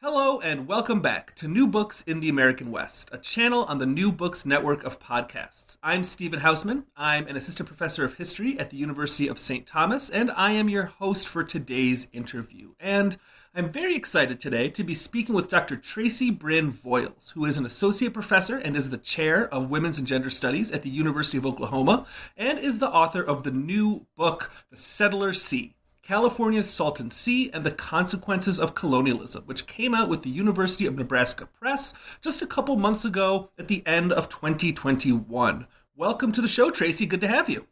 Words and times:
Hello, 0.00 0.38
and 0.38 0.68
welcome 0.68 1.00
back 1.00 1.34
to 1.34 1.48
New 1.48 1.66
Books 1.66 2.02
in 2.02 2.20
the 2.20 2.28
American 2.28 2.70
West, 2.70 3.08
a 3.10 3.18
channel 3.18 3.64
on 3.64 3.78
the 3.78 3.86
New 3.86 4.12
Books 4.12 4.46
network 4.46 4.84
of 4.84 5.00
podcasts. 5.00 5.76
I'm 5.82 6.04
Stephen 6.04 6.38
Hausmann. 6.38 6.84
I'm 6.96 7.26
an 7.26 7.34
assistant 7.34 7.68
professor 7.68 8.04
of 8.04 8.14
history 8.14 8.56
at 8.60 8.70
the 8.70 8.76
University 8.76 9.26
of 9.26 9.40
St. 9.40 9.66
Thomas, 9.66 10.08
and 10.08 10.30
I 10.30 10.52
am 10.52 10.68
your 10.68 10.84
host 10.84 11.26
for 11.26 11.42
today's 11.42 12.06
interview. 12.12 12.74
And 12.78 13.16
I'm 13.56 13.72
very 13.72 13.96
excited 13.96 14.38
today 14.38 14.70
to 14.70 14.84
be 14.84 14.94
speaking 14.94 15.34
with 15.34 15.48
Dr. 15.48 15.76
Traci 15.76 16.30
Brynne 16.30 16.70
Voyles, 16.70 17.32
who 17.32 17.44
is 17.44 17.58
an 17.58 17.66
associate 17.66 18.14
professor 18.14 18.56
and 18.56 18.76
is 18.76 18.90
the 18.90 18.98
chair 18.98 19.52
of 19.52 19.68
Women's 19.68 19.98
and 19.98 20.06
Gender 20.06 20.30
Studies 20.30 20.70
at 20.70 20.82
the 20.82 20.90
University 20.90 21.38
of 21.38 21.44
Oklahoma, 21.44 22.06
and 22.36 22.60
is 22.60 22.78
the 22.78 22.88
author 22.88 23.20
of 23.20 23.42
the 23.42 23.50
new 23.50 24.06
book, 24.16 24.52
The 24.70 24.76
Settler 24.76 25.32
Sea 25.32 25.74
California's 26.08 26.70
Salton 26.70 27.10
Sea 27.10 27.50
and 27.52 27.64
the 27.64 27.70
Consequences 27.70 28.58
of 28.58 28.74
Colonialism, 28.74 29.42
which 29.44 29.66
came 29.66 29.94
out 29.94 30.08
with 30.08 30.22
the 30.22 30.30
University 30.30 30.86
of 30.86 30.96
Nebraska 30.96 31.44
Press 31.44 31.92
just 32.22 32.40
a 32.40 32.46
couple 32.46 32.76
months 32.76 33.04
ago 33.04 33.50
at 33.58 33.68
the 33.68 33.86
end 33.86 34.10
of 34.10 34.30
2021. 34.30 35.66
Welcome 35.94 36.32
to 36.32 36.40
the 36.40 36.48
show, 36.48 36.70
Traci. 36.70 37.06
Good 37.06 37.20
to 37.20 37.28
have 37.28 37.50
you. 37.50 37.66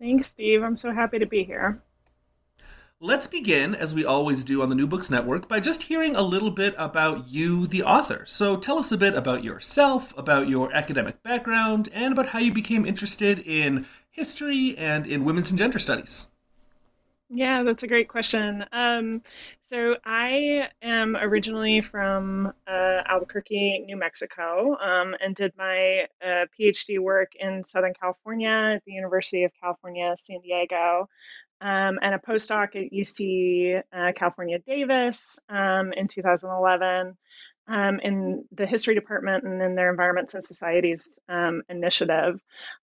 Thanks, 0.00 0.26
Steve. 0.26 0.64
I'm 0.64 0.76
so 0.76 0.92
happy 0.92 1.20
to 1.20 1.26
be 1.26 1.44
here. 1.44 1.80
Let's 2.98 3.28
begin, 3.28 3.76
as 3.76 3.94
we 3.94 4.04
always 4.04 4.42
do 4.42 4.60
on 4.60 4.70
the 4.70 4.74
New 4.74 4.88
Books 4.88 5.08
Network, 5.08 5.46
by 5.46 5.60
just 5.60 5.84
hearing 5.84 6.16
a 6.16 6.22
little 6.22 6.50
bit 6.50 6.74
about 6.76 7.28
you, 7.28 7.68
the 7.68 7.84
author. 7.84 8.24
So 8.26 8.56
tell 8.56 8.80
us 8.80 8.90
a 8.90 8.96
bit 8.96 9.14
about 9.14 9.44
yourself, 9.44 10.12
about 10.18 10.48
your 10.48 10.72
academic 10.72 11.22
background, 11.22 11.88
and 11.92 12.12
about 12.12 12.30
how 12.30 12.40
you 12.40 12.52
became 12.52 12.84
interested 12.84 13.38
in 13.38 13.86
history 14.10 14.76
and 14.76 15.06
in 15.06 15.24
women's 15.24 15.50
and 15.50 15.58
gender 15.60 15.78
studies. 15.78 16.26
Yeah, 17.30 17.62
that's 17.62 17.82
a 17.82 17.86
great 17.86 18.08
question. 18.08 18.64
Um, 18.72 19.22
so 19.68 19.96
I 20.04 20.68
am 20.80 21.14
originally 21.14 21.82
from 21.82 22.46
uh, 22.66 23.02
Albuquerque, 23.06 23.84
New 23.86 23.98
Mexico, 23.98 24.76
um, 24.78 25.14
and 25.20 25.34
did 25.34 25.52
my 25.58 26.06
uh, 26.24 26.46
PhD 26.58 26.98
work 26.98 27.32
in 27.38 27.64
Southern 27.66 27.92
California 27.92 28.72
at 28.76 28.84
the 28.86 28.92
University 28.92 29.44
of 29.44 29.52
California, 29.60 30.14
San 30.24 30.40
Diego, 30.40 31.06
um, 31.60 31.98
and 32.00 32.14
a 32.14 32.18
postdoc 32.18 32.74
at 32.76 32.92
UC 32.92 33.82
uh, 33.92 34.12
California, 34.16 34.58
Davis 34.60 35.38
um, 35.50 35.92
in 35.92 36.08
2011 36.08 37.14
um, 37.68 38.00
in 38.00 38.44
the 38.52 38.66
history 38.66 38.94
department 38.94 39.44
and 39.44 39.60
in 39.60 39.74
their 39.74 39.90
environments 39.90 40.34
and 40.34 40.42
societies 40.42 41.18
um, 41.28 41.62
initiative. 41.68 42.40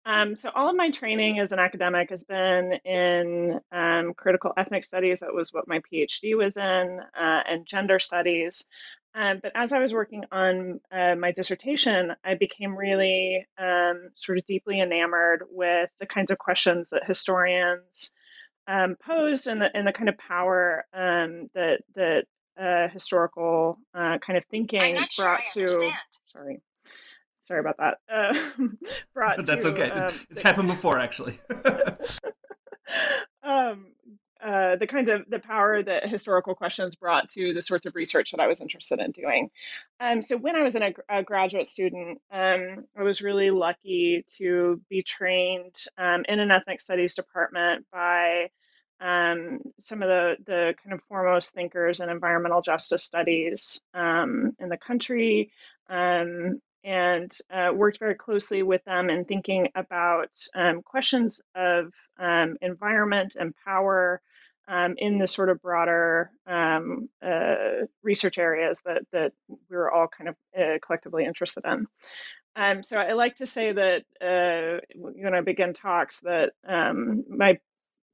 Um, 0.05 0.35
so 0.35 0.51
all 0.55 0.69
of 0.69 0.77
my 0.77 0.91
training 0.91 1.39
as 1.39 1.53
an 1.53 1.61
academic 1.61 2.11
has 2.11 2.25
been 2.25 2.73
in 2.85 3.61
um, 3.71 4.13
critical 4.15 4.53
ethnic 4.57 4.85
studies. 4.85 5.21
That 5.21 5.35
was 5.35 5.53
what 5.53 5.69
my 5.69 5.81
PhD 5.81 6.37
was 6.37 6.57
in, 6.57 7.01
uh, 7.01 7.43
and 7.49 7.65
gender 7.65 8.01
studies. 8.01 8.65
Um, 9.15 9.41
but 9.43 9.53
as 9.55 9.73
I 9.73 9.79
was 9.79 9.95
working 9.95 10.25
on 10.33 10.81
uh, 10.91 11.15
my 11.15 11.33
dissertation, 11.33 12.15
I 12.25 12.35
became 12.35 12.75
really 12.75 13.47
um, 13.59 14.09
sort 14.15 14.39
of 14.39 14.47
deeply 14.47 14.81
enamored 14.81 15.45
with 15.51 15.91
the 16.01 16.07
kinds 16.07 16.31
of 16.31 16.39
questions 16.39 16.89
that 16.91 17.07
historians 17.07 18.11
posed 18.67 19.47
and 19.47 19.61
the, 19.61 19.69
and 19.75 19.87
the 19.87 19.93
kind 19.93 20.09
of 20.09 20.17
power 20.17 20.85
that 20.93 21.81
that 21.95 22.25
uh, 22.61 22.89
historical 22.89 23.79
uh, 23.95 24.19
kind 24.19 24.37
of 24.37 24.45
thinking 24.47 24.99
brought 25.17 25.49
sure 25.49 25.69
to 25.69 25.91
sorry 26.33 26.61
sorry 27.43 27.61
about 27.61 27.77
that 27.79 27.99
uh, 28.13 28.35
brought 29.15 29.45
that's 29.47 29.65
to, 29.65 29.73
okay. 29.73 29.91
um, 29.91 30.13
it's 30.31 30.43
the, 30.43 30.49
happened 30.49 30.69
before 30.69 30.99
actually. 30.99 31.39
um, 33.43 33.87
uh, 34.43 34.75
the 34.77 34.87
kinds 34.89 35.09
of 35.09 35.23
the 35.29 35.39
power 35.39 35.83
that 35.83 36.09
historical 36.09 36.55
questions 36.55 36.97
brought 36.97 37.31
to 37.31 37.55
the 37.55 37.63
sorts 37.63 37.87
of 37.87 37.95
research 37.95 38.33
that 38.33 38.41
I 38.41 38.49
was 38.49 38.61
interested 38.61 38.99
in 38.99 39.13
doing. 39.13 39.51
Um, 40.01 40.21
so 40.21 40.37
when 40.37 40.57
I 40.57 40.63
was 40.63 40.75
in 40.75 40.83
a, 40.83 40.93
a 41.09 41.23
graduate 41.23 41.69
student, 41.69 42.21
um, 42.33 42.87
I 42.99 43.05
was 43.05 43.23
really 43.23 43.53
lucky 43.53 44.25
to 44.39 44.81
be 44.91 45.05
trained 45.05 45.77
um, 45.97 46.25
in 46.29 46.41
an 46.41 46.51
ethnic 46.51 46.81
studies 46.81 47.15
department 47.15 47.87
by 47.93 48.51
um, 49.03 49.61
some 49.79 50.03
of 50.03 50.09
the, 50.09 50.37
the 50.47 50.75
kind 50.83 50.95
of 50.95 51.03
foremost 51.09 51.51
thinkers 51.51 52.01
in 52.01 52.09
environmental 52.09 52.63
justice 52.63 53.03
studies 53.03 53.81
um, 53.95 54.53
in 54.61 54.69
the 54.69 54.77
country 54.77 55.51
um, 55.91 56.61
and 56.85 57.37
uh, 57.51 57.73
worked 57.75 57.99
very 57.99 58.15
closely 58.15 58.63
with 58.63 58.85
them 58.85 59.11
in 59.11 59.25
thinking 59.25 59.69
about 59.75 60.31
um, 60.55 60.83
questions 60.83 61.41
of 61.55 61.93
um, 62.19 62.57
environment 62.61 63.37
and 63.39 63.55
power 63.65 64.21
um, 64.69 64.95
in 64.97 65.19
the 65.19 65.27
sort 65.27 65.51
of 65.51 65.61
broader 65.61 66.31
uh, 66.47 66.81
research 68.03 68.39
areas 68.39 68.81
that, 68.85 69.03
that 69.13 69.33
we 69.49 69.77
were 69.77 69.91
all 69.91 70.07
kind 70.07 70.29
of 70.29 70.37
uh, 70.57 70.79
collectively 70.85 71.25
interested 71.25 71.65
in. 71.65 71.87
Um, 72.55 72.83
so 72.83 72.99
I 72.99 73.15
like 73.15 73.37
to 73.37 73.47
say 73.47 73.73
that 73.73 74.05
uh, 74.21 74.81
when 74.95 75.35
I 75.35 75.41
begin 75.41 75.73
talks 75.73 76.21
that 76.21 76.51
um, 76.69 77.25
my 77.29 77.59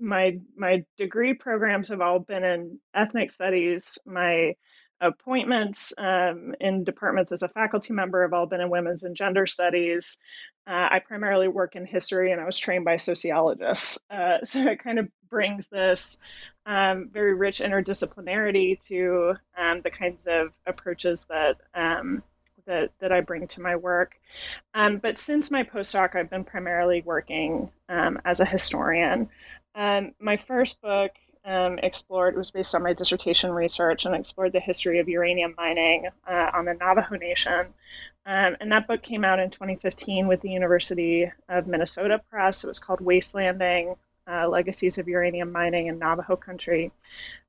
my 0.00 0.38
my 0.56 0.84
degree 0.96 1.34
programs 1.34 1.88
have 1.88 2.00
all 2.00 2.18
been 2.18 2.44
in 2.44 2.78
ethnic 2.94 3.30
studies. 3.30 3.98
My 4.06 4.54
appointments 5.00 5.92
um, 5.96 6.54
in 6.60 6.84
departments 6.84 7.32
as 7.32 7.42
a 7.42 7.48
faculty 7.48 7.92
member 7.92 8.22
have 8.22 8.32
all 8.32 8.46
been 8.46 8.60
in 8.60 8.70
women's 8.70 9.04
and 9.04 9.16
gender 9.16 9.46
studies. 9.46 10.18
Uh, 10.66 10.88
I 10.90 10.98
primarily 10.98 11.48
work 11.48 11.76
in 11.76 11.86
history, 11.86 12.32
and 12.32 12.40
I 12.40 12.44
was 12.44 12.58
trained 12.58 12.84
by 12.84 12.96
sociologists. 12.96 13.98
Uh, 14.10 14.38
so 14.42 14.66
it 14.66 14.80
kind 14.80 14.98
of 14.98 15.08
brings 15.30 15.66
this 15.68 16.18
um, 16.66 17.10
very 17.12 17.34
rich 17.34 17.60
interdisciplinarity 17.60 18.84
to 18.86 19.34
um, 19.56 19.80
the 19.82 19.90
kinds 19.90 20.26
of 20.26 20.52
approaches 20.66 21.26
that. 21.28 21.56
Um, 21.74 22.22
that, 22.66 22.90
that 23.00 23.12
I 23.12 23.22
bring 23.22 23.48
to 23.48 23.62
my 23.62 23.76
work. 23.76 24.20
Um, 24.74 24.98
but 24.98 25.16
since 25.16 25.50
my 25.50 25.64
postdoc, 25.64 26.14
I've 26.14 26.28
been 26.28 26.44
primarily 26.44 27.00
working 27.00 27.70
um, 27.88 28.20
as 28.26 28.40
a 28.40 28.44
historian. 28.44 29.30
Um, 29.78 30.12
my 30.18 30.36
first 30.36 30.82
book 30.82 31.12
um, 31.44 31.78
explored 31.78 32.36
was 32.36 32.50
based 32.50 32.74
on 32.74 32.82
my 32.82 32.94
dissertation 32.94 33.52
research 33.52 34.04
and 34.04 34.14
explored 34.14 34.52
the 34.52 34.58
history 34.58 34.98
of 34.98 35.08
uranium 35.08 35.54
mining 35.56 36.08
uh, 36.26 36.50
on 36.52 36.64
the 36.64 36.74
Navajo 36.74 37.14
Nation. 37.14 37.66
Um, 38.26 38.56
and 38.60 38.72
that 38.72 38.88
book 38.88 39.02
came 39.02 39.24
out 39.24 39.38
in 39.38 39.50
2015 39.50 40.26
with 40.26 40.40
the 40.40 40.50
University 40.50 41.30
of 41.48 41.68
Minnesota 41.68 42.20
Press. 42.28 42.64
It 42.64 42.66
was 42.66 42.80
called 42.80 42.98
Wastelanding 42.98 43.96
uh, 44.28 44.48
Legacies 44.48 44.98
of 44.98 45.06
Uranium 45.06 45.52
Mining 45.52 45.86
in 45.86 46.00
Navajo 46.00 46.34
Country. 46.34 46.90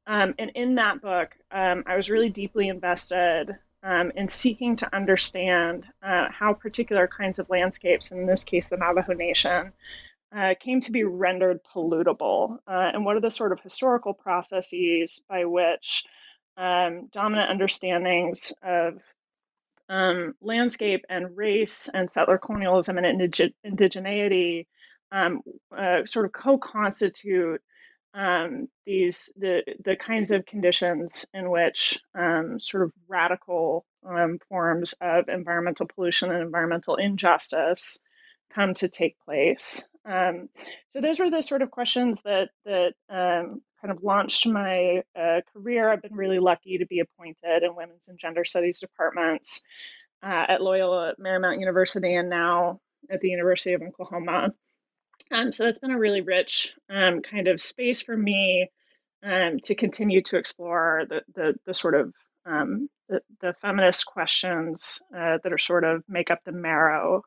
Um, 0.05 0.35
and 0.37 0.51
in 0.53 0.75
that 0.75 1.01
book, 1.01 1.35
um, 1.51 1.83
I 1.87 1.97
was 1.97 2.11
really 2.11 2.29
deeply 2.29 2.67
invested 2.67 3.57
um, 3.81 4.11
in 4.15 4.27
seeking 4.27 4.75
to 4.77 4.95
understand 4.95 5.87
uh, 6.03 6.29
how 6.29 6.53
particular 6.53 7.07
kinds 7.07 7.39
of 7.39 7.49
landscapes, 7.49 8.11
in 8.11 8.27
this 8.27 8.43
case 8.43 8.67
the 8.67 8.77
Navajo 8.77 9.13
Nation, 9.13 9.73
uh, 10.35 10.53
came 10.59 10.81
to 10.81 10.91
be 10.91 11.03
rendered 11.03 11.59
pollutable, 11.63 12.57
uh, 12.67 12.91
and 12.93 13.03
what 13.05 13.15
are 13.15 13.21
the 13.21 13.29
sort 13.29 13.51
of 13.51 13.59
historical 13.61 14.13
processes 14.13 15.21
by 15.27 15.45
which 15.45 16.03
um, 16.57 17.07
dominant 17.11 17.49
understandings 17.49 18.53
of 18.61 18.99
um, 19.89 20.35
landscape 20.41 21.05
and 21.09 21.35
race 21.35 21.89
and 21.93 22.09
settler 22.09 22.37
colonialism 22.37 22.97
and 22.97 23.21
indig- 23.21 23.53
indigeneity 23.65 24.67
um, 25.11 25.41
uh, 25.75 26.05
sort 26.05 26.25
of 26.25 26.31
co-constitute 26.31 27.61
um, 28.13 28.67
these 28.85 29.31
the 29.37 29.61
the 29.83 29.95
kinds 29.95 30.31
of 30.31 30.45
conditions 30.45 31.25
in 31.33 31.49
which 31.49 31.99
um, 32.15 32.59
sort 32.59 32.83
of 32.83 32.91
radical 33.07 33.85
um, 34.07 34.39
forms 34.49 34.93
of 34.99 35.29
environmental 35.29 35.87
pollution 35.87 36.31
and 36.31 36.41
environmental 36.41 36.95
injustice 36.95 37.99
come 38.53 38.73
to 38.75 38.89
take 38.89 39.15
place. 39.25 39.83
Um, 40.09 40.49
so 40.89 41.01
those 41.01 41.19
were 41.19 41.29
the 41.29 41.41
sort 41.41 41.61
of 41.61 41.71
questions 41.71 42.21
that 42.25 42.49
that 42.65 42.93
um, 43.09 43.61
kind 43.81 43.91
of 43.91 44.03
launched 44.03 44.47
my 44.47 45.03
uh, 45.17 45.41
career. 45.53 45.91
I've 45.91 46.01
been 46.01 46.15
really 46.15 46.39
lucky 46.39 46.79
to 46.79 46.85
be 46.87 46.99
appointed 46.99 47.63
in 47.63 47.75
women's 47.75 48.07
and 48.07 48.17
gender 48.17 48.43
studies 48.43 48.79
departments 48.79 49.61
uh, 50.23 50.45
at 50.47 50.61
Loyola 50.61 51.13
Marymount 51.19 51.59
University 51.59 52.15
and 52.15 52.29
now 52.29 52.79
at 53.09 53.21
the 53.21 53.29
University 53.29 53.73
of 53.73 53.81
Oklahoma. 53.81 54.53
Um, 55.31 55.51
so 55.51 55.63
that's 55.63 55.79
been 55.79 55.91
a 55.91 55.99
really 55.99 56.21
rich 56.21 56.73
um, 56.89 57.21
kind 57.21 57.47
of 57.47 57.61
space 57.61 58.01
for 58.01 58.17
me 58.17 58.69
um, 59.23 59.59
to 59.63 59.75
continue 59.75 60.21
to 60.23 60.37
explore 60.37 61.03
the 61.07 61.21
the, 61.35 61.55
the 61.65 61.73
sort 61.73 61.93
of 61.93 62.13
um, 62.45 62.89
the, 63.09 63.21
the, 63.41 63.53
feminist 63.61 64.05
questions 64.05 65.01
uh, 65.15 65.37
that 65.43 65.51
are 65.51 65.57
sort 65.57 65.83
of 65.83 66.03
make 66.07 66.31
up 66.31 66.39
the 66.45 66.53
marrow 66.53 67.21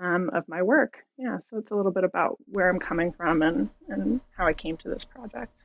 um, 0.00 0.30
of 0.32 0.48
my 0.48 0.62
work. 0.62 0.98
Yeah, 1.18 1.38
so 1.40 1.58
it's 1.58 1.70
a 1.70 1.76
little 1.76 1.92
bit 1.92 2.04
about 2.04 2.38
where 2.46 2.68
I'm 2.68 2.78
coming 2.78 3.12
from 3.12 3.42
and 3.42 3.70
and 3.88 4.20
how 4.36 4.46
I 4.46 4.52
came 4.52 4.76
to 4.78 4.88
this 4.88 5.04
project. 5.04 5.62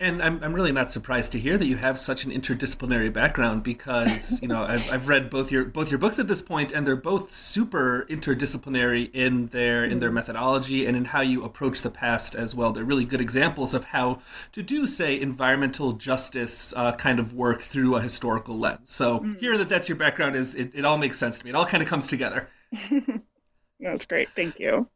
And 0.00 0.22
I'm, 0.22 0.40
I'm 0.44 0.52
really 0.52 0.70
not 0.70 0.92
surprised 0.92 1.32
to 1.32 1.40
hear 1.40 1.58
that 1.58 1.66
you 1.66 1.76
have 1.76 1.98
such 1.98 2.24
an 2.24 2.30
interdisciplinary 2.30 3.12
background 3.12 3.64
because 3.64 4.40
you 4.42 4.46
know 4.46 4.62
I've, 4.62 4.92
I've 4.92 5.08
read 5.08 5.28
both 5.28 5.50
your 5.50 5.64
both 5.64 5.90
your 5.90 5.98
books 5.98 6.20
at 6.20 6.28
this 6.28 6.40
point 6.40 6.70
and 6.70 6.86
they're 6.86 6.94
both 6.94 7.32
super 7.32 8.06
interdisciplinary 8.08 9.10
in 9.12 9.48
their 9.48 9.84
in 9.84 9.98
their 9.98 10.08
mm-hmm. 10.08 10.14
methodology 10.14 10.86
and 10.86 10.96
in 10.96 11.06
how 11.06 11.20
you 11.20 11.42
approach 11.42 11.82
the 11.82 11.90
past 11.90 12.36
as 12.36 12.54
well. 12.54 12.70
They're 12.70 12.84
really 12.84 13.04
good 13.04 13.20
examples 13.20 13.74
of 13.74 13.84
how 13.86 14.20
to 14.52 14.62
do 14.62 14.86
say 14.86 15.20
environmental 15.20 15.94
justice 15.94 16.72
uh, 16.76 16.92
kind 16.92 17.18
of 17.18 17.34
work 17.34 17.62
through 17.62 17.96
a 17.96 18.00
historical 18.00 18.56
lens. 18.56 18.90
So 18.92 19.18
mm. 19.18 19.40
hear 19.40 19.58
that 19.58 19.68
that's 19.68 19.88
your 19.88 19.96
background 19.96 20.36
is 20.36 20.54
it, 20.54 20.70
it 20.76 20.84
all 20.84 20.96
makes 20.96 21.18
sense 21.18 21.40
to 21.40 21.44
me. 21.44 21.50
It 21.50 21.56
all 21.56 21.66
kind 21.66 21.82
of 21.82 21.88
comes 21.88 22.06
together. 22.06 22.48
that's 23.80 24.06
great. 24.06 24.28
Thank 24.34 24.58
you. 24.58 24.88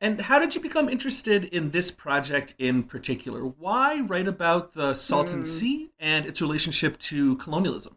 And 0.00 0.20
how 0.20 0.38
did 0.38 0.54
you 0.54 0.60
become 0.60 0.88
interested 0.88 1.44
in 1.46 1.70
this 1.70 1.90
project 1.90 2.54
in 2.58 2.82
particular? 2.82 3.40
Why 3.42 4.00
write 4.00 4.28
about 4.28 4.74
the 4.74 4.94
Salton 4.94 5.40
mm. 5.40 5.46
Sea 5.46 5.90
and 5.98 6.26
its 6.26 6.42
relationship 6.42 6.98
to 6.98 7.36
colonialism? 7.36 7.96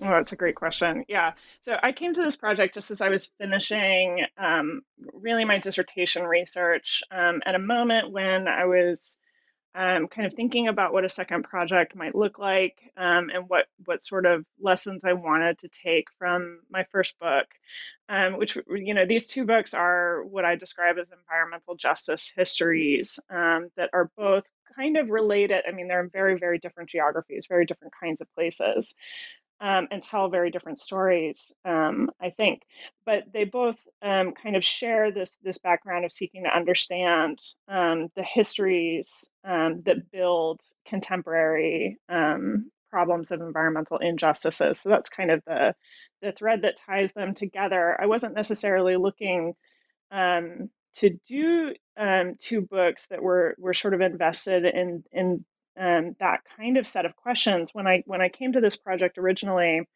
Oh, 0.00 0.08
that's 0.08 0.32
a 0.32 0.36
great 0.36 0.54
question. 0.54 1.04
Yeah. 1.08 1.32
So 1.60 1.76
I 1.82 1.92
came 1.92 2.14
to 2.14 2.22
this 2.22 2.36
project 2.36 2.72
just 2.74 2.90
as 2.90 3.02
I 3.02 3.10
was 3.10 3.30
finishing 3.38 4.24
um, 4.38 4.82
really 5.12 5.44
my 5.44 5.58
dissertation 5.58 6.22
research 6.22 7.02
um, 7.10 7.42
at 7.44 7.54
a 7.54 7.58
moment 7.58 8.10
when 8.10 8.48
I 8.48 8.64
was 8.64 9.18
um, 9.74 10.08
kind 10.08 10.26
of 10.26 10.34
thinking 10.34 10.68
about 10.68 10.92
what 10.92 11.04
a 11.04 11.08
second 11.10 11.44
project 11.44 11.94
might 11.94 12.14
look 12.14 12.38
like 12.38 12.78
um, 12.96 13.30
and 13.30 13.48
what 13.48 13.66
what 13.84 14.02
sort 14.02 14.26
of 14.26 14.44
lessons 14.60 15.02
I 15.04 15.14
wanted 15.14 15.58
to 15.60 15.68
take 15.68 16.08
from 16.18 16.60
my 16.70 16.84
first 16.90 17.18
book, 17.18 17.46
um, 18.12 18.36
which 18.36 18.58
you 18.68 18.92
know 18.92 19.06
these 19.06 19.26
two 19.26 19.46
books 19.46 19.72
are 19.72 20.22
what 20.24 20.44
I 20.44 20.54
describe 20.56 20.98
as 20.98 21.10
environmental 21.10 21.74
justice 21.76 22.30
histories 22.36 23.18
um, 23.30 23.70
that 23.76 23.88
are 23.94 24.10
both 24.18 24.44
kind 24.76 24.98
of 24.98 25.08
related. 25.08 25.64
I 25.66 25.72
mean, 25.72 25.88
they're 25.88 26.04
in 26.04 26.10
very 26.10 26.38
very 26.38 26.58
different 26.58 26.90
geographies, 26.90 27.46
very 27.48 27.64
different 27.64 27.94
kinds 27.98 28.20
of 28.20 28.32
places 28.34 28.94
um, 29.62 29.88
and 29.90 30.02
tell 30.02 30.28
very 30.28 30.50
different 30.50 30.78
stories, 30.78 31.40
um, 31.64 32.10
I 32.20 32.28
think. 32.28 32.60
But 33.06 33.32
they 33.32 33.44
both 33.44 33.80
um, 34.02 34.34
kind 34.34 34.56
of 34.56 34.64
share 34.64 35.10
this 35.10 35.38
this 35.42 35.56
background 35.56 36.04
of 36.04 36.12
seeking 36.12 36.44
to 36.44 36.54
understand 36.54 37.38
um, 37.66 38.08
the 38.14 38.24
histories 38.24 39.24
that 39.42 40.10
build 40.12 40.60
contemporary 40.86 41.98
problems 42.90 43.30
of 43.30 43.40
environmental 43.40 43.96
injustices. 43.96 44.80
So 44.80 44.90
that's 44.90 45.08
kind 45.08 45.30
of 45.30 45.42
the 45.46 45.74
the 46.22 46.32
thread 46.32 46.62
that 46.62 46.76
ties 46.76 47.12
them 47.12 47.34
together. 47.34 48.00
I 48.00 48.06
wasn't 48.06 48.34
necessarily 48.34 48.96
looking 48.96 49.54
to 50.10 51.08
do 51.26 51.74
two 52.38 52.60
books 52.60 53.06
that 53.08 53.22
were 53.22 53.54
were 53.58 53.74
sort 53.74 53.94
of 53.94 54.00
invested 54.00 54.64
in 54.64 55.04
in 55.12 55.44
um, 55.78 56.16
that 56.20 56.40
kind 56.56 56.76
of 56.76 56.86
set 56.86 57.06
of 57.06 57.16
questions. 57.16 57.74
When 57.74 57.86
I 57.86 58.02
when 58.06 58.20
I 58.20 58.28
came 58.28 58.52
to 58.52 58.60
this 58.60 58.76
project 58.76 59.18
originally, 59.18 59.88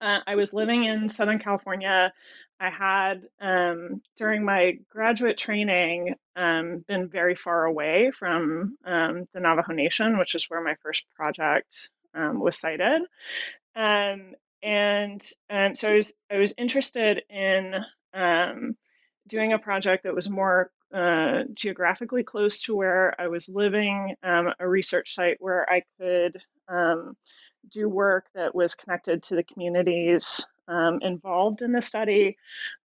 uh, 0.00 0.18
I 0.26 0.34
was 0.36 0.52
living 0.52 0.84
in 0.84 1.08
Southern 1.08 1.38
California. 1.38 2.12
I 2.58 2.70
had 2.70 3.22
um, 3.40 4.02
during 4.18 4.44
my 4.44 4.78
graduate 4.90 5.38
training 5.38 6.16
um, 6.36 6.84
been 6.86 7.08
very 7.08 7.34
far 7.34 7.64
away 7.64 8.12
from 8.18 8.76
um, 8.84 9.26
the 9.32 9.40
Navajo 9.40 9.72
Nation, 9.72 10.18
which 10.18 10.34
is 10.34 10.44
where 10.50 10.62
my 10.62 10.74
first 10.82 11.06
project 11.16 11.88
um, 12.14 12.38
was 12.38 12.58
sited. 12.58 13.02
Um, 13.74 14.34
and 14.62 15.22
so 15.76 15.88
I 15.88 15.94
was 15.94 16.12
I 16.30 16.36
was 16.36 16.54
interested 16.58 17.22
in 17.30 17.74
doing 19.26 19.52
a 19.52 19.58
project 19.58 20.04
that 20.04 20.14
was 20.14 20.28
more 20.28 20.70
uh, 20.92 21.44
geographically 21.54 22.24
close 22.24 22.62
to 22.62 22.74
where 22.74 23.14
I 23.18 23.28
was 23.28 23.48
living, 23.48 24.16
um, 24.22 24.52
a 24.58 24.68
research 24.68 25.14
site 25.14 25.36
where 25.38 25.70
I 25.70 25.82
could 25.98 26.42
um, 26.68 27.16
do 27.70 27.88
work 27.88 28.26
that 28.34 28.54
was 28.54 28.74
connected 28.74 29.22
to 29.24 29.36
the 29.36 29.44
communities 29.44 30.44
um, 30.66 30.98
involved 31.02 31.62
in 31.62 31.72
the 31.72 31.80
study. 31.80 32.36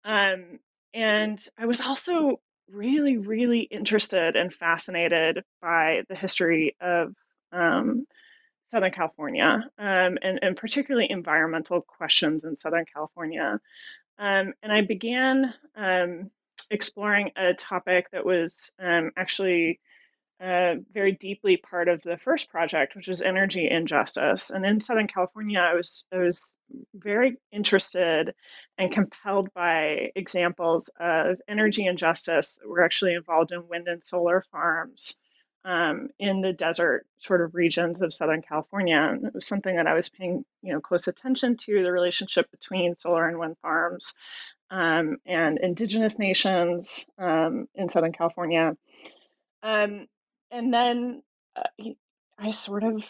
Um, 0.03 0.59
and 0.93 1.39
I 1.57 1.67
was 1.67 1.79
also 1.79 2.39
really, 2.69 3.17
really 3.17 3.59
interested 3.59 4.35
and 4.35 4.53
fascinated 4.53 5.43
by 5.61 6.01
the 6.09 6.15
history 6.15 6.75
of 6.81 7.13
um, 7.51 8.07
Southern 8.71 8.91
California 8.91 9.69
um, 9.77 10.17
and, 10.21 10.39
and 10.41 10.57
particularly 10.57 11.07
environmental 11.09 11.81
questions 11.81 12.43
in 12.43 12.57
Southern 12.57 12.85
California. 12.85 13.59
and 14.17 14.53
I 14.63 14.81
began 14.81 15.53
exploring 16.71 17.31
a 17.35 17.53
topic 17.53 18.09
that 18.11 18.25
was 18.25 18.71
um, 18.79 19.11
actually 19.17 19.79
uh, 20.41 20.75
very 20.91 21.11
deeply 21.11 21.57
part 21.57 21.87
of 21.87 22.01
the 22.01 22.17
first 22.17 22.49
project, 22.49 22.95
which 22.95 23.07
was 23.07 23.21
energy 23.21 23.69
injustice. 23.69 24.49
And 24.49 24.65
in 24.65 24.81
Southern 24.81 25.07
California, 25.07 25.59
I 25.59 25.75
was 25.75 26.05
I 26.11 26.17
was 26.17 26.57
very 26.95 27.37
interested 27.51 28.33
and 28.77 28.91
compelled 28.91 29.53
by 29.53 30.11
examples 30.15 30.89
of 30.99 31.39
energy 31.47 31.85
injustice 31.85 32.55
that 32.55 32.67
were 32.67 32.83
actually 32.83 33.13
involved 33.13 33.51
in 33.51 33.67
wind 33.67 33.87
and 33.87 34.03
solar 34.03 34.43
farms 34.51 35.15
um, 35.63 36.09
in 36.19 36.41
the 36.41 36.53
desert 36.53 37.05
sort 37.17 37.41
of 37.41 37.53
regions 37.53 38.01
of 38.01 38.13
Southern 38.13 38.41
California. 38.41 38.97
And 38.97 39.25
it 39.25 39.33
was 39.33 39.45
something 39.45 39.75
that 39.75 39.87
I 39.87 39.93
was 39.93 40.09
paying 40.09 40.43
you 40.61 40.73
know 40.73 40.81
close 40.81 41.07
attention 41.07 41.57
to 41.57 41.83
the 41.83 41.91
relationship 41.91 42.49
between 42.51 42.95
solar 42.95 43.27
and 43.27 43.37
wind 43.37 43.57
farms 43.61 44.13
um, 44.69 45.17
and 45.25 45.59
indigenous 45.59 46.17
nations 46.17 47.05
um, 47.19 47.67
in 47.75 47.89
Southern 47.89 48.13
California. 48.13 48.75
Um, 49.63 50.07
and 50.49 50.73
then 50.73 51.21
uh, 51.55 51.83
I 52.39 52.51
sort 52.51 52.83
of 52.83 53.03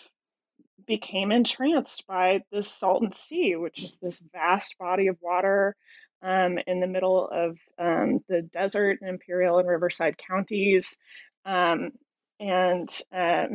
became 0.85 1.31
entranced 1.31 2.05
by 2.07 2.41
the 2.51 2.63
Salton 2.63 3.11
Sea, 3.13 3.55
which 3.55 3.83
is 3.83 3.97
this 4.01 4.19
vast 4.33 4.77
body 4.77 5.07
of 5.07 5.17
water 5.21 5.75
um, 6.23 6.57
in 6.67 6.79
the 6.79 6.87
middle 6.87 7.29
of 7.31 7.57
um, 7.79 8.19
the 8.27 8.41
desert 8.41 8.99
in 9.01 9.07
Imperial 9.07 9.59
and 9.59 9.67
Riverside 9.67 10.17
counties. 10.17 10.97
Um, 11.45 11.91
and 12.41 12.89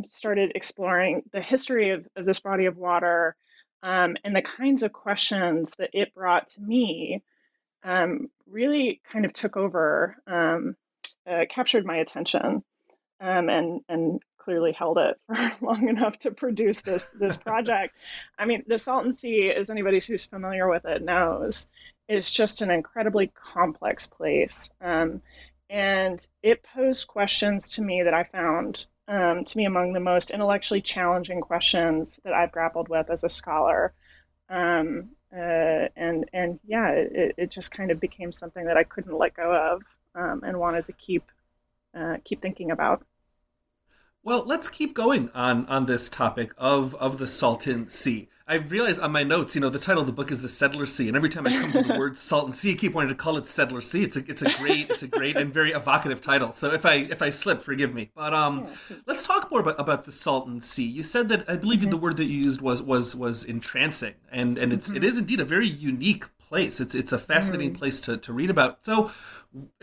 started 0.07 0.53
exploring 0.55 1.23
the 1.33 1.43
history 1.43 1.91
of, 1.91 2.07
of 2.17 2.25
this 2.25 2.41
body 2.41 2.67
of 2.67 2.77
water 2.77 3.37
and 3.83 4.35
the 4.35 4.43
kinds 4.43 4.83
of 4.83 4.93
questions 4.93 5.73
that 5.79 5.91
it 5.93 6.15
brought 6.15 6.49
to 6.49 6.61
me 6.61 7.23
um, 7.87 8.29
really 8.51 9.01
kind 9.11 9.25
of 9.25 9.33
took 9.33 9.57
over, 9.57 10.17
um, 10.27 10.77
uh, 11.27 11.45
captured 11.49 11.87
my 11.87 11.97
attention, 11.99 12.63
um, 13.21 13.49
and 13.49 13.81
and 13.89 14.21
clearly 14.39 14.73
held 14.73 14.99
it 14.99 15.17
for 15.27 15.53
long 15.61 15.89
enough 15.89 16.19
to 16.19 16.31
produce 16.33 16.81
this 16.81 17.07
this 17.19 17.37
project. 17.49 17.95
I 18.39 18.47
mean, 18.47 18.65
the 18.67 18.79
Salton 18.79 19.13
Sea, 19.13 19.53
as 19.57 19.71
anybody 19.71 20.01
who's 20.01 20.25
familiar 20.25 20.69
with 20.69 20.85
it 20.85 21.03
knows, 21.03 21.67
is 22.09 22.31
just 22.31 22.61
an 22.61 22.71
incredibly 22.71 23.29
complex 23.29 24.07
place, 24.07 24.69
um, 24.81 25.23
and 25.69 26.27
it 26.43 26.63
posed 26.63 27.09
questions 27.09 27.71
to 27.73 27.83
me 27.83 28.03
that 28.05 28.15
I 28.15 28.25
found 28.25 28.87
um, 29.09 29.45
to 29.45 29.57
be 29.57 29.65
among 29.65 29.93
the 29.93 30.01
most 30.01 30.31
intellectually 30.31 30.81
challenging 30.81 31.41
questions 31.41 32.19
that 32.25 32.33
I've 32.33 32.53
grappled 32.53 32.89
with 32.89 33.11
as 33.11 33.25
a 33.25 33.29
scholar. 33.29 33.93
Um, 34.49 35.11
uh, 35.33 35.89
and 35.97 36.29
and 36.33 36.61
yeah, 36.67 36.91
it, 36.91 37.35
it 37.37 37.51
just 37.51 37.73
kind 37.73 37.91
of 37.91 38.01
became 38.01 38.33
something 38.33 38.65
that 38.67 38.77
I 38.77 38.85
couldn't 38.85 39.17
let 39.17 39.35
go 39.35 39.53
of 39.53 39.83
um, 40.15 40.43
and 40.45 40.59
wanted 40.59 40.87
to 40.87 40.93
keep 40.93 41.25
uh, 41.97 42.17
keep 42.25 42.41
thinking 42.41 42.71
about. 42.71 43.05
Well, 44.23 44.45
let's 44.45 44.69
keep 44.69 44.95
going 44.95 45.31
on 45.35 45.67
on 45.67 45.87
this 45.87 46.09
topic 46.09 46.53
of 46.59 46.95
of 46.97 47.19
the 47.19 47.27
Salton 47.27 47.89
Sea. 47.89 48.29
I 48.49 48.55
realize 48.55 49.01
on 49.01 49.11
my 49.11 49.25
notes, 49.25 49.57
you 49.57 49.61
know, 49.61 49.71
the 49.71 49.81
title 49.81 50.03
of 50.03 50.07
the 50.07 50.13
book 50.13 50.31
is 50.31 50.41
The 50.41 50.49
Settler 50.49 50.87
Sea, 50.87 51.09
and 51.09 51.17
every 51.17 51.29
time 51.29 51.49
I 51.49 51.61
come 51.61 51.73
to 51.73 51.83
the 51.83 51.95
word 51.99 52.17
Salton 52.17 52.53
Sea, 52.53 52.73
I 52.73 52.75
keep 52.75 52.93
wanting 52.93 53.09
to 53.09 53.17
call 53.17 53.37
it 53.37 53.47
Settler 53.49 53.81
Sea. 53.81 54.05
It's 54.05 54.17
a 54.17 54.21
it's 54.21 54.41
a 54.41 54.51
great 54.51 54.89
it's 54.89 55.03
a 55.03 55.09
great 55.09 55.37
and 55.37 55.53
very 55.53 55.73
evocative 55.73 56.21
title. 56.21 56.53
So 56.53 56.73
if 56.73 56.87
I 56.87 56.95
if 56.95 57.23
I 57.23 57.31
slip, 57.31 57.61
forgive 57.61 57.93
me. 57.93 58.13
But 58.15 58.33
um, 58.33 58.69
let's 59.05 59.25
talk 59.25 59.51
more 59.51 59.61
about, 59.61 59.81
about 59.81 60.05
the 60.05 60.13
Salton 60.13 60.61
Sea. 60.61 60.87
You 60.87 61.03
said 61.03 61.29
that 61.31 61.51
I 61.51 61.57
believe 61.57 61.81
mm-hmm. 61.81 61.91
the 61.91 61.97
word 61.97 62.19
that 62.19 62.27
you 62.27 62.39
used 62.39 62.61
was 62.61 62.81
was 62.81 63.17
was 63.17 63.43
entrancing, 63.43 64.15
and 64.31 64.59
and 64.59 64.73
it's 64.73 64.89
mm-hmm. 64.89 64.99
it 64.99 65.05
is 65.05 65.19
indeed 65.19 65.41
a 65.41 65.45
very 65.45 65.67
unique 65.67 66.27
place. 66.39 66.81
It's 66.81 66.95
it's 66.95 67.11
a 67.11 67.19
fascinating 67.19 67.71
mm-hmm. 67.71 67.79
place 67.79 68.01
to, 68.03 68.17
to 68.17 68.33
read 68.33 68.51
about. 68.51 68.85
So, 68.85 69.11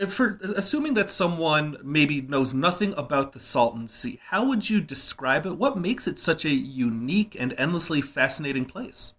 for 0.08 0.38
assuming 0.56 0.94
that 0.94 1.10
someone 1.10 1.76
maybe 1.82 2.20
knows 2.20 2.54
nothing 2.54 2.94
about 2.96 3.32
the 3.32 3.40
Salton 3.40 3.88
Sea, 3.88 4.20
how 4.28 4.44
would 4.46 4.68
you 4.68 4.80
describe 4.80 5.46
it? 5.46 5.56
What 5.56 5.78
makes 5.78 6.06
it 6.06 6.18
such 6.18 6.44
a 6.44 6.50
unique 6.50 7.36
and 7.38 7.54
endlessly 7.58 8.00
fascinating 8.00 8.64
place? 8.66 9.14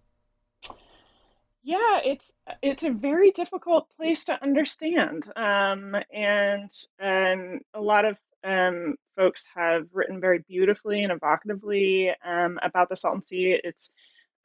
Yeah, 1.63 1.99
it's 2.05 2.31
it's 2.61 2.83
a 2.83 2.91
very 2.91 3.31
difficult 3.31 3.87
place 3.97 4.25
to 4.25 4.41
understand, 4.43 5.27
um, 5.35 5.95
and 6.13 6.69
and 6.99 7.61
a 7.73 7.81
lot 7.81 8.05
of 8.05 8.17
um, 8.43 8.95
folks 9.15 9.45
have 9.55 9.87
written 9.91 10.21
very 10.21 10.43
beautifully 10.47 11.03
and 11.03 11.11
evocatively 11.11 12.13
um, 12.23 12.59
about 12.61 12.89
the 12.89 12.95
Salton 12.95 13.23
Sea. 13.23 13.59
It's 13.63 13.91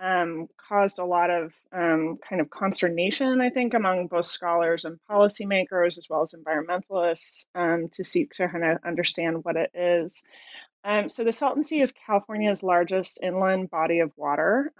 um, 0.00 0.49
caused 0.57 0.99
a 0.99 1.04
lot 1.04 1.30
of 1.30 1.52
um, 1.73 2.19
kind 2.28 2.40
of 2.40 2.50
consternation, 2.50 3.40
I 3.40 3.50
think, 3.50 3.75
among 3.75 4.07
both 4.07 4.25
scholars 4.25 4.85
and 4.85 4.99
policymakers, 5.11 5.99
as 5.99 6.07
well 6.09 6.23
as 6.23 6.35
environmentalists, 6.35 7.45
um, 7.54 7.88
to 7.92 8.04
seek 8.04 8.33
to 8.35 8.49
kind 8.49 8.64
of 8.64 8.78
understand 8.85 9.45
what 9.45 9.57
it 9.57 9.71
is. 9.75 10.23
Um, 10.83 11.09
so, 11.09 11.25
the 11.25 11.33
Salton 11.33 11.62
Sea 11.62 11.83
is 11.83 11.92
California's 12.07 12.62
largest 12.62 13.19
inland 13.23 13.71
body 13.71 14.00
of 14.00 14.12
water. 14.16 14.73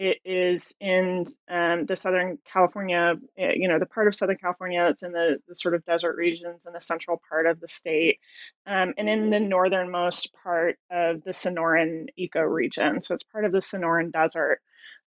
Um, 0.00 0.06
it 0.06 0.18
is 0.24 0.74
in 0.80 1.26
um, 1.50 1.86
the 1.86 1.96
Southern 1.96 2.38
California, 2.50 3.14
eh, 3.38 3.52
you 3.54 3.68
know, 3.68 3.78
the 3.78 3.86
part 3.86 4.08
of 4.08 4.14
Southern 4.14 4.36
California 4.36 4.84
that's 4.86 5.02
in 5.02 5.12
the, 5.12 5.38
the 5.48 5.54
sort 5.54 5.74
of 5.74 5.84
desert 5.84 6.16
regions 6.16 6.66
in 6.66 6.72
the 6.72 6.80
central 6.80 7.20
part 7.28 7.46
of 7.46 7.60
the 7.60 7.68
state, 7.68 8.18
um, 8.66 8.94
and 8.96 9.08
in 9.08 9.30
the 9.30 9.40
northernmost 9.40 10.32
part 10.42 10.76
of 10.90 11.22
the 11.24 11.32
Sonoran 11.32 12.06
ecoregion. 12.18 13.04
So 13.04 13.14
it's 13.14 13.24
part 13.24 13.44
of 13.44 13.52
the 13.52 13.58
Sonoran 13.58 14.12
Desert, 14.12 14.60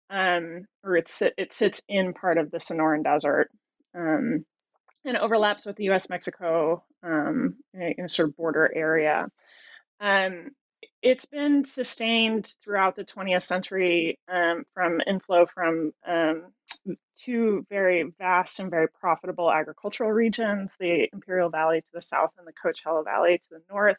um, 0.10 0.66
or 0.84 0.98
it's, 0.98 1.22
it 1.22 1.54
sits 1.54 1.82
in 1.88 2.14
part 2.14 2.38
of 2.38 2.52
the 2.52 2.60
Sonoran 2.60 3.04
Desert. 3.04 3.50
Um, 3.96 4.46
and 5.06 5.18
overlaps 5.18 5.66
with 5.66 5.76
the 5.76 5.86
U.S. 5.86 6.10
Mexico 6.10 6.84
um, 7.04 7.56
in 7.74 8.06
a 8.06 8.10
sort 8.10 8.30
of 8.30 8.38
border 8.38 8.72
area. 8.74 9.28
Um, 10.00 10.52
it's 11.04 11.26
been 11.26 11.66
sustained 11.66 12.56
throughout 12.64 12.96
the 12.96 13.04
20th 13.04 13.44
century 13.44 14.18
um, 14.32 14.64
from 14.74 15.02
inflow 15.06 15.46
from 15.46 15.92
um, 16.08 16.46
two 17.18 17.66
very 17.70 18.14
vast 18.18 18.60
and 18.60 18.72
very 18.72 18.88
profitable 18.88 19.52
agricultural 19.52 20.12
regions 20.12 20.74
the 20.80 21.10
Imperial 21.12 21.50
Valley 21.50 21.82
to 21.82 21.92
the 21.94 22.02
south 22.02 22.32
and 22.38 22.48
the 22.48 22.54
Coachella 22.54 23.04
Valley 23.04 23.38
to 23.38 23.48
the 23.52 23.62
north. 23.70 23.98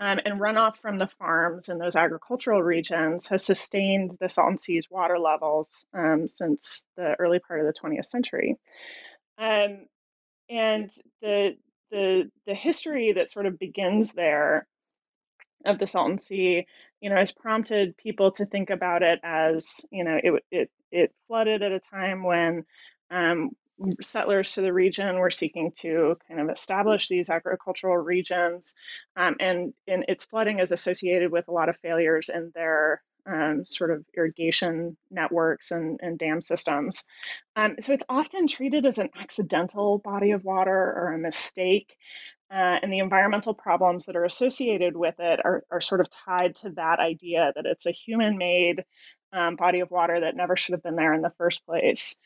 Um, 0.00 0.18
and 0.24 0.40
runoff 0.40 0.76
from 0.78 0.98
the 0.98 1.06
farms 1.06 1.68
in 1.68 1.78
those 1.78 1.94
agricultural 1.94 2.60
regions 2.60 3.28
has 3.28 3.44
sustained 3.44 4.16
the 4.20 4.28
Salton 4.28 4.58
Sea's 4.58 4.90
water 4.90 5.20
levels 5.20 5.86
um, 5.94 6.26
since 6.26 6.84
the 6.96 7.14
early 7.20 7.38
part 7.38 7.60
of 7.60 7.66
the 7.66 7.80
20th 7.80 8.06
century. 8.06 8.56
Um, 9.38 9.86
and 10.50 10.90
the, 11.22 11.56
the, 11.92 12.28
the 12.44 12.54
history 12.54 13.12
that 13.12 13.30
sort 13.30 13.46
of 13.46 13.56
begins 13.56 14.12
there 14.12 14.66
of 15.64 15.78
the 15.78 15.86
Salton 15.86 16.18
Sea, 16.18 16.66
you 17.00 17.10
know, 17.10 17.16
has 17.16 17.32
prompted 17.32 17.96
people 17.96 18.30
to 18.32 18.46
think 18.46 18.70
about 18.70 19.02
it 19.02 19.20
as, 19.22 19.80
you 19.90 20.04
know, 20.04 20.18
it 20.22 20.44
it 20.50 20.70
it 20.90 21.12
flooded 21.26 21.62
at 21.62 21.72
a 21.72 21.80
time 21.80 22.22
when 22.22 22.64
um, 23.10 23.50
settlers 24.00 24.52
to 24.52 24.60
the 24.60 24.72
region 24.72 25.18
were 25.18 25.30
seeking 25.30 25.72
to 25.80 26.16
kind 26.28 26.40
of 26.40 26.48
establish 26.50 27.08
these 27.08 27.30
agricultural 27.30 27.96
regions, 27.96 28.74
um, 29.16 29.36
and 29.40 29.74
and 29.88 30.04
its 30.08 30.24
flooding 30.24 30.60
is 30.60 30.72
associated 30.72 31.30
with 31.30 31.48
a 31.48 31.52
lot 31.52 31.68
of 31.68 31.76
failures 31.78 32.30
in 32.32 32.52
their 32.54 33.02
um, 33.26 33.64
sort 33.64 33.90
of 33.90 34.04
irrigation 34.16 34.96
networks 35.10 35.70
and, 35.70 35.98
and 36.02 36.18
dam 36.18 36.40
systems. 36.40 37.04
Um, 37.56 37.76
so 37.80 37.92
it's 37.92 38.04
often 38.08 38.46
treated 38.46 38.86
as 38.86 38.98
an 38.98 39.10
accidental 39.18 39.98
body 39.98 40.32
of 40.32 40.44
water 40.44 40.70
or 40.72 41.12
a 41.12 41.18
mistake. 41.18 41.96
Uh, 42.50 42.78
and 42.82 42.92
the 42.92 42.98
environmental 42.98 43.54
problems 43.54 44.04
that 44.04 44.16
are 44.16 44.24
associated 44.24 44.96
with 44.96 45.14
it 45.18 45.40
are, 45.44 45.64
are 45.70 45.80
sort 45.80 46.00
of 46.00 46.08
tied 46.10 46.54
to 46.54 46.70
that 46.70 47.00
idea 47.00 47.52
that 47.54 47.66
it's 47.66 47.86
a 47.86 47.92
human 47.92 48.36
made 48.36 48.84
um, 49.32 49.56
body 49.56 49.80
of 49.80 49.90
water 49.90 50.20
that 50.20 50.36
never 50.36 50.56
should 50.56 50.72
have 50.72 50.82
been 50.82 50.96
there 50.96 51.14
in 51.14 51.22
the 51.22 51.32
first 51.38 51.64
place. 51.66 52.16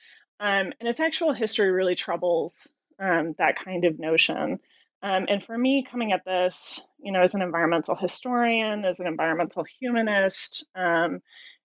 Um, 0.41 0.73
and 0.79 0.89
its 0.89 1.01
actual 1.01 1.33
history 1.33 1.71
really 1.71 1.95
troubles 1.95 2.69
um, 3.01 3.35
that 3.39 3.57
kind 3.57 3.85
of 3.85 3.99
notion. 3.99 4.59
Um, 5.03 5.27
and 5.29 5.45
for 5.45 5.57
me, 5.57 5.87
coming 5.89 6.13
at 6.13 6.25
this, 6.25 6.81
you 6.99 7.13
know, 7.13 7.23
as 7.23 7.35
an 7.35 7.43
environmental 7.43 7.95
historian, 7.95 8.85
as 8.85 9.01
an 9.01 9.07
environmental 9.07 9.65
humanist, 9.81 10.67
um, 10.75 11.21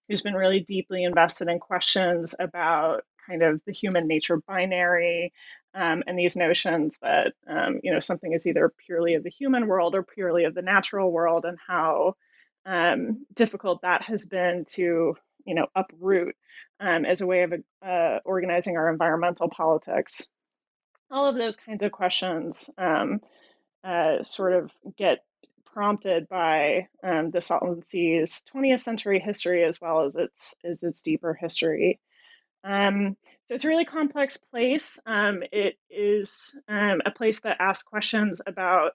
who's 0.08 0.22
been 0.22 0.34
really 0.34 0.60
deeply 0.60 1.04
invested 1.04 1.48
in 1.48 1.58
questions 1.58 2.34
about 2.38 3.02
kind 3.28 3.42
of 3.42 3.60
the 3.66 3.72
human 3.72 4.06
nature 4.06 4.40
binary 4.46 5.32
um, 5.74 6.02
and 6.06 6.18
these 6.18 6.36
notions 6.36 6.98
that 7.02 7.32
um, 7.48 7.80
you 7.82 7.92
know 7.92 8.00
something 8.00 8.32
is 8.32 8.46
either 8.46 8.72
purely 8.86 9.14
of 9.14 9.22
the 9.22 9.30
human 9.30 9.66
world 9.66 9.94
or 9.94 10.02
purely 10.02 10.44
of 10.44 10.54
the 10.54 10.62
natural 10.62 11.10
world 11.10 11.44
and 11.44 11.58
how 11.66 12.14
um, 12.66 13.26
difficult 13.34 13.82
that 13.82 14.02
has 14.02 14.24
been 14.26 14.64
to 14.72 15.14
you 15.44 15.54
know 15.54 15.66
uproot 15.74 16.34
um, 16.80 17.04
as 17.04 17.20
a 17.20 17.26
way 17.26 17.42
of 17.42 17.52
uh, 17.86 18.18
organizing 18.24 18.76
our 18.76 18.90
environmental 18.90 19.48
politics 19.48 20.26
all 21.10 21.26
of 21.28 21.36
those 21.36 21.56
kinds 21.56 21.82
of 21.82 21.92
questions 21.92 22.68
um, 22.78 23.20
uh, 23.84 24.22
sort 24.22 24.54
of 24.54 24.70
get 24.96 25.18
prompted 25.74 26.28
by 26.28 26.86
um, 27.02 27.30
the 27.30 27.40
Salton 27.40 27.82
Sea's 27.82 28.44
20th 28.54 28.80
century 28.80 29.18
history 29.18 29.64
as 29.64 29.80
well 29.80 30.04
as 30.04 30.16
its 30.16 30.54
as 30.64 30.82
its 30.82 31.02
deeper 31.02 31.34
history. 31.34 32.00
Um, 32.64 33.16
so 33.46 33.54
it's 33.54 33.64
a 33.64 33.68
really 33.68 33.84
complex 33.84 34.38
place. 34.38 34.98
Um, 35.06 35.42
it 35.52 35.76
is 35.90 36.54
um, 36.68 37.02
a 37.04 37.10
place 37.10 37.40
that 37.40 37.58
asks 37.60 37.84
questions 37.84 38.40
about 38.46 38.92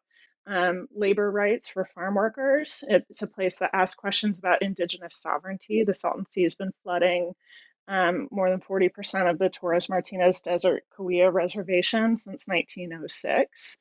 um, 0.48 0.88
labor 0.94 1.30
rights 1.30 1.70
for 1.70 1.86
farm 1.86 2.16
workers. 2.16 2.84
It's 2.88 3.22
a 3.22 3.28
place 3.28 3.60
that 3.60 3.70
asks 3.74 3.96
questions 3.96 4.40
about 4.40 4.64
indigenous 4.64 5.16
sovereignty. 5.16 5.84
The 5.84 5.94
Salton 5.94 6.26
Sea 6.28 6.44
has 6.44 6.56
been 6.56 6.72
flooding 6.82 7.34
um, 7.88 8.28
more 8.32 8.50
than 8.50 8.60
40% 8.60 9.30
of 9.30 9.38
the 9.38 9.50
Torres 9.50 9.90
Martinez 9.90 10.42
Desert 10.42 10.84
Cahuilla 10.96 11.32
Reservation 11.32 12.18
since 12.18 12.48
1906. 12.48 13.78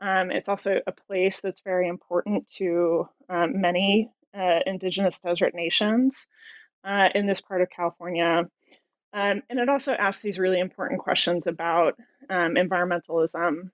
Um, 0.00 0.30
it's 0.30 0.48
also 0.48 0.80
a 0.86 0.92
place 0.92 1.40
that's 1.40 1.60
very 1.62 1.88
important 1.88 2.48
to 2.56 3.08
many 3.30 4.10
uh, 4.36 4.60
indigenous 4.66 5.20
desert 5.20 5.54
nations 5.54 6.26
uh, 6.84 7.08
in 7.14 7.26
this 7.26 7.40
part 7.40 7.62
of 7.62 7.70
California. 7.70 8.44
Um, 9.12 9.42
and 9.48 9.58
it 9.58 9.68
also 9.68 9.92
asks 9.92 10.22
these 10.22 10.38
really 10.38 10.60
important 10.60 11.00
questions 11.00 11.46
about 11.46 11.94
um, 12.28 12.54
environmentalism 12.54 13.70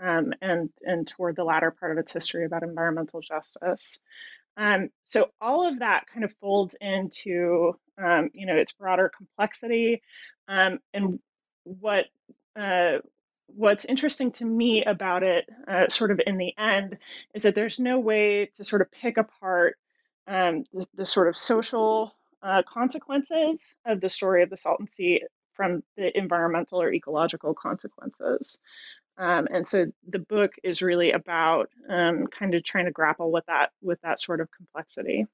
um, 0.00 0.32
and, 0.42 0.70
and 0.82 1.06
toward 1.06 1.36
the 1.36 1.44
latter 1.44 1.70
part 1.70 1.92
of 1.92 1.98
its 1.98 2.12
history 2.12 2.44
about 2.44 2.62
environmental 2.62 3.20
justice. 3.20 4.00
Um, 4.56 4.90
so 5.02 5.30
all 5.40 5.68
of 5.68 5.80
that 5.80 6.04
kind 6.12 6.24
of 6.24 6.32
folds 6.40 6.76
into, 6.80 7.76
um, 8.02 8.30
you 8.34 8.46
know, 8.46 8.56
its 8.56 8.72
broader 8.72 9.10
complexity. 9.16 10.02
Um, 10.48 10.78
and 10.92 11.18
what 11.64 12.06
uh, 12.54 12.98
what's 13.46 13.84
interesting 13.84 14.32
to 14.32 14.44
me 14.44 14.84
about 14.84 15.22
it, 15.22 15.48
uh, 15.66 15.88
sort 15.88 16.10
of 16.10 16.20
in 16.24 16.38
the 16.38 16.52
end, 16.58 16.98
is 17.34 17.42
that 17.42 17.54
there's 17.54 17.80
no 17.80 17.98
way 17.98 18.50
to 18.56 18.64
sort 18.64 18.82
of 18.82 18.92
pick 18.92 19.16
apart 19.16 19.76
the, 20.26 20.86
the 20.94 21.06
sort 21.06 21.28
of 21.28 21.36
social 21.36 22.14
uh, 22.44 22.62
consequences 22.62 23.74
of 23.86 24.00
the 24.00 24.08
story 24.08 24.42
of 24.42 24.50
the 24.50 24.56
Salton 24.56 24.86
Sea 24.86 25.22
from 25.54 25.82
the 25.96 26.16
environmental 26.16 26.80
or 26.82 26.92
ecological 26.92 27.54
consequences. 27.54 28.58
Um, 29.16 29.46
and 29.50 29.66
so 29.66 29.86
the 30.08 30.18
book 30.18 30.52
is 30.62 30.82
really 30.82 31.12
about 31.12 31.70
um, 31.88 32.26
kind 32.26 32.54
of 32.54 32.64
trying 32.64 32.86
to 32.86 32.90
grapple 32.90 33.30
with 33.30 33.46
that 33.46 33.70
with 33.80 34.00
that 34.02 34.20
sort 34.20 34.40
of 34.40 34.48
complexity. 34.50 35.26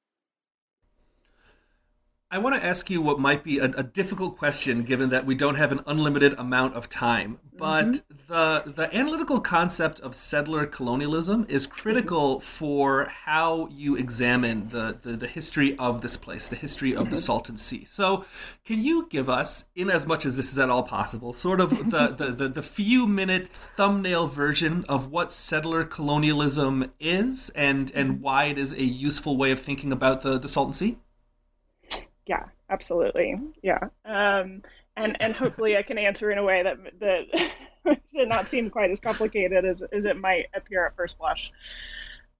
I 2.32 2.38
want 2.38 2.54
to 2.54 2.64
ask 2.64 2.88
you 2.88 3.02
what 3.02 3.18
might 3.18 3.42
be 3.42 3.58
a, 3.58 3.64
a, 3.64 3.82
difficult 3.82 4.38
question, 4.38 4.84
given 4.84 5.10
that 5.10 5.26
we 5.26 5.34
don't 5.34 5.56
have 5.56 5.72
an 5.72 5.80
unlimited 5.84 6.38
amount 6.38 6.74
of 6.74 6.88
time. 6.88 7.40
But 7.56 7.86
mm-hmm. 7.86 8.32
the 8.32 8.72
the 8.72 8.96
analytical 8.96 9.40
concept 9.40 9.98
of 9.98 10.14
settler 10.14 10.64
colonialism 10.64 11.44
is 11.48 11.66
critical 11.66 12.36
mm-hmm. 12.36 12.44
for 12.44 13.08
how 13.24 13.66
you 13.72 13.96
examine 13.96 14.68
the, 14.68 14.96
the, 15.02 15.16
the 15.16 15.26
history 15.26 15.76
of 15.76 16.02
this 16.02 16.16
place, 16.16 16.46
the 16.46 16.54
history 16.54 16.94
of 16.94 17.02
mm-hmm. 17.02 17.10
the 17.10 17.16
Salton 17.16 17.56
Sea. 17.56 17.84
So, 17.84 18.24
can 18.64 18.80
you 18.80 19.08
give 19.10 19.28
us, 19.28 19.66
in 19.74 19.90
as 19.90 20.06
much 20.06 20.24
as 20.24 20.36
this 20.36 20.52
is 20.52 20.58
at 20.58 20.70
all 20.70 20.84
possible, 20.84 21.32
sort 21.32 21.60
of 21.60 21.70
the, 21.90 22.14
the, 22.16 22.32
the, 22.32 22.48
the 22.48 22.62
few 22.62 23.08
minute 23.08 23.48
thumbnail 23.48 24.28
version 24.28 24.84
of 24.88 25.10
what 25.10 25.32
settler 25.32 25.84
colonialism 25.84 26.92
is 27.00 27.50
and 27.56 27.90
and 27.92 28.10
mm-hmm. 28.10 28.22
why 28.22 28.44
it 28.44 28.56
is 28.56 28.72
a 28.72 28.84
useful 28.84 29.36
way 29.36 29.50
of 29.50 29.60
thinking 29.60 29.90
about 29.90 30.22
the, 30.22 30.38
the 30.38 30.48
Salton 30.48 30.74
Sea? 30.74 30.96
Yeah 32.30 32.44
absolutely. 32.70 33.34
Yeah. 33.60 33.88
Um, 34.04 34.62
and 34.96 35.16
and 35.20 35.34
hopefully 35.34 35.76
i 35.76 35.82
can 35.82 35.98
answer 35.98 36.30
in 36.30 36.38
a 36.38 36.44
way 36.44 36.62
that 36.62 36.76
that 37.00 37.50
does 38.14 38.28
not 38.28 38.44
seem 38.44 38.70
quite 38.70 38.90
as 38.90 39.00
complicated 39.00 39.64
as, 39.64 39.82
as 39.92 40.04
it 40.04 40.16
might 40.16 40.46
appear 40.54 40.86
at 40.86 40.96
first 40.96 41.18
blush. 41.18 41.50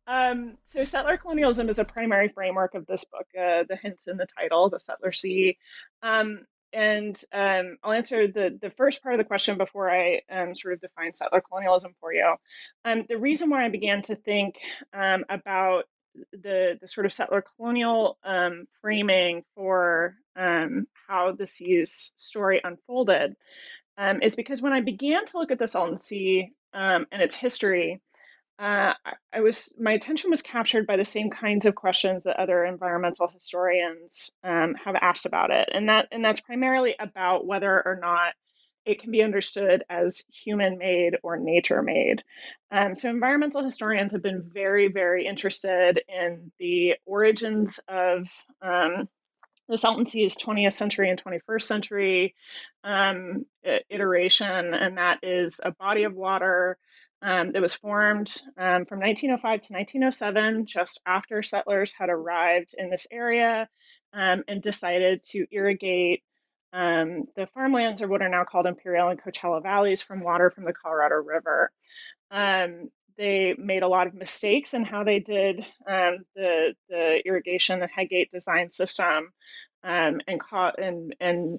Um, 0.06 0.56
so 0.68 0.84
settler 0.84 1.16
colonialism 1.16 1.68
is 1.68 1.78
a 1.78 1.84
primary 1.84 2.28
framework 2.28 2.74
of 2.74 2.86
this 2.86 3.04
book 3.04 3.26
uh, 3.36 3.64
the 3.68 3.76
hints 3.82 4.06
in 4.06 4.16
the 4.16 4.26
title 4.38 4.70
the 4.70 4.78
settler 4.78 5.12
sea. 5.12 5.58
Um, 6.02 6.46
and 6.72 7.20
um, 7.32 7.78
I'll 7.82 7.92
answer 7.92 8.28
the, 8.28 8.56
the 8.62 8.70
first 8.70 9.02
part 9.02 9.14
of 9.14 9.18
the 9.18 9.24
question 9.24 9.58
before 9.58 9.90
I 9.90 10.20
um, 10.30 10.54
sort 10.54 10.74
of 10.74 10.80
define 10.80 11.12
settler 11.12 11.40
colonialism 11.40 11.94
for 12.00 12.12
you. 12.12 12.36
Um, 12.84 13.06
the 13.08 13.18
reason 13.18 13.50
why 13.50 13.64
I 13.64 13.70
began 13.70 14.02
to 14.02 14.14
think 14.14 14.54
um, 14.94 15.24
about 15.28 15.86
the 16.32 16.78
the 16.80 16.88
sort 16.88 17.06
of 17.06 17.12
settler 17.12 17.44
colonial 17.56 18.18
um, 18.24 18.66
framing 18.80 19.44
for 19.54 20.16
um, 20.36 20.86
how 21.08 21.32
the 21.32 21.46
Sea's 21.46 22.12
story 22.16 22.60
unfolded 22.62 23.36
um, 23.98 24.22
is 24.22 24.34
because 24.34 24.62
when 24.62 24.72
I 24.72 24.80
began 24.80 25.26
to 25.26 25.38
look 25.38 25.50
at 25.50 25.58
the 25.58 25.68
Salton 25.68 25.98
Sea 25.98 26.50
um, 26.72 27.06
and 27.12 27.22
its 27.22 27.34
history, 27.34 28.00
uh, 28.58 28.94
I 29.32 29.40
was 29.40 29.72
my 29.78 29.92
attention 29.92 30.30
was 30.30 30.42
captured 30.42 30.86
by 30.86 30.96
the 30.96 31.04
same 31.04 31.30
kinds 31.30 31.66
of 31.66 31.74
questions 31.74 32.24
that 32.24 32.38
other 32.38 32.64
environmental 32.64 33.28
historians 33.28 34.30
um, 34.44 34.74
have 34.84 34.96
asked 35.00 35.26
about 35.26 35.50
it, 35.50 35.70
and 35.72 35.88
that 35.88 36.08
and 36.12 36.24
that's 36.24 36.40
primarily 36.40 36.94
about 36.98 37.46
whether 37.46 37.70
or 37.70 37.98
not 38.00 38.34
it 38.90 39.00
can 39.00 39.12
be 39.12 39.22
understood 39.22 39.84
as 39.88 40.22
human 40.32 40.76
made 40.78 41.16
or 41.22 41.36
nature 41.36 41.82
made. 41.82 42.24
Um, 42.72 42.94
so, 42.94 43.08
environmental 43.08 43.62
historians 43.62 44.12
have 44.12 44.22
been 44.22 44.42
very, 44.52 44.88
very 44.88 45.26
interested 45.26 46.02
in 46.08 46.50
the 46.58 46.94
origins 47.06 47.78
of 47.88 48.28
um, 48.60 49.08
the 49.68 49.78
Salton 49.78 50.06
Sea's 50.06 50.36
20th 50.36 50.72
century 50.72 51.08
and 51.08 51.22
21st 51.22 51.62
century 51.62 52.34
um, 52.82 53.46
iteration, 53.88 54.74
and 54.74 54.98
that 54.98 55.20
is 55.22 55.60
a 55.62 55.70
body 55.70 56.02
of 56.02 56.14
water 56.14 56.76
um, 57.22 57.52
that 57.52 57.62
was 57.62 57.74
formed 57.74 58.34
um, 58.58 58.86
from 58.86 58.98
1905 58.98 59.60
to 59.60 59.72
1907, 59.72 60.66
just 60.66 61.00
after 61.06 61.42
settlers 61.42 61.92
had 61.92 62.08
arrived 62.08 62.74
in 62.76 62.90
this 62.90 63.06
area 63.12 63.68
um, 64.12 64.42
and 64.48 64.62
decided 64.62 65.22
to 65.24 65.46
irrigate 65.52 66.24
um, 66.72 67.24
the 67.36 67.48
farmlands, 67.54 68.02
are 68.02 68.08
what 68.08 68.22
are 68.22 68.28
now 68.28 68.44
called 68.44 68.66
Imperial 68.66 69.08
and 69.08 69.20
Coachella 69.20 69.62
Valleys, 69.62 70.02
from 70.02 70.20
water 70.20 70.50
from 70.50 70.64
the 70.64 70.72
Colorado 70.72 71.16
River. 71.16 71.70
Um, 72.30 72.90
they 73.16 73.54
made 73.58 73.82
a 73.82 73.88
lot 73.88 74.06
of 74.06 74.14
mistakes 74.14 74.72
in 74.72 74.84
how 74.84 75.04
they 75.04 75.18
did 75.18 75.60
um, 75.86 76.18
the 76.34 76.74
the 76.88 77.22
irrigation, 77.24 77.80
the 77.80 77.88
Headgate 77.88 78.30
design 78.30 78.70
system, 78.70 79.32
and 79.82 80.22
caught 80.38 80.78
and 80.78 81.14
and 81.20 81.58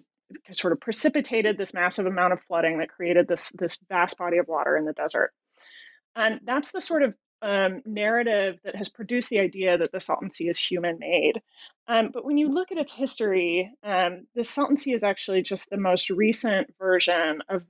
sort 0.52 0.74
of 0.74 0.80
precipitated 0.80 1.58
this 1.58 1.74
massive 1.74 2.06
amount 2.06 2.34
of 2.34 2.42
flooding 2.48 2.80
that 2.80 2.90
created 2.90 3.28
this 3.28 3.50
this 3.50 3.78
vast 3.90 4.18
body 4.18 4.38
of 4.38 4.48
water 4.48 4.78
in 4.78 4.86
the 4.86 4.94
desert. 4.94 5.32
And 6.16 6.40
that's 6.44 6.72
the 6.72 6.82
sort 6.82 7.04
of 7.04 7.14
um, 7.42 7.82
narrative 7.86 8.60
that 8.64 8.76
has 8.76 8.90
produced 8.90 9.30
the 9.30 9.40
idea 9.40 9.78
that 9.78 9.92
the 9.92 10.00
Salton 10.00 10.30
Sea 10.30 10.50
is 10.50 10.60
human 10.60 11.00
made. 11.00 11.42
Um, 11.88 12.12
but 12.14 12.26
when 12.26 12.38
you 12.38 12.50
look 12.50 12.72
at 12.72 12.78
its 12.78 12.94
history, 12.94 13.72
um, 13.84 14.28
the 14.36 14.44
Salton 14.44 14.78
Sea 14.78 14.94
is 14.94 15.04
actually 15.04 15.42
just 15.42 15.70
the 15.70 15.78
most 15.78 16.10
recent 16.10 16.74
version 16.80 17.42
of 17.50 17.64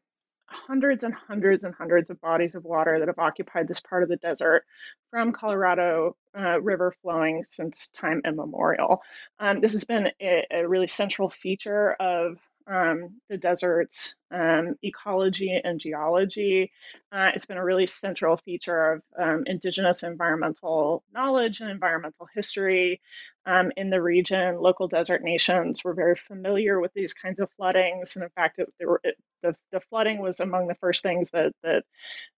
hundreds 0.51 1.03
and 1.03 1.13
hundreds 1.13 1.63
and 1.63 1.73
hundreds 1.73 2.09
of 2.09 2.19
bodies 2.21 2.55
of 2.55 2.63
water 2.65 2.99
that 2.99 3.07
have 3.07 3.19
occupied 3.19 3.67
this 3.67 3.79
part 3.79 4.03
of 4.03 4.09
the 4.09 4.17
desert 4.17 4.65
from 5.09 5.31
Colorado 5.31 6.15
uh, 6.37 6.59
River 6.61 6.93
flowing 7.01 7.43
since 7.47 7.89
time 7.89 8.21
immemorial. 8.25 9.01
Um, 9.39 9.61
this 9.61 9.73
has 9.73 9.85
been 9.85 10.09
a, 10.21 10.45
a, 10.51 10.67
really 10.67 10.87
central 10.87 11.29
feature 11.29 11.93
of 11.93 12.37
um, 12.67 13.21
the 13.29 13.37
desert's 13.37 14.15
um, 14.31 14.75
ecology 14.83 15.59
and 15.63 15.79
geology. 15.79 16.71
Uh, 17.11 17.31
it's 17.33 17.45
been 17.45 17.57
a 17.57 17.63
really 17.63 17.85
central 17.85 18.37
feature 18.37 18.93
of 18.93 19.01
um, 19.19 19.43
indigenous 19.45 20.03
environmental 20.03 21.03
knowledge 21.13 21.61
and 21.61 21.69
environmental 21.69 22.27
history 22.33 23.01
um, 23.45 23.71
in 23.75 23.89
the 23.89 24.01
region. 24.01 24.57
Local 24.59 24.87
desert 24.87 25.23
nations 25.23 25.83
were 25.83 25.93
very 25.93 26.15
familiar 26.15 26.79
with 26.79 26.93
these 26.93 27.13
kinds 27.13 27.39
of 27.39 27.51
floodings, 27.57 28.15
and 28.15 28.23
in 28.23 28.29
fact, 28.29 28.59
it, 28.59 28.69
were, 28.79 29.01
it, 29.03 29.15
the, 29.41 29.55
the 29.71 29.79
flooding 29.79 30.19
was 30.21 30.39
among 30.39 30.67
the 30.67 30.75
first 30.75 31.01
things 31.03 31.29
that 31.31 31.53
that 31.63 31.83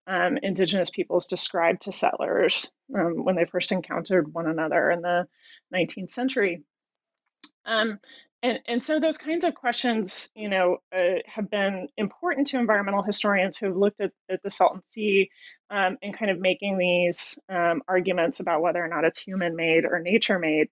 um, 0.06 0.38
indigenous 0.42 0.90
peoples 0.90 1.26
described 1.26 1.82
to 1.82 1.92
settlers 1.92 2.70
um, 2.94 3.24
when 3.24 3.36
they 3.36 3.44
first 3.44 3.72
encountered 3.72 4.32
one 4.32 4.46
another 4.46 4.90
in 4.90 5.02
the 5.02 5.26
19th 5.74 6.10
century. 6.10 6.62
Um, 7.66 7.98
and, 8.44 8.60
and 8.66 8.82
so 8.82 9.00
those 9.00 9.16
kinds 9.16 9.44
of 9.46 9.54
questions, 9.54 10.30
you 10.34 10.50
know, 10.50 10.76
uh, 10.94 11.20
have 11.24 11.50
been 11.50 11.88
important 11.96 12.48
to 12.48 12.58
environmental 12.58 13.02
historians 13.02 13.56
who 13.56 13.66
have 13.66 13.76
looked 13.76 14.02
at, 14.02 14.12
at 14.30 14.42
the 14.42 14.50
Salton 14.50 14.82
Sea 14.88 15.30
um, 15.70 15.96
and 16.02 16.16
kind 16.16 16.30
of 16.30 16.38
making 16.38 16.76
these 16.76 17.38
um, 17.48 17.80
arguments 17.88 18.40
about 18.40 18.60
whether 18.60 18.84
or 18.84 18.88
not 18.88 19.04
it's 19.04 19.18
human-made 19.18 19.86
or 19.86 19.98
nature-made. 19.98 20.68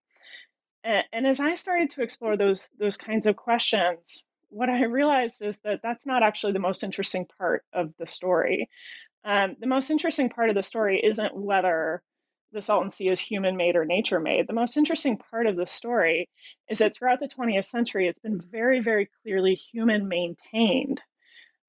And, 0.84 1.04
and 1.14 1.26
as 1.26 1.40
I 1.40 1.54
started 1.54 1.88
to 1.92 2.02
explore 2.02 2.36
those 2.36 2.68
those 2.78 2.98
kinds 2.98 3.26
of 3.26 3.36
questions, 3.36 4.22
what 4.50 4.68
I 4.68 4.84
realized 4.84 5.40
is 5.40 5.56
that 5.64 5.80
that's 5.82 6.04
not 6.04 6.22
actually 6.22 6.52
the 6.52 6.58
most 6.58 6.84
interesting 6.84 7.26
part 7.38 7.64
of 7.72 7.94
the 7.98 8.06
story. 8.06 8.68
Um, 9.24 9.56
the 9.58 9.66
most 9.66 9.90
interesting 9.90 10.28
part 10.28 10.50
of 10.50 10.56
the 10.56 10.62
story 10.62 11.00
isn't 11.02 11.34
whether 11.34 12.02
the 12.52 12.62
Salton 12.62 12.90
Sea 12.90 13.10
is 13.10 13.20
human 13.20 13.56
made 13.56 13.76
or 13.76 13.84
nature 13.84 14.20
made. 14.20 14.46
The 14.46 14.52
most 14.52 14.76
interesting 14.76 15.16
part 15.16 15.46
of 15.46 15.56
the 15.56 15.66
story 15.66 16.28
is 16.68 16.78
that 16.78 16.96
throughout 16.96 17.20
the 17.20 17.28
20th 17.28 17.64
century, 17.64 18.08
it's 18.08 18.18
been 18.18 18.40
very, 18.40 18.80
very 18.80 19.08
clearly 19.22 19.54
human 19.54 20.08
maintained. 20.08 21.00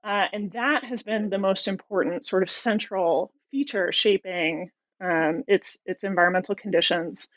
Uh, 0.04 0.26
and 0.34 0.52
that 0.52 0.84
has 0.84 1.04
been 1.04 1.30
the 1.30 1.38
most 1.38 1.68
important 1.68 2.26
sort 2.26 2.44
of 2.44 2.50
central 2.50 3.32
feature 3.52 3.92
shaping 3.92 4.70
um, 5.02 5.44
its, 5.48 5.78
its 5.86 6.04
environmental 6.04 6.56
conditions 6.56 7.28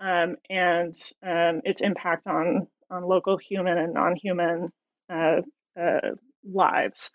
um, 0.00 0.36
and 0.48 0.94
um, 1.22 1.60
its 1.64 1.80
impact 1.80 2.26
on, 2.26 2.68
on 2.90 3.02
local 3.02 3.36
human 3.36 3.78
and 3.78 3.94
non 3.94 4.14
human 4.16 4.72
uh, 5.10 5.40
uh, 5.80 6.10
lives. 6.44 7.10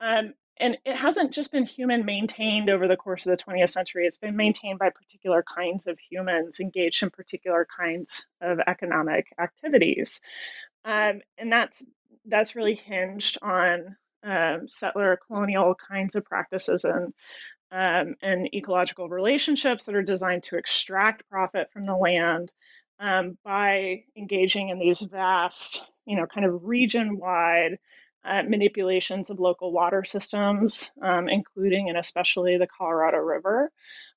Um, 0.00 0.34
and 0.58 0.78
it 0.84 0.96
hasn't 0.96 1.32
just 1.32 1.52
been 1.52 1.66
human 1.66 2.04
maintained 2.04 2.70
over 2.70 2.86
the 2.86 2.96
course 2.96 3.26
of 3.26 3.36
the 3.36 3.44
20th 3.44 3.70
century 3.70 4.06
it's 4.06 4.18
been 4.18 4.36
maintained 4.36 4.78
by 4.78 4.90
particular 4.90 5.42
kinds 5.42 5.86
of 5.86 5.98
humans 5.98 6.60
engaged 6.60 7.02
in 7.02 7.10
particular 7.10 7.66
kinds 7.76 8.26
of 8.40 8.60
economic 8.66 9.26
activities. 9.38 10.20
Um, 10.84 11.20
and 11.38 11.52
that's 11.52 11.82
that's 12.26 12.56
really 12.56 12.74
hinged 12.74 13.38
on 13.42 13.96
um, 14.22 14.68
settler 14.68 15.18
colonial 15.26 15.74
kinds 15.74 16.14
of 16.14 16.24
practices 16.24 16.84
and 16.84 17.12
um, 17.72 18.14
and 18.22 18.54
ecological 18.54 19.08
relationships 19.08 19.84
that 19.84 19.94
are 19.94 20.02
designed 20.02 20.44
to 20.44 20.56
extract 20.56 21.28
profit 21.28 21.70
from 21.72 21.86
the 21.86 21.96
land 21.96 22.52
um, 23.00 23.36
by 23.44 24.04
engaging 24.16 24.68
in 24.68 24.78
these 24.78 25.00
vast 25.00 25.84
you 26.06 26.16
know 26.16 26.26
kind 26.26 26.46
of 26.46 26.64
region 26.64 27.18
wide 27.18 27.78
uh, 28.24 28.42
manipulations 28.42 29.30
of 29.30 29.38
local 29.38 29.70
water 29.70 30.04
systems, 30.04 30.90
um, 31.02 31.28
including 31.28 31.88
and 31.88 31.98
especially 31.98 32.56
the 32.56 32.66
Colorado 32.66 33.18
River. 33.18 33.70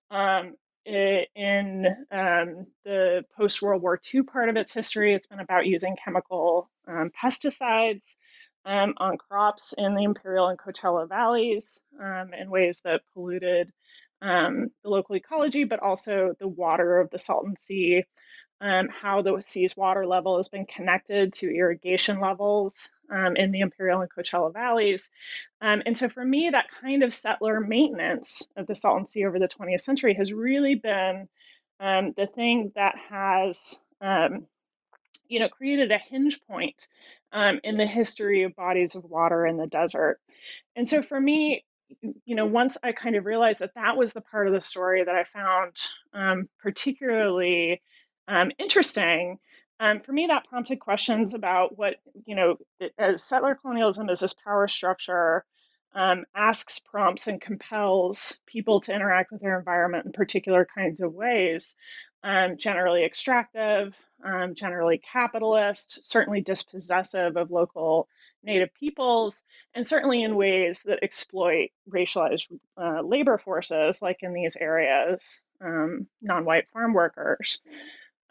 Um, 0.09 0.55
it, 0.85 1.27
in 1.35 1.85
um, 2.11 2.67
the 2.85 3.25
post 3.35 3.61
World 3.61 3.81
War 3.81 3.99
II 4.13 4.23
part 4.23 4.47
of 4.47 4.55
its 4.55 4.73
history, 4.73 5.13
it's 5.13 5.27
been 5.27 5.41
about 5.41 5.65
using 5.65 5.97
chemical 6.01 6.69
um, 6.87 7.11
pesticides 7.21 8.15
um, 8.65 8.93
on 8.97 9.17
crops 9.17 9.73
in 9.77 9.95
the 9.95 10.03
Imperial 10.03 10.47
and 10.47 10.57
Coachella 10.57 11.09
valleys 11.09 11.67
um, 12.01 12.33
in 12.33 12.49
ways 12.49 12.81
that 12.85 13.01
polluted 13.13 13.71
the 14.21 14.69
local 14.85 15.15
ecology, 15.15 15.65
but 15.65 15.81
also 15.81 16.33
the 16.39 16.47
water 16.47 16.99
of 16.99 17.09
the 17.09 17.19
Salton 17.19 17.57
Sea. 17.57 18.05
How 18.61 19.21
the 19.21 19.41
sea's 19.41 19.77
water 19.77 20.07
level 20.07 20.37
has 20.37 20.49
been 20.49 20.65
connected 20.65 21.33
to 21.33 21.53
irrigation 21.53 22.19
levels 22.19 22.89
um, 23.11 23.35
in 23.35 23.51
the 23.51 23.61
Imperial 23.61 24.01
and 24.01 24.09
Coachella 24.11 24.51
valleys. 24.51 25.09
Um, 25.61 25.81
and 25.85 25.97
so 25.97 26.09
for 26.09 26.23
me, 26.23 26.49
that 26.49 26.67
kind 26.81 27.03
of 27.03 27.13
settler 27.13 27.59
maintenance 27.59 28.47
of 28.55 28.67
the 28.67 28.75
Salton 28.75 29.07
Sea 29.07 29.25
over 29.25 29.39
the 29.39 29.47
20th 29.47 29.81
century 29.81 30.13
has 30.15 30.33
really 30.33 30.75
been 30.75 31.27
um, 31.79 32.13
the 32.17 32.27
thing 32.27 32.71
that 32.75 32.95
has, 33.09 33.75
um, 34.01 34.45
you 35.27 35.39
know, 35.39 35.49
created 35.49 35.91
a 35.91 35.97
hinge 35.97 36.39
point 36.49 36.87
um, 37.31 37.59
in 37.63 37.77
the 37.77 37.85
history 37.85 38.43
of 38.43 38.55
bodies 38.55 38.95
of 38.95 39.03
water 39.03 39.45
in 39.45 39.57
the 39.57 39.67
desert. 39.67 40.19
And 40.75 40.87
so 40.87 41.01
for 41.01 41.19
me, 41.19 41.63
you 42.25 42.35
know, 42.35 42.45
once 42.45 42.77
I 42.83 42.91
kind 42.91 43.15
of 43.15 43.25
realized 43.25 43.59
that 43.59 43.75
that 43.75 43.95
was 43.95 44.11
the 44.11 44.21
part 44.21 44.47
of 44.47 44.53
the 44.53 44.61
story 44.61 45.03
that 45.03 45.15
I 45.15 45.23
found 45.23 45.77
um, 46.13 46.49
particularly 46.61 47.81
interesting, 48.59 49.39
um, 49.79 50.01
for 50.01 50.11
me, 50.11 50.27
that 50.27 50.47
prompted 50.47 50.79
questions 50.79 51.33
about 51.33 51.77
what, 51.77 51.95
you 52.25 52.35
know, 52.35 52.57
as 52.97 53.23
settler 53.23 53.55
colonialism 53.55 54.09
as 54.09 54.19
this 54.19 54.33
power 54.33 54.67
structure 54.67 55.45
um, 55.93 56.25
asks, 56.35 56.79
prompts, 56.79 57.27
and 57.27 57.41
compels 57.41 58.39
people 58.45 58.81
to 58.81 58.93
interact 58.93 59.31
with 59.31 59.41
their 59.41 59.57
environment 59.57 60.05
in 60.05 60.11
particular 60.11 60.67
kinds 60.75 61.01
of 61.01 61.13
ways, 61.13 61.75
um, 62.23 62.57
generally 62.57 63.05
extractive, 63.05 63.95
um, 64.23 64.55
generally 64.55 64.99
capitalist, 64.99 65.99
certainly 66.03 66.41
dispossessive 66.41 67.37
of 67.37 67.51
local 67.51 68.07
Native 68.43 68.73
peoples, 68.75 69.43
and 69.73 69.85
certainly 69.85 70.23
in 70.23 70.35
ways 70.35 70.81
that 70.85 71.03
exploit 71.03 71.69
racialized 71.89 72.47
uh, 72.77 73.01
labor 73.01 73.37
forces, 73.37 74.01
like 74.01 74.19
in 74.21 74.33
these 74.33 74.55
areas, 74.55 75.41
um, 75.59 76.07
non 76.21 76.45
white 76.45 76.69
farm 76.71 76.93
workers. 76.93 77.59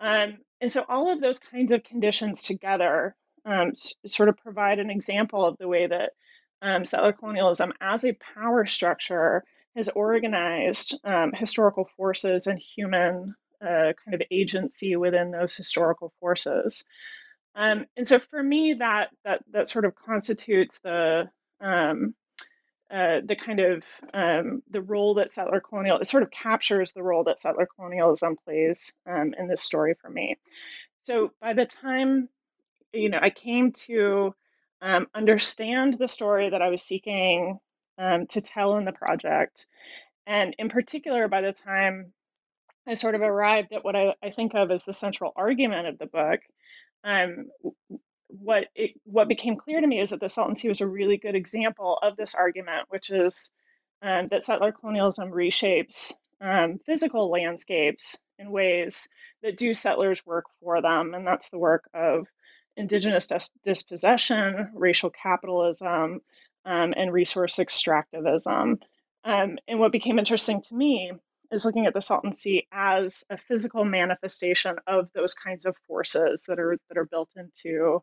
Um, 0.01 0.39
and 0.61 0.73
so 0.73 0.85
all 0.89 1.13
of 1.13 1.21
those 1.21 1.39
kinds 1.39 1.73
of 1.73 1.85
conditions 1.85 2.43
together 2.43 3.15
um, 3.45 3.69
s- 3.69 3.95
sort 4.07 4.29
of 4.29 4.37
provide 4.39 4.79
an 4.79 4.91
example 4.91 5.45
of 5.45 5.57
the 5.59 5.69
way 5.69 5.87
that 5.87 6.11
um, 6.63 6.85
settler 6.85 7.13
colonialism 7.13 7.73
as 7.81 8.05
a 8.05 8.17
power 8.35 8.67
structure 8.67 9.45
has 9.77 9.89
organized 9.91 10.99
um, 11.05 11.33
historical 11.35 11.89
forces 11.97 12.47
and 12.47 12.59
human 12.59 13.35
uh, 13.63 13.93
kind 14.05 14.15
of 14.15 14.23
agency 14.31 14.97
within 14.97 15.31
those 15.31 15.55
historical 15.55 16.13
forces. 16.21 16.85
Um, 17.55 17.87
and 17.97 18.07
so 18.07 18.19
for 18.19 18.43
me, 18.43 18.75
that 18.79 19.09
that 19.25 19.43
that 19.53 19.69
sort 19.69 19.85
of 19.85 19.95
constitutes 19.95 20.79
the 20.83 21.31
um, 21.61 22.15
uh, 22.91 23.21
the 23.25 23.37
kind 23.37 23.61
of 23.61 23.83
um, 24.15 24.63
the 24.71 24.81
role 24.81 25.15
that 25.15 25.31
settler 25.31 25.61
colonial 25.61 25.99
it 25.99 26.07
sort 26.07 26.23
of 26.23 26.31
captures 26.31 26.93
the 26.93 27.03
role 27.03 27.25
that 27.25 27.39
settler 27.39 27.69
colonialism 27.75 28.37
plays 28.45 28.93
um, 29.07 29.35
in 29.39 29.49
this 29.49 29.63
story 29.63 29.95
for 30.01 30.09
me. 30.09 30.37
So 31.03 31.33
by 31.41 31.55
the 31.55 31.67
time 31.67 32.29
you 32.93 33.09
know 33.09 33.19
I 33.21 33.31
came 33.31 33.73
to 33.87 34.35
um, 34.81 35.07
understand 35.15 35.97
the 35.99 36.09
story 36.09 36.51
that 36.51 36.63
I 36.63 36.69
was 36.69 36.83
seeking 36.83 37.59
um, 37.99 38.27
to 38.29 38.41
tell 38.41 38.77
in 38.77 38.85
the 38.85 38.93
project, 38.93 39.67
and 40.27 40.55
in 40.59 40.69
particular 40.69 41.29
by 41.29 41.41
the 41.41 41.53
time 41.53 42.13
I 42.87 42.95
sort 42.95 43.17
of 43.17 43.21
arrived 43.21 43.73
at 43.73 43.85
what 43.85 43.97
I, 43.97 44.15
I 44.23 44.31
think 44.31 44.55
of 44.55 44.71
as 44.71 44.85
the 44.85 44.95
central 44.95 45.33
argument 45.35 45.89
of 45.89 45.99
the 45.99 46.07
book. 46.07 46.41
Um, 47.03 47.47
what 48.29 48.67
it, 48.75 48.93
what 49.05 49.29
became 49.29 49.57
clear 49.57 49.81
to 49.81 49.87
me 49.87 50.01
is 50.01 50.11
that 50.11 50.21
the 50.21 50.29
Salton 50.29 50.57
Sea 50.57 50.69
was 50.69 50.81
a 50.81 50.87
really 50.87 51.17
good 51.17 51.35
example 51.35 51.99
of 52.03 52.17
this 52.17 52.35
argument, 52.35 52.87
which 52.89 53.11
is 53.11 53.51
um, 54.03 54.29
that 54.31 54.45
settler 54.45 54.73
colonialism 54.73 55.31
reshapes 55.31 56.13
um, 56.41 56.79
physical 56.85 57.31
landscapes 57.31 58.17
in 58.39 58.51
ways 58.51 59.09
that 59.43 59.57
do 59.57 59.73
settlers 59.73 60.25
work 60.27 60.45
for 60.61 60.83
them, 60.83 61.15
and 61.15 61.27
that's 61.27 61.49
the 61.51 61.59
work 61.59 61.89
of 61.95 62.27
indigenous 62.77 63.27
dis- 63.27 63.51
dispossession, 63.65 64.71
racial 64.75 65.11
capitalism, 65.11 66.21
um, 66.65 66.95
and 66.97 67.13
resource 67.13 67.57
extractivism. 67.57 68.79
Um, 69.25 69.59
and 69.67 69.79
what 69.81 69.93
became 69.93 70.19
interesting 70.19 70.63
to 70.63 70.75
me 70.75 71.13
is 71.51 71.65
looking 71.65 71.87
at 71.87 71.95
the 71.95 72.03
Salton 72.03 72.33
Sea 72.33 72.67
as 72.73 73.25
a 73.31 73.39
physical 73.39 73.85
manifestation 73.85 74.77
of 74.87 75.09
those 75.15 75.35
kinds 75.35 75.65
of 75.65 75.77
forces 75.87 76.45
that 76.49 76.59
are 76.59 76.77
that 76.89 76.99
are 76.99 77.07
built 77.07 77.31
into 77.37 78.03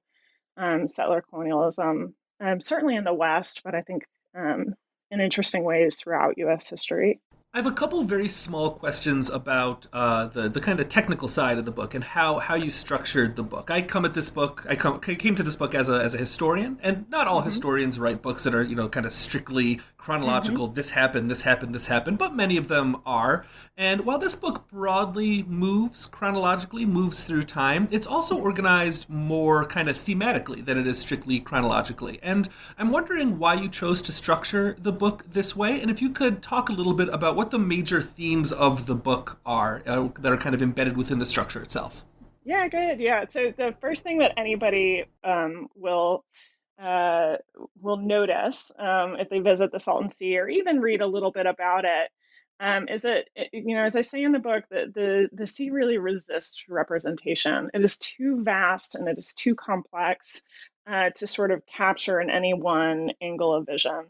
um, 0.57 0.87
settler 0.87 1.21
colonialism, 1.21 2.15
um, 2.39 2.61
certainly 2.61 2.95
in 2.95 3.03
the 3.03 3.13
West, 3.13 3.61
but 3.63 3.75
I 3.75 3.81
think 3.81 4.05
um, 4.35 4.75
in 5.11 5.21
interesting 5.21 5.63
ways 5.63 5.95
throughout 5.95 6.37
U.S. 6.37 6.69
history. 6.69 7.19
I 7.55 7.59
have 7.59 7.67
a 7.67 7.71
couple 7.71 8.03
very 8.03 8.29
small 8.29 8.71
questions 8.71 9.29
about 9.29 9.85
uh, 9.93 10.25
the 10.25 10.49
the 10.49 10.59
kind 10.59 10.79
of 10.79 10.89
technical 10.89 11.27
side 11.27 11.59
of 11.59 11.65
the 11.65 11.71
book 11.71 11.93
and 11.93 12.03
how, 12.03 12.39
how 12.39 12.55
you 12.55 12.71
structured 12.71 13.35
the 13.35 13.43
book. 13.43 13.69
I 13.69 13.83
come 13.83 14.05
at 14.05 14.15
this 14.15 14.31
book. 14.31 14.65
I 14.67 14.75
come, 14.75 14.99
came 14.99 15.35
to 15.35 15.43
this 15.43 15.55
book 15.55 15.75
as 15.75 15.87
a 15.87 16.01
as 16.01 16.15
a 16.15 16.17
historian, 16.17 16.79
and 16.81 17.07
not 17.11 17.27
all 17.27 17.41
mm-hmm. 17.41 17.45
historians 17.49 17.99
write 17.99 18.23
books 18.23 18.43
that 18.45 18.55
are 18.55 18.63
you 18.63 18.73
know 18.73 18.89
kind 18.89 19.05
of 19.05 19.13
strictly 19.13 19.81
chronological. 19.97 20.65
Mm-hmm. 20.65 20.73
This 20.73 20.89
happened. 20.89 21.29
This 21.29 21.43
happened. 21.43 21.75
This 21.75 21.85
happened. 21.85 22.17
But 22.17 22.35
many 22.35 22.57
of 22.57 22.69
them 22.69 22.97
are. 23.05 23.45
And 23.77 24.03
while 24.03 24.17
this 24.17 24.35
book 24.35 24.67
broadly 24.67 25.43
moves 25.43 26.07
chronologically, 26.07 26.87
moves 26.87 27.23
through 27.23 27.43
time, 27.43 27.87
it's 27.91 28.07
also 28.07 28.35
organized 28.35 29.09
more 29.09 29.65
kind 29.65 29.89
of 29.89 29.95
thematically 29.95 30.65
than 30.65 30.79
it 30.79 30.87
is 30.87 30.97
strictly 30.99 31.39
chronologically. 31.39 32.19
And 32.23 32.49
I'm 32.79 32.89
wondering 32.89 33.37
why 33.37 33.53
you 33.53 33.69
chose 33.69 34.01
to 34.03 34.11
structure 34.11 34.75
the 34.79 34.91
book 34.91 35.25
this 35.29 35.55
way, 35.55 35.79
and 35.79 35.91
if 35.91 36.01
you 36.01 36.09
could 36.09 36.41
talk 36.41 36.69
a 36.69 36.73
little 36.73 36.93
bit 36.93 37.09
about 37.09 37.35
what 37.35 37.42
what 37.43 37.51
the 37.51 37.59
major 37.59 38.01
themes 38.01 38.53
of 38.53 38.85
the 38.85 38.95
book 38.95 39.37
are 39.45 39.83
uh, 39.85 40.07
that 40.17 40.31
are 40.31 40.37
kind 40.37 40.55
of 40.55 40.61
embedded 40.61 40.95
within 40.95 41.19
the 41.19 41.25
structure 41.25 41.61
itself. 41.61 42.05
Yeah, 42.45 42.69
good. 42.69 43.01
Yeah. 43.01 43.25
So 43.29 43.51
the 43.55 43.75
first 43.81 44.01
thing 44.01 44.19
that 44.19 44.31
anybody 44.37 45.03
um, 45.25 45.67
will 45.75 46.23
uh, 46.81 47.35
will 47.81 47.97
notice 47.97 48.71
um, 48.79 49.17
if 49.19 49.29
they 49.29 49.39
visit 49.39 49.73
the 49.73 49.79
Salton 49.79 50.09
Sea 50.11 50.37
or 50.37 50.47
even 50.47 50.79
read 50.79 51.01
a 51.01 51.05
little 51.05 51.31
bit 51.31 51.45
about 51.45 51.83
it 51.83 52.11
um, 52.61 52.87
is 52.87 53.01
that 53.01 53.25
you 53.51 53.75
know, 53.75 53.83
as 53.83 53.97
I 53.97 54.01
say 54.01 54.23
in 54.23 54.31
the 54.31 54.39
book, 54.39 54.63
that 54.69 54.93
the 54.93 55.27
the 55.33 55.45
sea 55.45 55.69
really 55.69 55.97
resists 55.97 56.63
representation. 56.69 57.71
It 57.73 57.83
is 57.83 57.97
too 57.97 58.41
vast 58.41 58.95
and 58.95 59.09
it 59.09 59.17
is 59.17 59.33
too 59.33 59.53
complex 59.53 60.43
uh, 60.87 61.09
to 61.17 61.27
sort 61.27 61.51
of 61.51 61.65
capture 61.65 62.21
in 62.21 62.29
any 62.29 62.53
one 62.53 63.11
angle 63.21 63.53
of 63.53 63.65
vision. 63.65 64.05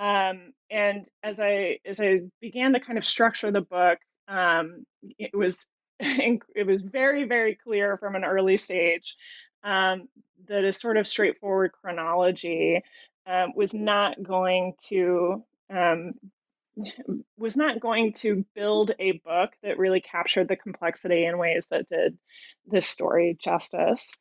Um, 0.00 0.54
and 0.70 1.06
as 1.22 1.38
I 1.38 1.78
as 1.84 2.00
I 2.00 2.22
began 2.40 2.72
to 2.72 2.80
kind 2.80 2.96
of 2.96 3.04
structure 3.04 3.52
the 3.52 3.60
book, 3.60 3.98
um, 4.28 4.86
it 5.18 5.36
was 5.36 5.66
it 6.00 6.66
was 6.66 6.80
very 6.80 7.24
very 7.24 7.54
clear 7.54 7.98
from 7.98 8.16
an 8.16 8.24
early 8.24 8.56
stage 8.56 9.14
um, 9.62 10.08
that 10.48 10.64
a 10.64 10.72
sort 10.72 10.96
of 10.96 11.06
straightforward 11.06 11.72
chronology 11.72 12.82
um, 13.26 13.52
was 13.54 13.74
not 13.74 14.22
going 14.22 14.72
to 14.88 15.44
um, 15.68 16.14
was 17.36 17.58
not 17.58 17.78
going 17.78 18.14
to 18.14 18.46
build 18.54 18.92
a 18.98 19.12
book 19.12 19.50
that 19.62 19.78
really 19.78 20.00
captured 20.00 20.48
the 20.48 20.56
complexity 20.56 21.26
in 21.26 21.36
ways 21.36 21.66
that 21.70 21.88
did 21.88 22.16
this 22.66 22.86
story 22.86 23.36
justice. 23.38 24.14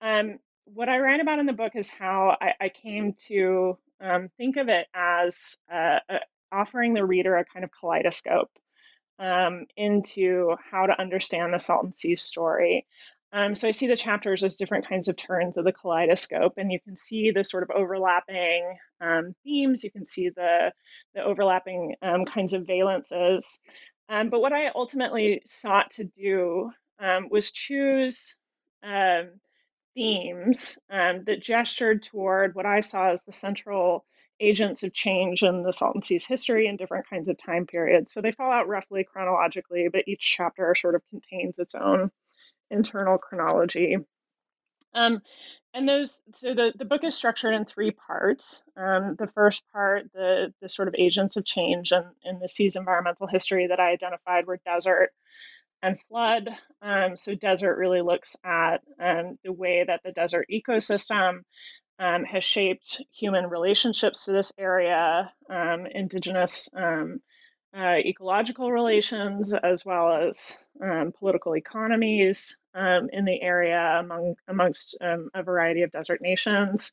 Um, 0.00 0.38
what 0.64 0.88
I 0.88 1.00
write 1.00 1.20
about 1.20 1.38
in 1.38 1.46
the 1.46 1.52
book 1.52 1.72
is 1.74 1.88
how 1.90 2.36
I, 2.40 2.54
I 2.62 2.68
came 2.70 3.14
to 3.26 3.76
um, 4.00 4.28
think 4.36 4.56
of 4.56 4.68
it 4.68 4.86
as 4.94 5.56
uh, 5.72 5.98
uh, 6.08 6.18
offering 6.52 6.94
the 6.94 7.04
reader 7.04 7.36
a 7.36 7.44
kind 7.44 7.64
of 7.64 7.70
kaleidoscope 7.78 8.50
um, 9.18 9.66
into 9.76 10.54
how 10.70 10.86
to 10.86 11.00
understand 11.00 11.52
the 11.52 11.58
Salton 11.58 11.92
Sea 11.92 12.14
story. 12.14 12.86
Um, 13.32 13.54
so 13.54 13.68
I 13.68 13.72
see 13.72 13.86
the 13.86 13.96
chapters 13.96 14.42
as 14.42 14.56
different 14.56 14.88
kinds 14.88 15.08
of 15.08 15.16
turns 15.16 15.58
of 15.58 15.64
the 15.64 15.72
kaleidoscope, 15.72 16.54
and 16.56 16.72
you 16.72 16.80
can 16.80 16.96
see 16.96 17.30
the 17.30 17.44
sort 17.44 17.62
of 17.62 17.70
overlapping 17.70 18.78
um, 19.02 19.34
themes. 19.44 19.84
You 19.84 19.90
can 19.90 20.06
see 20.06 20.30
the 20.30 20.72
the 21.14 21.22
overlapping 21.22 21.96
um, 22.00 22.24
kinds 22.24 22.54
of 22.54 22.62
valences. 22.62 23.44
Um, 24.08 24.30
but 24.30 24.40
what 24.40 24.54
I 24.54 24.68
ultimately 24.68 25.42
sought 25.44 25.90
to 25.92 26.04
do 26.04 26.70
was 27.30 27.52
choose 27.52 28.36
um, 28.82 29.28
themes 29.98 30.78
um, 30.90 31.24
that 31.24 31.42
gestured 31.42 32.04
toward 32.04 32.54
what 32.54 32.66
I 32.66 32.78
saw 32.80 33.10
as 33.10 33.24
the 33.24 33.32
central 33.32 34.04
agents 34.40 34.84
of 34.84 34.94
change 34.94 35.42
in 35.42 35.64
the 35.64 35.72
Salton 35.72 36.02
Sea's 36.02 36.24
history 36.24 36.68
in 36.68 36.76
different 36.76 37.10
kinds 37.10 37.26
of 37.26 37.36
time 37.36 37.66
periods. 37.66 38.12
So 38.12 38.20
they 38.20 38.30
fall 38.30 38.52
out 38.52 38.68
roughly 38.68 39.02
chronologically, 39.02 39.88
but 39.92 40.06
each 40.06 40.20
chapter 40.20 40.72
sort 40.76 40.94
of 40.94 41.02
contains 41.10 41.58
its 41.58 41.74
own 41.74 42.12
internal 42.70 43.18
chronology. 43.18 43.96
Um, 44.94 45.20
and 45.74 45.88
those, 45.88 46.22
so 46.36 46.54
the, 46.54 46.72
the 46.78 46.84
book 46.84 47.02
is 47.02 47.16
structured 47.16 47.54
in 47.54 47.64
three 47.64 47.90
parts. 47.90 48.62
Um, 48.76 49.16
the 49.18 49.26
first 49.34 49.64
part, 49.72 50.12
the, 50.14 50.54
the 50.62 50.68
sort 50.68 50.86
of 50.86 50.94
agents 50.96 51.36
of 51.36 51.44
change 51.44 51.90
in, 51.90 52.04
in 52.24 52.38
the 52.38 52.48
sea's 52.48 52.76
environmental 52.76 53.26
history 53.26 53.66
that 53.66 53.80
I 53.80 53.90
identified 53.90 54.46
were 54.46 54.60
desert, 54.64 55.10
and 55.82 55.98
flood. 56.08 56.48
Um, 56.82 57.16
so, 57.16 57.34
desert 57.34 57.76
really 57.76 58.02
looks 58.02 58.36
at 58.44 58.78
um, 59.00 59.38
the 59.44 59.52
way 59.52 59.84
that 59.86 60.00
the 60.04 60.12
desert 60.12 60.46
ecosystem 60.52 61.40
um, 61.98 62.24
has 62.24 62.44
shaped 62.44 63.02
human 63.12 63.48
relationships 63.48 64.24
to 64.24 64.32
this 64.32 64.52
area, 64.58 65.32
um, 65.50 65.86
indigenous 65.86 66.68
um, 66.76 67.20
uh, 67.76 67.96
ecological 67.98 68.72
relations, 68.72 69.52
as 69.52 69.84
well 69.84 70.28
as 70.28 70.56
um, 70.82 71.12
political 71.18 71.56
economies 71.56 72.56
in 73.12 73.24
the 73.24 73.40
area 73.42 73.98
among 73.98 74.36
amongst 74.46 74.96
a 75.00 75.42
variety 75.42 75.82
of 75.82 75.90
desert 75.90 76.20
nations. 76.22 76.92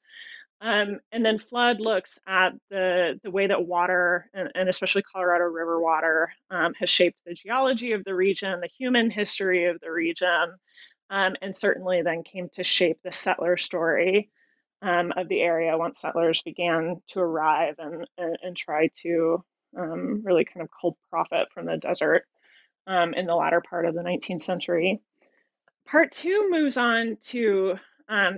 Um, 0.62 1.00
and 1.12 1.24
then 1.26 1.38
flood 1.38 1.82
looks 1.82 2.18
at 2.26 2.54
the, 2.70 3.20
the 3.24 3.32
way 3.32 3.48
that 3.48 3.66
water, 3.66 4.30
and, 4.34 4.52
and 4.56 4.70
especially 4.70 5.04
Colorado 5.04 5.46
River 5.46 5.80
water, 5.80 6.32
um, 6.50 6.74
has 6.80 6.90
shaped 6.90 7.20
the 7.26 7.34
geology 7.34 7.92
of 7.92 8.04
the 8.04 8.16
region, 8.16 8.62
the 8.62 8.68
human 8.68 9.12
history 9.12 9.66
of 9.66 9.80
the 9.82 9.92
region, 9.92 10.56
um, 11.10 11.36
and 11.42 11.56
certainly 11.56 12.02
then 12.02 12.24
came 12.24 12.50
to 12.54 12.64
shape 12.64 13.00
the 13.04 13.12
settler 13.12 13.58
story 13.58 14.30
um, 14.82 15.12
of 15.16 15.28
the 15.28 15.42
area 15.42 15.78
once 15.78 16.00
settlers 16.00 16.42
began 16.42 17.02
to 17.10 17.20
arrive 17.20 17.76
and, 17.78 18.08
and, 18.18 18.38
and 18.42 18.58
try 18.58 18.90
to 19.02 19.44
um, 19.78 20.22
really 20.24 20.46
kind 20.46 20.64
of 20.64 20.70
cull 20.72 20.98
profit 21.10 21.48
from 21.54 21.66
the 21.66 21.78
desert 21.78 22.24
um, 22.88 23.14
in 23.14 23.26
the 23.26 23.36
latter 23.36 23.62
part 23.62 23.86
of 23.86 23.94
the 23.94 24.02
19th 24.02 24.42
century. 24.42 25.02
Part 25.86 26.12
two 26.12 26.50
moves 26.50 26.78
on 26.78 27.18
to 27.28 27.76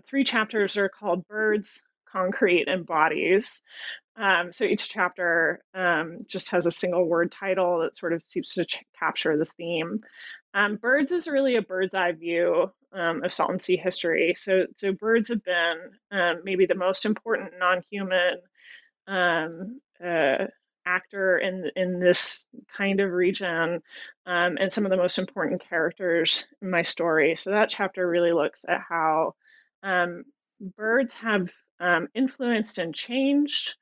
three 0.05 0.23
chapters 0.23 0.77
are 0.77 0.89
called 0.89 1.27
Birds, 1.27 1.81
concrete 2.17 2.67
and 2.67 2.85
bodies. 2.85 3.61
Um, 4.15 4.51
so 4.51 4.63
each 4.63 4.89
chapter 4.89 5.61
um, 5.75 6.19
just 6.27 6.49
has 6.51 6.65
a 6.65 6.71
single 6.71 7.05
word 7.05 7.31
title 7.31 7.79
that 7.79 7.95
sort 7.95 8.13
of 8.13 8.23
seems 8.23 8.53
to 8.53 8.65
ch- 8.65 8.83
capture 8.97 9.37
this 9.37 9.53
theme. 9.53 10.01
Um, 10.53 10.77
birds 10.77 11.11
is 11.11 11.27
really 11.27 11.55
a 11.55 11.61
bird's 11.61 11.93
eye 11.93 12.13
view 12.13 12.71
um, 12.93 13.23
of 13.23 13.31
Salton 13.31 13.59
Sea 13.59 13.77
history. 13.77 14.33
So, 14.35 14.65
so 14.75 14.91
birds 14.91 15.27
have 15.27 15.43
been 15.43 15.75
um, 16.11 16.41
maybe 16.43 16.65
the 16.65 16.75
most 16.75 17.05
important 17.05 17.51
non-human 17.59 18.37
um, 19.07 19.79
uh, 20.03 20.45
actor 20.85 21.37
in 21.37 21.69
in 21.75 21.99
this 21.99 22.45
kind 22.75 23.01
of 23.01 23.11
region, 23.11 23.81
and 24.25 24.71
some 24.71 24.85
of 24.85 24.89
the 24.89 24.97
most 24.97 25.19
important 25.19 25.61
characters 25.69 26.45
in 26.61 26.69
my 26.71 26.81
story. 26.81 27.35
So 27.35 27.51
that 27.51 27.69
chapter 27.69 28.07
really 28.07 28.31
looks 28.31 28.65
at 28.67 28.81
how 28.89 29.35
birds 30.77 31.13
have 31.15 31.49
um, 31.79 32.07
influenced 32.13 32.77
and 32.77 32.93
changed 32.93 33.75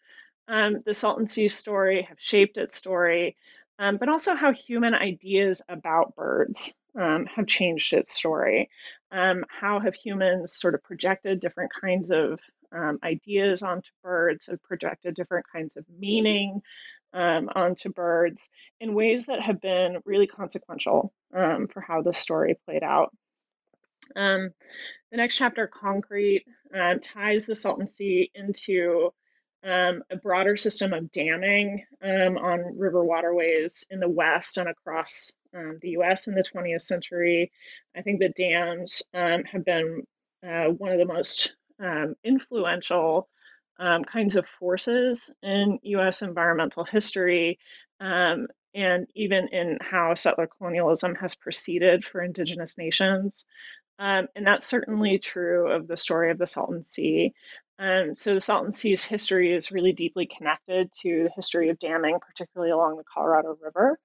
um, 0.47 0.81
the 0.85 0.93
Salton 0.93 1.25
Sea 1.25 1.47
story, 1.47 2.03
have 2.03 2.19
shaped 2.19 2.57
its 2.57 2.75
story, 2.75 3.35
um, 3.79 3.97
but 3.97 4.09
also 4.09 4.35
how 4.35 4.53
human 4.53 4.93
ideas 4.93 5.61
about 5.67 6.15
birds 6.15 6.73
um, 6.99 7.25
have 7.25 7.47
changed 7.47 7.93
its 7.93 8.13
story. 8.13 8.69
Um, 9.11 9.43
how 9.49 9.79
have 9.79 9.95
humans 9.95 10.53
sort 10.55 10.75
of 10.75 10.83
projected 10.83 11.39
different 11.39 11.71
kinds 11.81 12.11
of 12.11 12.39
um, 12.71 12.99
ideas 13.03 13.63
onto 13.63 13.89
birds, 14.03 14.47
have 14.47 14.61
projected 14.63 15.15
different 15.15 15.45
kinds 15.51 15.77
of 15.77 15.85
meaning 15.97 16.61
onto 17.13 17.89
birds 17.93 18.49
in 18.81 18.93
ways 18.93 19.27
that 19.27 19.39
have 19.39 19.61
been 19.61 19.99
really 20.03 20.27
consequential 20.27 21.13
for 21.31 21.81
how 21.87 22.01
the 22.01 22.11
story 22.11 22.57
played 22.65 22.83
out. 22.83 23.15
Um, 24.15 24.51
the 25.11 25.17
next 25.17 25.37
chapter, 25.37 25.67
Concrete, 25.67 26.45
uh, 26.75 26.95
ties 27.01 27.45
the 27.45 27.55
Salton 27.55 27.85
Sea 27.85 28.31
into 28.35 29.13
um, 29.63 30.03
a 30.11 30.15
broader 30.15 30.55
system 30.57 30.93
of 30.93 31.11
damming 31.11 31.85
um, 32.03 32.37
on 32.37 32.77
river 32.77 33.03
waterways 33.03 33.85
in 33.89 33.99
the 33.99 34.09
West 34.09 34.57
and 34.57 34.69
across 34.69 35.31
um, 35.55 35.77
the 35.81 35.91
US 35.91 36.27
in 36.27 36.35
the 36.35 36.43
20th 36.43 36.81
century. 36.81 37.51
I 37.95 38.01
think 38.01 38.19
the 38.19 38.29
dams 38.29 39.01
um, 39.13 39.43
have 39.45 39.65
been 39.65 40.03
uh, 40.45 40.65
one 40.65 40.91
of 40.91 40.99
the 40.99 41.05
most 41.05 41.55
um, 41.79 42.15
influential 42.23 43.27
kinds 44.07 44.35
of 44.35 44.45
forces 44.59 45.31
in 45.41 45.79
US 45.83 46.21
environmental 46.21 46.83
history. 46.83 47.59
and 47.99 49.07
even 49.15 49.47
in 49.47 49.77
how 49.81 50.13
settler 50.13 50.47
colonialism 50.47 51.15
has 51.15 51.33
proceeded 51.33 52.03
for 52.03 52.21
indigenous 52.21 52.77
nations. 52.77 53.45
Um, 53.97 54.27
and 54.35 54.45
that's 54.45 54.65
certainly 54.65 55.17
true 55.19 55.71
of 55.71 55.87
the 55.87 55.97
story 55.97 56.31
of 56.31 56.37
the 56.37 56.47
Salton 56.47 56.83
Sea. 56.83 57.33
Um, 57.79 58.15
so 58.15 58.33
the 58.33 58.41
Salton 58.41 58.71
Sea's 58.71 59.03
history 59.03 59.53
is 59.53 59.71
really 59.71 59.93
deeply 59.93 60.27
connected 60.27 60.91
to 61.01 61.23
the 61.23 61.31
history 61.35 61.69
of 61.69 61.79
damming, 61.79 62.17
particularly 62.19 62.71
along 62.71 62.97
the 62.97 63.03
Colorado 63.03 63.57
River, 63.61 63.99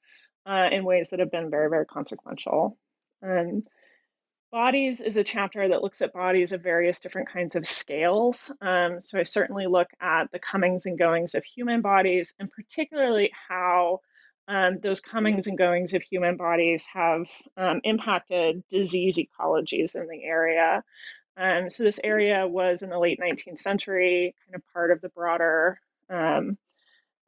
uh, 0.46 0.68
in 0.72 0.84
ways 0.84 1.10
that 1.10 1.20
have 1.20 1.30
been 1.30 1.50
very, 1.50 1.68
very 1.68 1.86
consequential. 1.86 2.76
And 3.22 3.66
bodies 4.50 5.00
is 5.00 5.16
a 5.16 5.24
chapter 5.24 5.68
that 5.68 5.82
looks 5.82 6.02
at 6.02 6.12
bodies 6.12 6.52
of 6.52 6.62
various 6.62 7.00
different 7.00 7.28
kinds 7.28 7.54
of 7.54 7.66
scales. 7.66 8.50
Um, 8.60 9.00
so 9.00 9.18
I 9.18 9.22
certainly 9.22 9.66
look 9.66 9.88
at 10.00 10.30
the 10.32 10.40
comings 10.40 10.86
and 10.86 10.98
goings 10.98 11.34
of 11.34 11.44
human 11.44 11.80
bodies, 11.80 12.34
and 12.38 12.50
particularly 12.50 13.30
how 13.48 14.00
um, 14.50 14.80
those 14.82 15.00
comings 15.00 15.46
and 15.46 15.56
goings 15.56 15.94
of 15.94 16.02
human 16.02 16.36
bodies 16.36 16.84
have 16.92 17.28
um, 17.56 17.80
impacted 17.84 18.64
disease 18.68 19.16
ecologies 19.16 19.94
in 19.94 20.08
the 20.08 20.24
area. 20.24 20.82
Um, 21.36 21.70
so 21.70 21.84
this 21.84 22.00
area 22.02 22.48
was 22.48 22.82
in 22.82 22.90
the 22.90 22.98
late 22.98 23.20
19th 23.20 23.58
century, 23.58 24.34
kind 24.44 24.56
of 24.56 24.62
part 24.74 24.90
of 24.90 25.00
the 25.00 25.08
broader 25.10 25.80
um, 26.10 26.58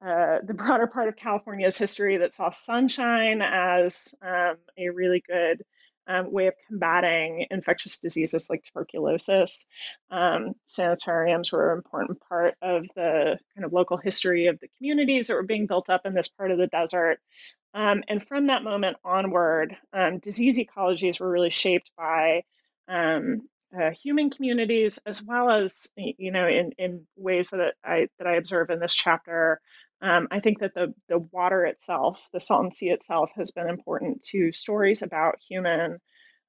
uh, 0.05 0.39
the 0.45 0.55
broader 0.55 0.89
part 0.89 1.09
of 1.09 1.15
California's 1.15 1.79
history 1.79 2.17
that 2.17 2.33
saw 2.33 2.51
sunshine 2.51 3.41
as 3.41 4.13
um, 4.21 4.57
a 4.77 4.89
really 4.89 5.23
good 5.25 5.63
um, 6.07 6.33
way 6.33 6.49
of 6.49 6.55
combating 6.69 7.47
infectious 7.51 7.99
diseases 7.99 8.49
like 8.51 8.63
tuberculosis. 8.65 9.67
Um, 10.11 10.55
sanitariums 10.67 11.53
were 11.53 11.73
an 11.73 11.79
important 11.79 12.21
part 12.29 12.55
of 12.63 12.87
the 12.95 13.39
kind 13.55 13.65
of 13.65 13.73
local 13.73 13.97
history 13.97 14.47
of 14.47 14.59
the 14.61 14.69
communities 14.79 15.29
that 15.29 15.35
were 15.35 15.43
being 15.43 15.67
built 15.67 15.91
up 15.91 16.03
in 16.05 16.15
this 16.15 16.29
part 16.29 16.51
of 16.51 16.59
the 16.59 16.67
desert. 16.67 17.19
Um, 17.75 18.03
and 18.09 18.27
from 18.27 18.47
that 18.49 18.65
moment 18.65 18.97
onward, 19.05 19.77
um, 19.93 20.19
disease 20.19 20.59
ecologies 20.59 21.21
were 21.21 21.31
really 21.31 21.51
shaped 21.51 21.91
by 21.97 22.43
um, 22.89 23.49
uh, 23.79 23.91
human 23.91 24.31
communities 24.31 24.99
as 25.07 25.23
well 25.23 25.51
as 25.51 25.75
you 25.97 26.31
know 26.31 26.47
in, 26.47 26.73
in 26.79 27.07
ways 27.17 27.51
that 27.51 27.75
I 27.83 28.09
that 28.19 28.27
I 28.27 28.35
observe 28.35 28.71
in 28.71 28.81
this 28.81 28.95
chapter. 28.95 29.61
Um, 30.03 30.27
I 30.33 30.41
think 30.41 30.59
that 30.61 30.75
the 30.75 30.93
the 31.09 31.19
water 31.19 31.65
itself, 31.65 32.21
the 32.33 32.41
Salton 32.41 32.73
Sea 32.73 32.91
itself, 32.91 33.31
has 33.37 33.53
been 33.53 33.69
important 33.69 34.23
to 34.31 34.51
stories 34.51 35.03
about 35.03 35.41
human 35.49 35.99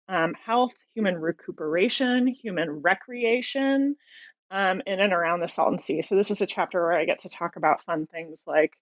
um, 0.09 0.33
health, 0.33 0.73
human 0.93 1.17
recuperation, 1.17 2.27
human 2.27 2.81
recreation, 2.81 3.95
um, 4.51 4.81
in 4.87 4.99
and 4.99 5.13
around 5.13 5.41
the 5.41 5.47
Salton 5.47 5.79
Sea. 5.79 6.01
So 6.01 6.15
this 6.15 6.31
is 6.31 6.41
a 6.41 6.47
chapter 6.47 6.81
where 6.81 6.93
I 6.93 7.05
get 7.05 7.19
to 7.21 7.29
talk 7.29 7.55
about 7.55 7.83
fun 7.83 8.07
things 8.07 8.43
like 8.47 8.73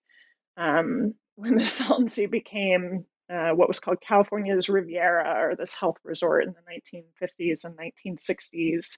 um, 0.57 1.15
when 1.35 1.57
the 1.57 1.65
Salton 1.65 2.09
Sea 2.09 2.27
became 2.27 3.05
uh, 3.29 3.51
what 3.51 3.67
was 3.67 3.79
called 3.79 4.01
California's 4.01 4.69
Riviera, 4.69 5.47
or 5.47 5.55
this 5.55 5.73
health 5.75 5.97
resort 6.03 6.45
in 6.45 6.53
the 6.53 7.03
1950s 7.39 7.65
and 7.65 7.77
1960s. 7.77 8.97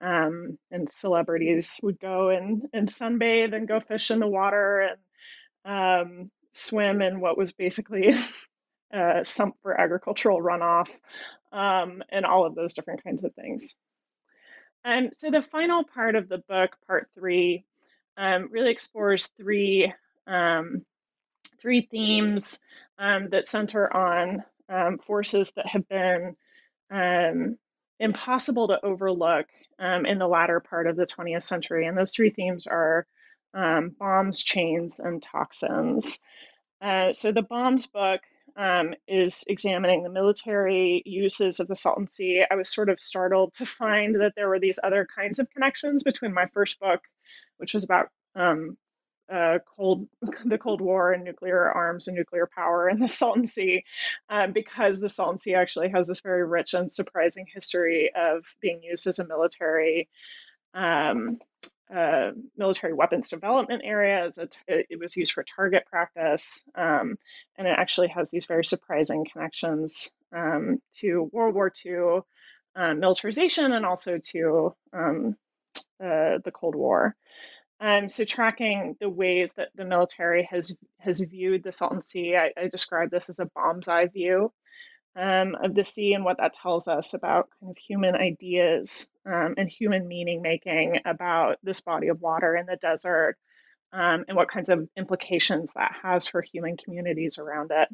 Um, 0.00 0.58
and 0.70 0.88
celebrities 0.90 1.80
would 1.82 1.98
go 1.98 2.28
and, 2.28 2.62
and 2.72 2.88
sunbathe 2.88 3.52
and 3.54 3.66
go 3.66 3.80
fish 3.80 4.12
in 4.12 4.20
the 4.20 4.28
water 4.28 4.80
and 4.80 4.98
um, 5.64 6.30
swim 6.52 7.02
in 7.02 7.20
what 7.20 7.38
was 7.38 7.52
basically 7.52 8.14
a 8.92 9.20
sump 9.24 9.56
for 9.62 9.78
agricultural 9.78 10.40
runoff 10.40 10.88
um, 11.52 12.02
and 12.10 12.24
all 12.26 12.46
of 12.46 12.54
those 12.54 12.74
different 12.74 13.04
kinds 13.04 13.24
of 13.24 13.34
things. 13.34 13.74
And 14.84 15.14
so 15.16 15.30
the 15.30 15.42
final 15.42 15.84
part 15.84 16.14
of 16.14 16.28
the 16.28 16.42
book, 16.48 16.76
part 16.86 17.08
three, 17.14 17.64
um, 18.16 18.48
really 18.50 18.70
explores 18.70 19.28
three 19.36 19.92
um, 20.26 20.84
three 21.60 21.88
themes 21.90 22.60
um, 22.98 23.28
that 23.30 23.48
center 23.48 23.92
on 23.94 24.44
um, 24.68 24.98
forces 24.98 25.52
that 25.56 25.66
have 25.66 25.88
been 25.88 26.36
um, 26.90 27.56
impossible 27.98 28.68
to 28.68 28.84
overlook 28.84 29.46
um, 29.78 30.06
in 30.06 30.18
the 30.18 30.28
latter 30.28 30.60
part 30.60 30.86
of 30.86 30.96
the 30.96 31.06
20th 31.06 31.42
century. 31.42 31.86
And 31.86 31.96
those 31.96 32.12
three 32.12 32.30
themes 32.30 32.66
are 32.66 33.06
um, 33.54 33.94
bombs, 33.98 34.42
chains, 34.42 34.98
and 34.98 35.22
toxins. 35.22 36.20
Uh, 36.80 37.12
so 37.12 37.32
the 37.32 37.42
bombs 37.42 37.86
book 37.86 38.20
um, 38.56 38.94
is 39.06 39.44
examining 39.46 40.02
the 40.02 40.10
military 40.10 41.02
uses 41.06 41.60
of 41.60 41.68
the 41.68 41.76
Salton 41.76 42.08
Sea. 42.08 42.44
I 42.50 42.56
was 42.56 42.68
sort 42.68 42.88
of 42.88 43.00
startled 43.00 43.54
to 43.54 43.66
find 43.66 44.16
that 44.16 44.32
there 44.36 44.48
were 44.48 44.60
these 44.60 44.78
other 44.82 45.06
kinds 45.14 45.38
of 45.38 45.50
connections 45.50 46.02
between 46.02 46.34
my 46.34 46.46
first 46.52 46.80
book, 46.80 47.00
which 47.58 47.74
was 47.74 47.84
about 47.84 48.08
um, 48.34 48.76
uh, 49.32 49.58
cold 49.76 50.08
the 50.44 50.58
Cold 50.58 50.80
War 50.80 51.12
and 51.12 51.24
nuclear 51.24 51.70
arms 51.70 52.08
and 52.08 52.16
nuclear 52.16 52.48
power 52.52 52.88
in 52.88 52.98
the 52.98 53.08
Salton 53.08 53.46
Sea, 53.46 53.84
um, 54.28 54.52
because 54.52 55.00
the 55.00 55.08
Salton 55.08 55.38
Sea 55.38 55.54
actually 55.54 55.90
has 55.90 56.08
this 56.08 56.20
very 56.20 56.44
rich 56.44 56.74
and 56.74 56.92
surprising 56.92 57.46
history 57.52 58.10
of 58.16 58.44
being 58.60 58.82
used 58.82 59.06
as 59.06 59.18
a 59.18 59.26
military 59.26 60.08
um, 60.74 61.38
uh, 61.94 62.32
military 62.56 62.92
weapons 62.92 63.28
development 63.28 63.82
area. 63.84 64.26
As 64.26 64.38
it 64.66 64.98
was 64.98 65.16
used 65.16 65.32
for 65.32 65.44
target 65.44 65.84
practice, 65.86 66.62
um, 66.74 67.16
and 67.56 67.66
it 67.66 67.74
actually 67.76 68.08
has 68.08 68.28
these 68.30 68.46
very 68.46 68.64
surprising 68.64 69.26
connections 69.32 70.10
um, 70.32 70.80
to 70.98 71.30
World 71.32 71.54
War 71.54 71.72
II 71.84 72.20
um, 72.76 73.00
militarization 73.00 73.72
and 73.72 73.84
also 73.86 74.18
to 74.32 74.74
um, 74.92 75.36
uh, 76.02 76.38
the 76.44 76.52
Cold 76.52 76.74
War. 76.74 77.16
Um, 77.80 78.08
so 78.08 78.24
tracking 78.24 78.96
the 79.00 79.08
ways 79.08 79.52
that 79.54 79.68
the 79.74 79.84
military 79.84 80.48
has 80.50 80.74
has 80.98 81.20
viewed 81.20 81.62
the 81.62 81.72
Salton 81.72 82.02
Sea, 82.02 82.36
I, 82.36 82.52
I 82.56 82.68
describe 82.68 83.10
this 83.10 83.30
as 83.30 83.38
a 83.38 83.46
bomb's 83.54 83.86
eye 83.86 84.06
view 84.06 84.52
um, 85.18 85.56
of 85.60 85.74
the 85.74 85.82
sea 85.82 86.12
and 86.14 86.24
what 86.24 86.36
that 86.38 86.54
tells 86.54 86.86
us 86.86 87.12
about 87.12 87.48
kind 87.60 87.70
of 87.70 87.76
human 87.76 88.14
ideas 88.14 89.08
um, 89.26 89.54
and 89.58 89.68
human 89.68 90.06
meaning 90.06 90.40
making 90.42 91.00
about 91.04 91.58
this 91.64 91.80
body 91.80 92.08
of 92.08 92.20
water 92.20 92.54
in 92.54 92.66
the 92.66 92.76
desert 92.76 93.36
um, 93.92 94.24
and 94.28 94.36
what 94.36 94.48
kinds 94.48 94.68
of 94.68 94.88
implications 94.96 95.72
that 95.74 95.92
has 96.02 96.28
for 96.28 96.40
human 96.40 96.76
communities 96.76 97.38
around 97.38 97.72
it. 97.74 97.88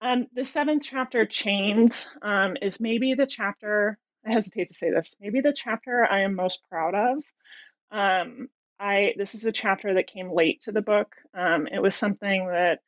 Um, 0.00 0.26
the 0.34 0.46
seventh 0.46 0.82
chapter, 0.82 1.26
Chains, 1.26 2.08
um, 2.22 2.56
is 2.60 2.80
maybe 2.80 3.14
the 3.14 3.26
chapter, 3.26 3.98
I 4.26 4.32
hesitate 4.32 4.68
to 4.68 4.74
say 4.74 4.90
this, 4.90 5.16
maybe 5.20 5.42
the 5.42 5.52
chapter 5.52 6.06
I 6.10 6.22
am 6.22 6.34
most 6.34 6.62
proud 6.70 6.94
of. 6.94 7.24
Um, 7.90 8.48
I 8.80 9.12
this 9.16 9.34
is 9.34 9.44
a 9.44 9.52
chapter 9.52 9.94
that 9.94 10.08
came 10.08 10.32
late 10.32 10.62
to 10.62 10.72
the 10.72 10.80
book. 10.80 11.14
It 11.34 11.82
was 11.82 11.94
something 11.94 12.48
that 12.48 12.80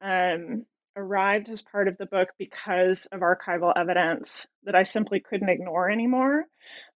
um, 0.00 0.64
arrived 0.96 1.50
as 1.50 1.62
part 1.62 1.88
of 1.88 1.98
the 1.98 2.06
book 2.06 2.30
because 2.38 3.06
of 3.12 3.20
archival 3.20 3.72
evidence 3.76 4.46
that 4.64 4.74
I 4.74 4.82
simply 4.82 5.20
couldn't 5.20 5.50
ignore 5.50 5.90
anymore. 5.90 6.44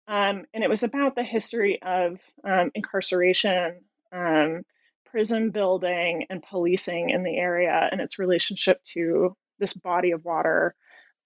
Um, 0.08 0.46
and 0.54 0.64
it 0.64 0.70
was 0.70 0.84
about 0.84 1.16
the 1.16 1.24
history 1.24 1.82
of 1.82 2.20
um, 2.44 2.72
incarceration, 2.76 3.82
um, 4.14 4.62
prison 5.06 5.50
building, 5.50 6.26
and 6.30 6.44
policing 6.44 7.10
in 7.10 7.24
the 7.24 7.38
area 7.38 7.90
and 7.92 8.00
its 8.00 8.20
relationship 8.20 8.82
to 8.94 9.36
this 9.60 9.74
body 9.74 10.12
of 10.12 10.24
water 10.24 10.76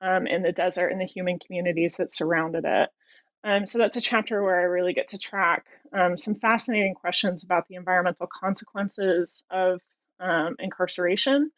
um, 0.01 0.25
in 0.25 0.41
the 0.41 0.51
desert 0.51 0.87
and 0.87 0.99
the 0.99 1.05
human 1.05 1.37
communities 1.37 1.95
that 1.97 2.11
surrounded 2.11 2.63
it. 2.65 2.89
Um, 3.43 3.65
so 3.65 3.77
that's 3.77 3.97
a 3.97 4.01
chapter 4.01 4.41
where 4.41 4.59
I 4.59 4.63
really 4.63 4.93
get 4.93 5.09
to 5.09 5.17
track 5.17 5.65
um, 5.93 6.15
some 6.15 6.35
fascinating 6.35 6.93
questions 6.93 7.43
about 7.43 7.67
the 7.67 7.75
environmental 7.75 8.27
consequences 8.27 9.43
of 9.49 9.81
um, 10.19 10.55
incarceration 10.59 11.51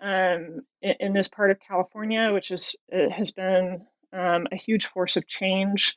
um, 0.00 0.60
in, 0.82 0.94
in, 1.00 1.12
this 1.12 1.28
part 1.28 1.50
of 1.50 1.58
California, 1.60 2.32
which 2.32 2.50
is 2.50 2.74
has 2.90 3.30
been 3.30 3.86
um, 4.12 4.46
a 4.52 4.56
huge 4.56 4.86
force 4.86 5.16
of 5.16 5.26
change 5.26 5.96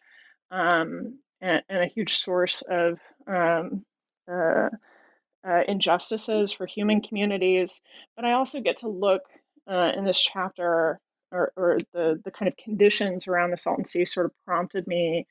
um, 0.49 1.19
and, 1.39 1.61
and, 1.69 1.83
a 1.83 1.87
huge 1.87 2.15
source 2.15 2.63
of 2.67 2.99
uh, 3.27 4.69
uh, 5.47 5.61
injustices 5.67 6.51
for 6.51 6.65
human 6.65 7.01
communities. 7.01 7.81
But 8.15 8.25
I 8.25 8.33
also 8.33 8.59
get 8.59 8.77
to 8.77 8.87
look 8.87 9.23
uh, 9.69 9.91
in 9.95 10.05
this 10.05 10.21
chapter 10.21 10.99
or, 11.31 11.51
or 11.55 11.77
the, 11.93 12.21
the 12.23 12.31
kind 12.31 12.47
of 12.47 12.57
conditions 12.57 13.27
around 13.27 13.51
the 13.51 13.57
Salton 13.57 13.85
Sea 13.85 14.05
sort 14.05 14.25
of 14.25 14.33
prompted 14.45 14.85
me 14.87 15.27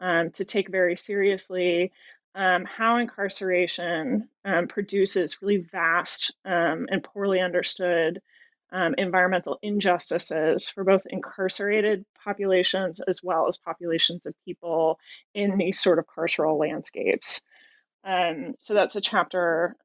um, 0.00 0.30
to 0.32 0.44
take 0.44 0.70
very 0.70 0.96
seriously 0.96 1.92
um, 2.34 2.64
how 2.64 2.96
incarceration 2.96 4.28
um, 4.44 4.66
produces 4.66 5.40
really 5.40 5.58
vast 5.58 6.32
um, 6.44 6.86
and 6.90 7.02
poorly 7.02 7.40
understood 7.40 8.20
um, 8.72 8.94
environmental 8.98 9.58
injustices 9.62 10.68
for 10.68 10.82
both 10.82 11.06
incarcerated 11.08 12.04
populations 12.24 13.00
as 13.06 13.22
well 13.22 13.46
as 13.46 13.56
populations 13.56 14.26
of 14.26 14.34
people 14.44 14.98
in 15.32 15.56
these 15.58 15.80
sort 15.80 15.98
of 15.98 16.06
carceral 16.06 16.58
landscapes. 16.58 17.40
Um, 18.02 18.54
so 18.58 18.74
that's 18.74 18.96
a 18.96 19.00
chapter 19.00 19.76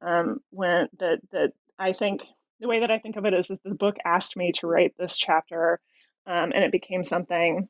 when 0.50 0.88
that 0.98 1.20
that 1.30 1.52
I 1.78 1.92
think 1.92 2.22
the 2.60 2.68
way 2.68 2.80
that 2.80 2.90
I 2.90 2.98
think 2.98 3.16
of 3.16 3.24
it 3.24 3.32
is 3.32 3.48
that 3.48 3.62
the 3.62 3.74
book 3.74 3.96
asked 4.04 4.36
me 4.36 4.52
to 4.56 4.66
write 4.66 4.94
this 4.98 5.16
chapter, 5.16 5.80
um, 6.26 6.52
and 6.54 6.64
it 6.64 6.72
became 6.72 7.04
something 7.04 7.68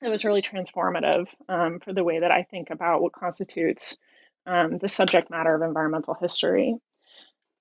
that 0.00 0.10
was 0.10 0.24
really 0.24 0.42
transformative 0.42 1.26
um, 1.48 1.80
for 1.80 1.92
the 1.92 2.04
way 2.04 2.20
that 2.20 2.30
I 2.30 2.42
think 2.44 2.70
about 2.70 3.02
what 3.02 3.12
constitutes 3.12 3.98
um, 4.46 4.78
the 4.78 4.88
subject 4.88 5.30
matter 5.30 5.54
of 5.54 5.62
environmental 5.62 6.14
history. 6.14 6.76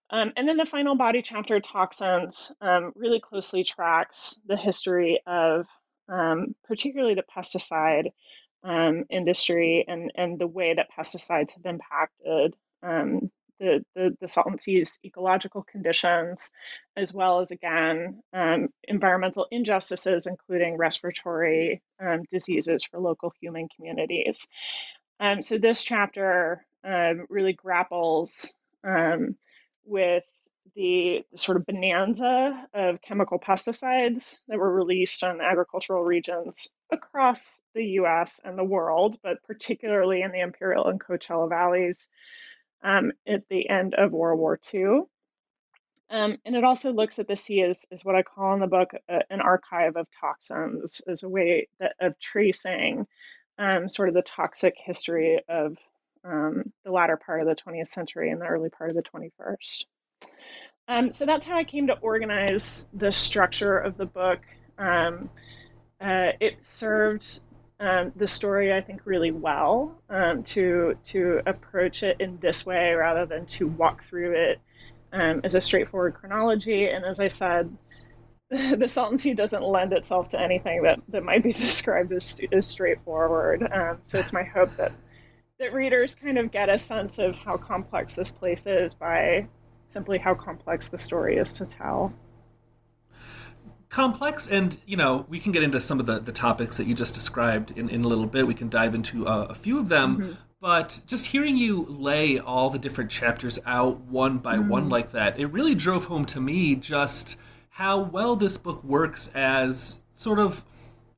Um, 0.10 0.34
and 0.36 0.48
then 0.48 0.58
the 0.58 0.65
final 0.65 0.96
body 0.96 1.22
chapter, 1.22 1.60
toxins, 1.60 2.52
really 2.96 3.20
closely 3.20 3.63
tracks 3.63 4.39
the 4.48 4.58
history 4.58 5.20
of 5.28 5.68
particularly 6.68 7.13
the 7.13 7.24
pesticide 7.38 8.12
um, 8.63 9.06
industry 9.10 9.86
and, 9.88 10.12
and 10.15 10.39
the 10.39 10.48
way 10.48 10.74
that 10.74 10.89
pesticides 10.98 11.52
have 11.52 11.65
impacted 11.65 12.56
um, 12.84 13.32
the, 13.60 13.84
the, 13.95 14.15
the 14.22 14.28
Salton 14.28 14.58
Sea's 14.58 15.00
ecological 15.06 15.63
conditions, 15.63 16.52
as 16.95 17.13
well 17.13 17.39
as, 17.39 17.52
again, 17.52 18.22
um, 18.34 18.69
environmental 18.88 19.48
injustices, 19.52 20.26
including 20.26 20.78
respiratory 20.78 21.82
um, 22.02 22.24
diseases 22.30 22.84
for 22.86 23.00
local 23.00 23.34
human 23.39 23.67
communities. 23.76 24.48
Um, 25.19 25.41
so, 25.41 25.58
this 25.58 25.84
chapter 25.84 26.65
um, 26.84 27.26
really 27.30 27.54
grapples 27.54 28.54
with 29.86 30.24
the, 30.76 31.26
sort 31.36 31.58
of 31.58 31.65
bonanza 31.65 32.67
of 32.74 33.02
chemical 33.02 33.39
pesticides 33.39 34.38
that 34.48 34.58
were 34.58 34.74
released 34.74 35.24
on 35.24 35.41
agricultural 35.41 36.04
regions 36.04 36.69
across 36.91 37.62
the 37.76 37.84
US 37.84 38.39
and 38.43 38.58
the 38.58 38.63
world, 38.63 39.17
but 39.22 39.43
particularly 39.43 40.22
in 40.22 40.32
the 40.32 40.39
Imperial 40.39 40.88
and 40.88 41.00
Coachella 41.00 41.50
valleys 41.50 42.10
um, 42.84 43.12
at 43.28 43.48
the 43.50 43.70
end 43.70 43.94
of 43.94 44.12
World 44.12 44.39
War 44.39 44.60
II. 44.74 45.02
Um, 46.12 46.38
and 46.44 46.56
it 46.56 46.63
also 46.63 46.92
looks 46.92 47.20
at 47.20 47.28
the 47.28 47.36
sea 47.36 47.62
as, 47.62 47.86
as 47.92 48.04
what 48.04 48.15
I 48.15 48.24
call 48.24 48.54
in 48.56 48.60
the 48.60 48.68
book 48.68 48.92
uh, 49.08 49.20
an 49.30 49.42
archive 49.42 49.96
of 49.96 50.08
toxins, 50.20 51.02
as 51.08 51.22
a 51.24 51.30
way 51.30 51.68
that, 51.80 51.94
of 52.00 52.20
tracing 52.20 53.06
um, 53.60 53.89
sort 53.89 54.10
of 54.10 54.15
the 54.15 54.24
toxic 54.24 54.76
history 54.78 55.39
of 55.48 55.78
um, 56.24 56.72
the 56.84 56.92
latter 56.92 57.18
part 57.18 57.42
of 57.42 57.48
the 57.48 57.56
20th 57.56 57.89
century 57.89 58.32
and 58.32 58.42
the 58.42 58.48
early 58.48 58.70
part 58.70 58.89
of 58.89 58.96
the 58.96 59.04
21st. 59.04 59.84
Um, 60.88 61.12
so 61.12 61.26
that's 61.26 61.46
how 61.46 61.56
I 61.56 61.63
came 61.63 61.88
to 61.88 62.00
organize 62.00 62.88
the 62.94 63.12
structure 63.12 63.78
of 63.78 63.96
the 63.96 64.06
book. 64.06 64.39
Um, 64.80 65.30
uh, 66.02 66.32
it 66.39 66.63
served 66.63 67.42
um, 67.80 68.12
the 68.15 68.28
story, 68.28 68.74
I 68.74 68.82
think, 68.82 69.02
really 69.06 69.32
well 69.32 70.02
um, 70.10 70.44
to 70.44 70.98
to 71.06 71.42
approach 71.46 72.04
it 72.04 72.18
in 72.20 72.38
this 72.42 72.65
way 72.65 72.94
rather 72.94 73.26
than 73.26 73.46
to 73.48 73.68
walk 73.68 74.04
through 74.04 74.34
it 74.34 74.60
um, 75.13 75.42
as 75.44 75.56
a 75.56 75.62
straightforward 75.62 76.15
chronology. 76.15 76.89
And 76.89 77.06
as 77.06 77.20
I 77.20 77.30
said, 77.30 77.76
the 78.50 78.88
Salton 78.88 79.18
Sea 79.18 79.34
doesn't 79.34 79.63
lend 79.63 79.94
itself 79.94 80.30
to 80.30 80.42
anything 80.42 80.84
that, 80.84 81.00
that 81.10 81.24
might 81.24 81.44
be 81.44 81.52
described 81.54 82.12
as, 82.12 82.39
as 82.52 82.68
straightforward. 82.68 83.63
Um, 83.72 84.00
so 84.02 84.18
it's 84.20 84.34
my 84.34 84.44
hope 84.44 84.76
that 84.78 84.92
that 85.60 85.74
readers 85.74 86.15
kind 86.15 86.38
of 86.38 86.52
get 86.52 86.70
a 86.70 86.80
sense 86.80 87.20
of 87.20 87.36
how 87.36 87.58
complex 87.58 88.15
this 88.15 88.32
place 88.32 88.65
is 88.65 88.94
by 88.94 89.46
simply 89.86 90.18
how 90.18 90.34
complex 90.34 90.88
the 90.88 90.98
story 90.98 91.38
is 91.38 91.56
to 91.56 91.65
tell. 91.65 92.13
Complex, 93.89 94.47
and 94.47 94.78
you 94.86 94.95
know, 94.95 95.25
we 95.30 95.39
can 95.39 95.52
get 95.52 95.63
into 95.63 95.80
some 95.82 95.99
of 95.99 96.06
the, 96.06 96.19
the 96.19 96.32
topics 96.32 96.78
that 96.78 96.86
you 96.86 96.93
just 96.93 97.13
described 97.13 97.71
in, 97.78 97.89
in 97.89 98.04
a 98.04 98.08
little 98.08 98.28
bit. 98.28 98.45
We 98.45 98.54
can 98.54 98.69
dive 98.69 98.93
into 98.93 99.28
uh, 99.28 99.47
a 99.49 99.56
few 99.56 99.80
of 99.80 99.89
them. 99.89 100.17
Mm-hmm. 100.17 100.32
But 100.62 101.02
just 101.08 101.28
hearing 101.28 101.56
you 101.56 101.86
lay 101.88 102.38
all 102.38 102.69
the 102.69 102.80
different 102.80 103.10
chapters 103.10 103.60
out 103.65 104.02
one 104.02 104.39
by 104.39 104.58
mm. 104.58 104.67
one 104.67 104.89
like 104.89 105.12
that, 105.12 105.39
it 105.39 105.45
really 105.47 105.73
drove 105.73 106.06
home 106.06 106.25
to 106.25 106.41
me 106.41 106.75
just 106.75 107.38
how 107.69 107.99
well 107.99 108.36
this 108.36 108.58
book 108.58 108.84
works 108.84 109.30
as 109.34 109.99
sort 110.12 110.38
of 110.38 110.65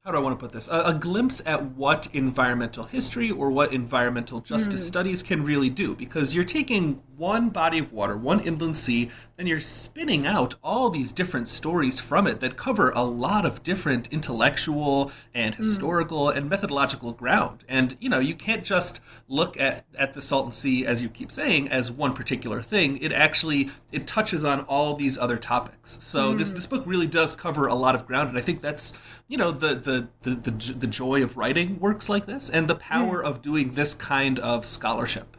how 0.04 0.12
do 0.12 0.18
I 0.18 0.22
want 0.22 0.40
to 0.40 0.44
put 0.44 0.52
this? 0.52 0.68
A, 0.68 0.82
a, 0.86 0.94
glimpse 0.96 1.44
at 1.46 1.64
what 1.64 2.08
environmental 2.12 2.86
history 2.86 3.30
or 3.30 3.52
what 3.52 3.72
environmental 3.72 4.40
justice 4.40 4.82
mm. 4.82 4.88
studies 4.88 5.22
can 5.22 5.44
really 5.44 5.70
do. 5.70 5.96
Because 5.96 6.34
you're 6.34 6.44
taking 6.44 7.04
one 7.22 7.50
body 7.50 7.78
of 7.78 7.94
water, 7.94 8.18
one 8.18 8.40
inland 8.40 8.76
sea, 8.76 9.08
and 9.38 9.48
you're 9.48 9.60
spinning 9.60 10.26
out 10.26 10.56
all 10.64 10.90
these 10.90 11.14
different 11.14 11.48
stories 11.48 12.00
from 12.00 12.26
it 12.26 12.40
that 12.40 12.58
cover 12.58 12.90
a 12.90 13.04
lot 13.04 13.46
of 13.46 13.62
different 13.62 14.12
intellectual 14.12 15.12
and 15.32 15.54
hmm. 15.54 15.62
historical 15.62 16.26
mm. 16.26 16.36
and 16.36 16.50
methodological 16.50 17.12
ground. 17.12 17.64
And, 17.70 17.96
you 18.00 18.10
know, 18.10 18.18
you 18.18 18.34
can't 18.34 18.64
just 18.64 19.02
look 19.28 19.56
at, 19.60 19.86
at 19.96 20.14
the 20.14 20.22
Salton 20.22 20.52
Sea, 20.52 20.84
as 20.84 21.04
you 21.04 21.10
keep 21.10 21.32
saying, 21.32 21.70
as 21.70 21.92
one 21.92 22.14
particular 22.14 22.60
thing. 22.60 22.98
It 22.98 23.12
actually, 23.12 23.70
it 23.92 24.08
touches 24.08 24.44
on 24.44 24.62
all 24.62 24.96
these 24.96 25.16
other 25.20 25.38
topics. 25.38 26.00
So 26.02 26.34
mm. 26.34 26.40
this, 26.40 26.50
this 26.50 26.66
book 26.66 26.82
really 26.88 27.08
does 27.08 27.36
cover 27.36 27.68
a 27.68 27.76
lot 27.76 27.94
of 27.94 28.08
ground. 28.08 28.30
And 28.30 28.38
I 28.38 28.42
think 28.42 28.62
that's, 28.62 28.94
you 29.28 29.38
know, 29.38 29.52
the, 29.52 29.76
the, 29.76 30.08
the, 30.24 30.36
the, 30.36 30.74
the 30.74 30.88
joy 30.88 31.22
of 31.22 31.38
writing 31.38 31.80
works 31.80 32.10
like 32.10 32.26
this 32.26 32.50
and 32.50 32.68
the 32.68 32.76
power 32.76 33.22
mm. 33.22 33.28
of 33.28 33.44
doing 33.44 33.74
this 33.74 33.94
kind 33.94 34.40
of 34.40 34.66
scholarship. 34.66 35.38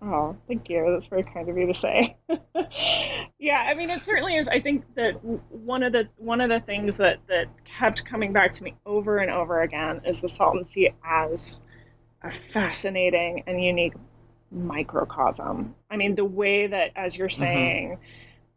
Oh, 0.00 0.36
thank 0.48 0.68
you. 0.68 0.90
That's 0.92 1.06
very 1.06 1.22
kind 1.22 1.48
of 1.48 1.56
you 1.56 1.66
to 1.66 1.74
say. 1.74 2.16
yeah, 3.38 3.68
I 3.70 3.74
mean, 3.74 3.90
it 3.90 4.04
certainly 4.04 4.36
is. 4.36 4.48
I 4.48 4.60
think 4.60 4.84
that 4.94 5.12
one 5.24 5.82
of 5.82 5.92
the 5.92 6.08
one 6.16 6.40
of 6.40 6.48
the 6.48 6.60
things 6.60 6.96
that 6.98 7.20
that 7.28 7.46
kept 7.64 8.04
coming 8.04 8.32
back 8.32 8.52
to 8.54 8.62
me 8.62 8.74
over 8.86 9.18
and 9.18 9.30
over 9.30 9.60
again 9.60 10.02
is 10.06 10.20
the 10.20 10.28
Salton 10.28 10.64
Sea 10.64 10.90
as 11.04 11.60
a 12.22 12.32
fascinating 12.32 13.44
and 13.46 13.62
unique 13.62 13.94
microcosm. 14.50 15.74
I 15.90 15.96
mean, 15.96 16.14
the 16.14 16.24
way 16.24 16.66
that, 16.66 16.92
as 16.94 17.16
you're 17.16 17.28
mm-hmm. 17.28 17.42
saying, 17.42 17.88
mm-hmm 17.90 18.02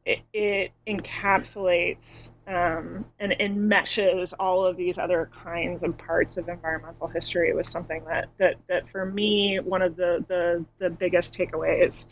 it, 0.05 0.19
it 0.33 0.71
encapsulates 0.87 2.31
um, 2.47 3.05
and 3.19 3.33
enmeshes 3.39 4.33
all 4.39 4.65
of 4.65 4.77
these 4.77 4.97
other 4.97 5.29
kinds 5.33 5.81
of 5.83 5.97
parts 5.97 6.37
of 6.37 6.47
environmental 6.47 7.07
history. 7.07 7.53
Was 7.53 7.67
something 7.67 8.03
that 8.05 8.29
that, 8.37 8.55
that 8.69 8.89
for 8.89 9.05
me, 9.05 9.59
one 9.59 9.81
of 9.81 9.95
the 9.95 10.23
the, 10.27 10.65
the 10.79 10.89
biggest 10.89 11.33
takeaways 11.33 12.05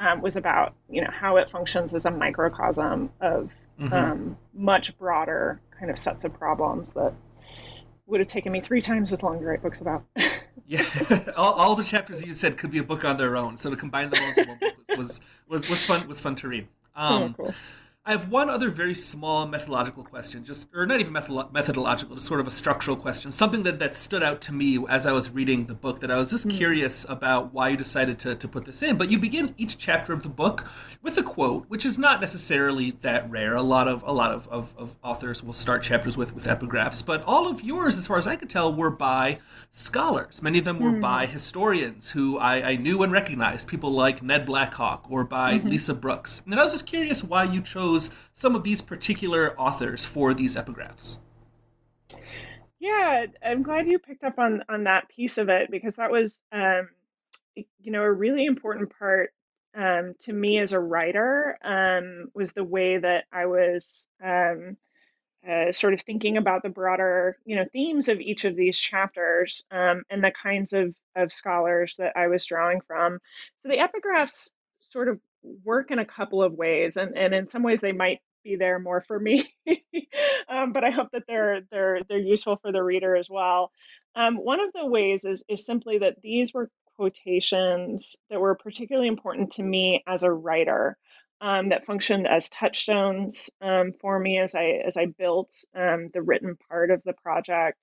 um, 0.00 0.20
was 0.20 0.36
about 0.36 0.74
you 0.88 1.02
know 1.02 1.10
how 1.10 1.36
it 1.36 1.50
functions 1.50 1.94
as 1.94 2.04
a 2.04 2.10
microcosm 2.10 3.10
of 3.20 3.50
mm-hmm. 3.80 3.92
um, 3.92 4.36
much 4.54 4.96
broader 4.98 5.60
kind 5.78 5.90
of 5.90 5.98
sets 5.98 6.24
of 6.24 6.32
problems 6.34 6.92
that 6.92 7.12
would 8.06 8.20
have 8.20 8.28
taken 8.28 8.52
me 8.52 8.60
three 8.60 8.80
times 8.80 9.12
as 9.12 9.22
long 9.22 9.38
to 9.38 9.44
write 9.44 9.62
books 9.62 9.80
about. 9.80 10.04
yeah, 10.66 10.84
all, 11.36 11.52
all 11.54 11.76
the 11.76 11.84
chapters 11.84 12.24
you 12.24 12.32
said 12.34 12.56
could 12.56 12.70
be 12.70 12.78
a 12.78 12.84
book 12.84 13.04
on 13.04 13.16
their 13.16 13.36
own. 13.36 13.56
So 13.56 13.70
to 13.70 13.76
combine 13.76 14.10
them 14.10 14.22
all 14.22 14.28
into 14.30 14.48
one 14.48 14.58
book 14.58 14.74
was, 14.88 14.98
was, 14.98 15.20
was, 15.48 15.68
was 15.68 15.82
fun 15.82 16.08
was 16.08 16.20
fun 16.20 16.36
to 16.36 16.48
read. 16.48 16.68
Um, 16.94 17.34
oh, 17.38 17.44
cool. 17.44 17.54
I 18.08 18.12
have 18.12 18.28
one 18.28 18.48
other 18.48 18.70
very 18.70 18.94
small 18.94 19.48
methodological 19.48 20.04
question, 20.04 20.44
just 20.44 20.68
or 20.72 20.86
not 20.86 21.00
even 21.00 21.12
methodological, 21.12 22.14
just 22.14 22.28
sort 22.28 22.38
of 22.38 22.46
a 22.46 22.52
structural 22.52 22.96
question. 22.96 23.32
Something 23.32 23.64
that, 23.64 23.80
that 23.80 23.96
stood 23.96 24.22
out 24.22 24.40
to 24.42 24.52
me 24.52 24.78
as 24.88 25.06
I 25.06 25.12
was 25.12 25.30
reading 25.30 25.66
the 25.66 25.74
book 25.74 25.98
that 25.98 26.10
I 26.12 26.14
was 26.14 26.30
just 26.30 26.46
mm. 26.46 26.56
curious 26.56 27.04
about 27.08 27.52
why 27.52 27.70
you 27.70 27.76
decided 27.76 28.20
to, 28.20 28.36
to 28.36 28.46
put 28.46 28.64
this 28.64 28.80
in. 28.80 28.96
But 28.96 29.10
you 29.10 29.18
begin 29.18 29.56
each 29.58 29.76
chapter 29.76 30.12
of 30.12 30.22
the 30.22 30.28
book 30.28 30.68
with 31.02 31.18
a 31.18 31.22
quote, 31.24 31.64
which 31.66 31.84
is 31.84 31.98
not 31.98 32.20
necessarily 32.20 32.92
that 32.92 33.28
rare. 33.28 33.56
A 33.56 33.62
lot 33.62 33.88
of 33.88 34.04
a 34.04 34.12
lot 34.12 34.30
of, 34.30 34.46
of, 34.50 34.72
of 34.78 34.94
authors 35.02 35.42
will 35.42 35.52
start 35.52 35.82
chapters 35.82 36.16
with, 36.16 36.32
with 36.32 36.46
epigraphs, 36.46 37.04
but 37.04 37.24
all 37.24 37.50
of 37.50 37.64
yours, 37.64 37.98
as 37.98 38.06
far 38.06 38.18
as 38.18 38.28
I 38.28 38.36
could 38.36 38.48
tell, 38.48 38.72
were 38.72 38.90
by 38.90 39.40
scholars. 39.72 40.42
Many 40.42 40.60
of 40.60 40.64
them 40.64 40.78
were 40.78 40.92
mm. 40.92 41.00
by 41.00 41.26
historians 41.26 42.10
who 42.10 42.38
I, 42.38 42.70
I, 42.70 42.76
knew 42.76 43.02
and 43.02 43.12
recognized, 43.12 43.66
people 43.66 43.90
like 43.90 44.22
Ned 44.22 44.46
Blackhawk 44.46 45.06
or 45.10 45.24
by 45.24 45.54
mm-hmm. 45.54 45.68
Lisa 45.68 45.92
Brooks. 45.92 46.42
And 46.46 46.54
I 46.54 46.62
was 46.62 46.72
just 46.72 46.86
curious 46.86 47.22
why 47.22 47.44
you 47.44 47.60
chose 47.60 47.95
chose 47.96 48.10
some 48.34 48.54
of 48.54 48.64
these 48.64 48.80
particular 48.80 49.58
authors 49.58 50.04
for 50.04 50.34
these 50.34 50.56
epigraphs. 50.56 51.18
Yeah, 52.78 53.26
I'm 53.44 53.62
glad 53.62 53.88
you 53.88 53.98
picked 53.98 54.24
up 54.24 54.38
on 54.38 54.62
on 54.68 54.84
that 54.84 55.08
piece 55.08 55.38
of 55.38 55.48
it 55.48 55.70
because 55.70 55.96
that 55.96 56.10
was, 56.10 56.42
um, 56.52 56.88
you 57.54 57.90
know, 57.90 58.02
a 58.02 58.12
really 58.12 58.44
important 58.44 58.92
part 58.98 59.32
um, 59.74 60.14
to 60.20 60.32
me 60.32 60.58
as 60.58 60.72
a 60.72 60.80
writer 60.80 61.58
um, 61.62 62.30
was 62.34 62.52
the 62.52 62.64
way 62.64 62.98
that 62.98 63.24
I 63.32 63.46
was 63.46 64.06
um, 64.22 64.76
uh, 65.48 65.72
sort 65.72 65.94
of 65.94 66.00
thinking 66.00 66.36
about 66.36 66.62
the 66.62 66.68
broader, 66.68 67.38
you 67.44 67.56
know, 67.56 67.64
themes 67.72 68.08
of 68.08 68.20
each 68.20 68.44
of 68.44 68.56
these 68.56 68.78
chapters 68.78 69.64
um, 69.70 70.02
and 70.10 70.22
the 70.22 70.32
kinds 70.42 70.72
of 70.72 70.94
of 71.16 71.32
scholars 71.32 71.96
that 71.98 72.12
I 72.14 72.28
was 72.28 72.44
drawing 72.44 72.82
from. 72.82 73.18
So 73.62 73.68
the 73.68 73.78
epigraphs 73.78 74.50
sort 74.80 75.08
of 75.08 75.18
work 75.64 75.90
in 75.90 75.98
a 75.98 76.04
couple 76.04 76.42
of 76.42 76.52
ways, 76.52 76.96
and, 76.96 77.16
and 77.16 77.34
in 77.34 77.48
some 77.48 77.62
ways 77.62 77.80
they 77.80 77.92
might 77.92 78.20
be 78.44 78.56
there 78.56 78.78
more 78.78 79.00
for 79.00 79.18
me, 79.18 79.52
um, 80.48 80.72
but 80.72 80.84
I 80.84 80.90
hope 80.90 81.08
that 81.12 81.24
they're 81.26 81.62
they're 81.70 82.00
they're 82.08 82.18
useful 82.18 82.56
for 82.56 82.72
the 82.72 82.82
reader 82.82 83.16
as 83.16 83.28
well. 83.28 83.70
Um, 84.14 84.36
one 84.36 84.60
of 84.60 84.72
the 84.72 84.86
ways 84.86 85.24
is 85.24 85.42
is 85.48 85.66
simply 85.66 85.98
that 85.98 86.22
these 86.22 86.54
were 86.54 86.70
quotations 86.96 88.16
that 88.30 88.40
were 88.40 88.54
particularly 88.54 89.08
important 89.08 89.52
to 89.52 89.62
me 89.62 90.02
as 90.06 90.22
a 90.22 90.30
writer. 90.30 90.96
Um, 91.38 91.68
that 91.68 91.84
functioned 91.84 92.26
as 92.26 92.48
touchstones 92.48 93.50
um, 93.60 93.92
for 94.00 94.18
me 94.18 94.38
as 94.38 94.54
I 94.54 94.80
as 94.86 94.96
I 94.96 95.04
built 95.04 95.52
um, 95.74 96.08
the 96.14 96.22
written 96.22 96.56
part 96.70 96.90
of 96.90 97.02
the 97.04 97.12
project. 97.12 97.78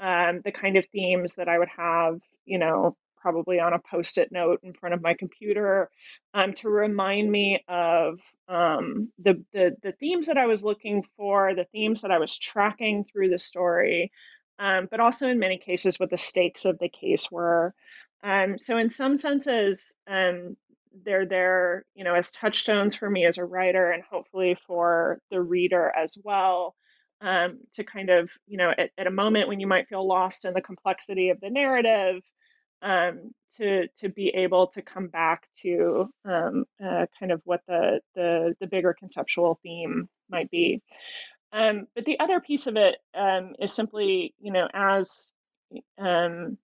Um, 0.00 0.40
the 0.44 0.50
kind 0.50 0.76
of 0.76 0.86
themes 0.86 1.34
that 1.34 1.48
I 1.48 1.58
would 1.58 1.68
have, 1.76 2.20
you 2.44 2.58
know, 2.58 2.96
probably 3.20 3.60
on 3.60 3.72
a 3.72 3.78
post-it 3.78 4.30
note 4.32 4.60
in 4.62 4.72
front 4.72 4.94
of 4.94 5.02
my 5.02 5.14
computer 5.14 5.90
um, 6.34 6.52
to 6.54 6.68
remind 6.68 7.30
me 7.30 7.62
of 7.68 8.18
um, 8.48 9.10
the, 9.18 9.44
the 9.52 9.76
the 9.82 9.92
themes 9.92 10.26
that 10.26 10.38
I 10.38 10.46
was 10.46 10.64
looking 10.64 11.04
for, 11.16 11.54
the 11.54 11.66
themes 11.72 12.00
that 12.02 12.10
I 12.10 12.18
was 12.18 12.36
tracking 12.36 13.04
through 13.04 13.28
the 13.28 13.38
story, 13.38 14.10
um, 14.58 14.88
but 14.90 15.00
also 15.00 15.28
in 15.28 15.38
many 15.38 15.58
cases 15.58 16.00
what 16.00 16.10
the 16.10 16.16
stakes 16.16 16.64
of 16.64 16.78
the 16.78 16.88
case 16.88 17.30
were. 17.30 17.74
Um, 18.22 18.58
so 18.58 18.78
in 18.78 18.90
some 18.90 19.16
senses, 19.16 19.94
um, 20.08 20.56
they're 21.04 21.26
there, 21.26 21.84
you 21.94 22.04
know, 22.04 22.14
as 22.14 22.32
touchstones 22.32 22.96
for 22.96 23.08
me 23.08 23.26
as 23.26 23.38
a 23.38 23.44
writer, 23.44 23.90
and 23.90 24.02
hopefully 24.02 24.56
for 24.66 25.20
the 25.30 25.40
reader 25.40 25.92
as 25.96 26.16
well. 26.22 26.74
Um, 27.20 27.58
to 27.74 27.82
kind 27.82 28.10
of, 28.10 28.30
you 28.46 28.58
know, 28.58 28.70
at, 28.70 28.90
at, 28.96 29.08
a 29.08 29.10
moment 29.10 29.48
when 29.48 29.58
you 29.58 29.66
might 29.66 29.88
feel 29.88 30.06
lost 30.06 30.44
in 30.44 30.54
the 30.54 30.60
complexity 30.60 31.30
of 31.30 31.40
the 31.40 31.50
narrative, 31.50 32.22
um, 32.82 33.34
to 33.56 33.88
to 33.98 34.08
be 34.08 34.28
able 34.28 34.68
to 34.68 34.82
come 34.82 35.08
back 35.08 35.48
to 35.62 36.08
um, 36.24 36.64
uh, 36.84 37.06
kind 37.18 37.32
of 37.32 37.40
what 37.44 37.60
the, 37.66 38.00
the 38.14 38.54
the 38.60 38.66
bigger 38.66 38.94
conceptual 38.98 39.58
theme 39.62 40.08
might 40.30 40.50
be. 40.50 40.82
Um, 41.52 41.86
but 41.94 42.04
the 42.04 42.20
other 42.20 42.40
piece 42.40 42.66
of 42.66 42.76
it 42.76 42.96
um, 43.14 43.54
is 43.58 43.72
simply, 43.72 44.34
you 44.40 44.52
know, 44.52 44.68
as 44.72 45.32
um, 45.98 46.58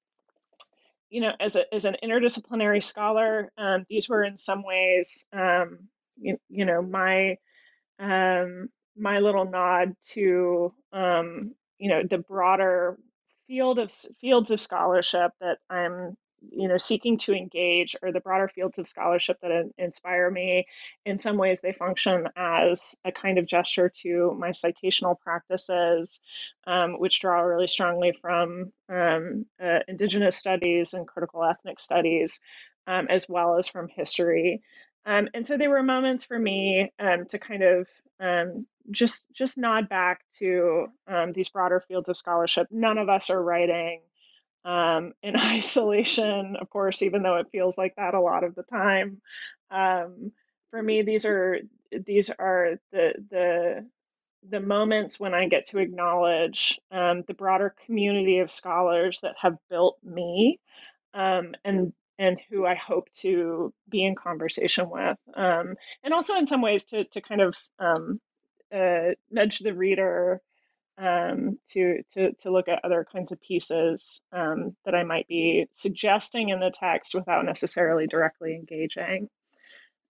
you 1.10 1.20
know, 1.20 1.32
as 1.40 1.56
a 1.56 1.74
as 1.74 1.84
an 1.84 1.96
interdisciplinary 2.02 2.82
scholar, 2.82 3.50
um, 3.56 3.86
these 3.88 4.08
were 4.08 4.24
in 4.24 4.36
some 4.36 4.62
ways, 4.62 5.24
you, 6.16 6.38
you 6.48 6.64
know, 6.64 6.82
my 6.82 7.38
my 8.96 9.18
little 9.18 9.44
nod 9.44 9.96
to 10.12 10.72
you 11.78 11.90
know 11.90 12.02
the 12.08 12.18
broader 12.18 12.98
field 13.47 13.78
of 13.78 13.92
fields 14.20 14.51
of 14.51 14.61
scholarship 14.61 15.32
that 15.40 15.59
I'm 15.70 16.16
you 16.51 16.68
know 16.68 16.78
seeking 16.78 17.16
to 17.16 17.32
engage 17.32 17.97
or 18.03 18.12
the 18.12 18.20
broader 18.20 18.49
fields 18.49 18.78
of 18.78 18.88
scholarship 18.88 19.38
that 19.42 19.70
inspire 19.78 20.30
me. 20.30 20.66
In 21.07 21.18
some 21.18 21.36
ways 21.36 21.61
they 21.61 21.72
function 21.72 22.28
as 22.36 22.95
a 23.05 23.12
kind 23.12 23.38
of 23.38 23.47
gesture 23.47 23.90
to 24.03 24.36
my 24.38 24.51
citational 24.51 25.18
practices 25.18 26.18
um, 26.66 26.99
which 26.99 27.20
draw 27.20 27.40
really 27.40 27.66
strongly 27.66 28.12
from 28.20 28.72
um, 28.88 29.47
uh, 29.62 29.80
indigenous 29.88 30.36
studies 30.36 30.92
and 30.95 31.07
critical 31.07 31.45
ethnic 31.45 31.80
studies 31.80 32.38
um, 32.86 33.07
as 33.09 33.28
well 33.28 33.59
as 33.59 33.68
from 33.68 33.88
history. 33.88 34.62
Um, 35.07 35.28
and 35.34 35.47
so 35.47 35.57
they 35.57 35.68
were 35.68 35.82
moments 35.82 36.24
for 36.24 36.38
me 36.38 36.92
um, 36.99 37.26
to 37.26 37.38
kind 37.38 37.62
of 37.62 37.86
um, 38.20 38.66
just 38.90 39.26
just 39.32 39.58
nod 39.58 39.88
back 39.88 40.20
to 40.38 40.86
um, 41.08 41.32
these 41.32 41.48
broader 41.48 41.80
fields 41.86 42.08
of 42.08 42.16
scholarship. 42.16 42.68
None 42.70 42.98
of 42.98 43.08
us 43.08 43.30
are 43.30 43.42
writing 43.42 44.00
um, 44.64 45.12
in 45.22 45.36
isolation, 45.40 46.56
of 46.60 46.70
course, 46.70 47.02
even 47.02 47.22
though 47.22 47.36
it 47.36 47.48
feels 47.52 47.76
like 47.76 47.94
that 47.96 48.14
a 48.14 48.20
lot 48.20 48.44
of 48.44 48.54
the 48.54 48.64
time. 48.64 49.20
Um, 49.70 50.32
for 50.70 50.82
me, 50.82 51.02
these 51.02 51.24
are 51.24 51.58
these 52.06 52.30
are 52.30 52.78
the 52.92 53.14
the 53.30 53.86
the 54.50 54.60
moments 54.60 55.18
when 55.18 55.34
I 55.34 55.48
get 55.48 55.68
to 55.68 55.78
acknowledge 55.78 56.78
um, 56.90 57.24
the 57.26 57.34
broader 57.34 57.74
community 57.86 58.40
of 58.40 58.50
scholars 58.50 59.20
that 59.22 59.36
have 59.40 59.56
built 59.70 59.96
me 60.04 60.60
um, 61.14 61.54
and 61.64 61.92
and 62.18 62.38
who 62.48 62.64
I 62.64 62.74
hope 62.74 63.10
to 63.20 63.72
be 63.88 64.04
in 64.04 64.14
conversation 64.14 64.88
with, 64.88 65.18
um, 65.34 65.74
and 66.02 66.14
also 66.14 66.34
in 66.36 66.46
some 66.46 66.62
ways 66.62 66.84
to 66.86 67.04
to 67.04 67.20
kind 67.20 67.40
of 67.40 67.54
um, 67.78 68.20
uh, 68.72 69.12
nudge 69.30 69.58
the 69.58 69.74
reader 69.74 70.40
um, 70.98 71.58
to 71.70 72.02
to 72.14 72.32
to 72.32 72.50
look 72.50 72.68
at 72.68 72.84
other 72.84 73.06
kinds 73.10 73.32
of 73.32 73.40
pieces 73.40 74.20
um, 74.32 74.76
that 74.84 74.94
I 74.94 75.02
might 75.02 75.26
be 75.26 75.66
suggesting 75.72 76.50
in 76.50 76.60
the 76.60 76.72
text 76.72 77.14
without 77.14 77.44
necessarily 77.44 78.06
directly 78.06 78.54
engaging. 78.54 79.28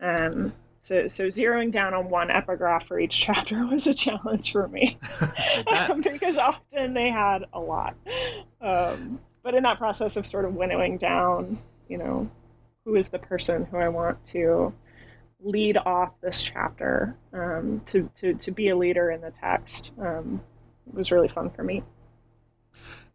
Um, 0.01 0.53
so, 0.79 1.07
so 1.07 1.25
zeroing 1.29 1.73
down 1.73 1.95
on 1.95 2.11
one 2.11 2.31
epigraph 2.31 2.87
for 2.87 3.01
each 3.01 3.19
chapter 3.21 3.65
was 3.67 3.87
a 3.87 3.95
challenge 3.95 4.53
for 4.53 4.69
me 4.69 4.99
because 6.03 6.37
often 6.37 6.93
they 6.93 7.09
had 7.09 7.47
a 7.55 7.61
lot. 7.61 7.97
Um, 8.61 9.19
but 9.43 9.55
in 9.55 9.63
that 9.63 9.79
process 9.79 10.17
of 10.17 10.27
sort 10.27 10.45
of 10.45 10.55
winnowing 10.55 10.99
down 10.99 11.59
you 11.89 11.99
know, 11.99 12.31
who 12.85 12.97
is 12.97 13.09
the 13.09 13.19
person 13.19 13.65
who 13.65 13.77
I 13.77 13.89
want 13.89 14.25
to 14.27 14.75
lead 15.41 15.77
off 15.77 16.13
this 16.21 16.43
chapter 16.43 17.17
um, 17.33 17.83
to, 17.87 18.11
to, 18.21 18.35
to 18.35 18.51
be 18.51 18.69
a 18.69 18.77
leader 18.77 19.11
in 19.11 19.21
the 19.21 19.31
text 19.31 19.93
um, 19.99 20.41
was 20.93 21.11
really 21.11 21.29
fun 21.29 21.51
for 21.51 21.63
me 21.63 21.83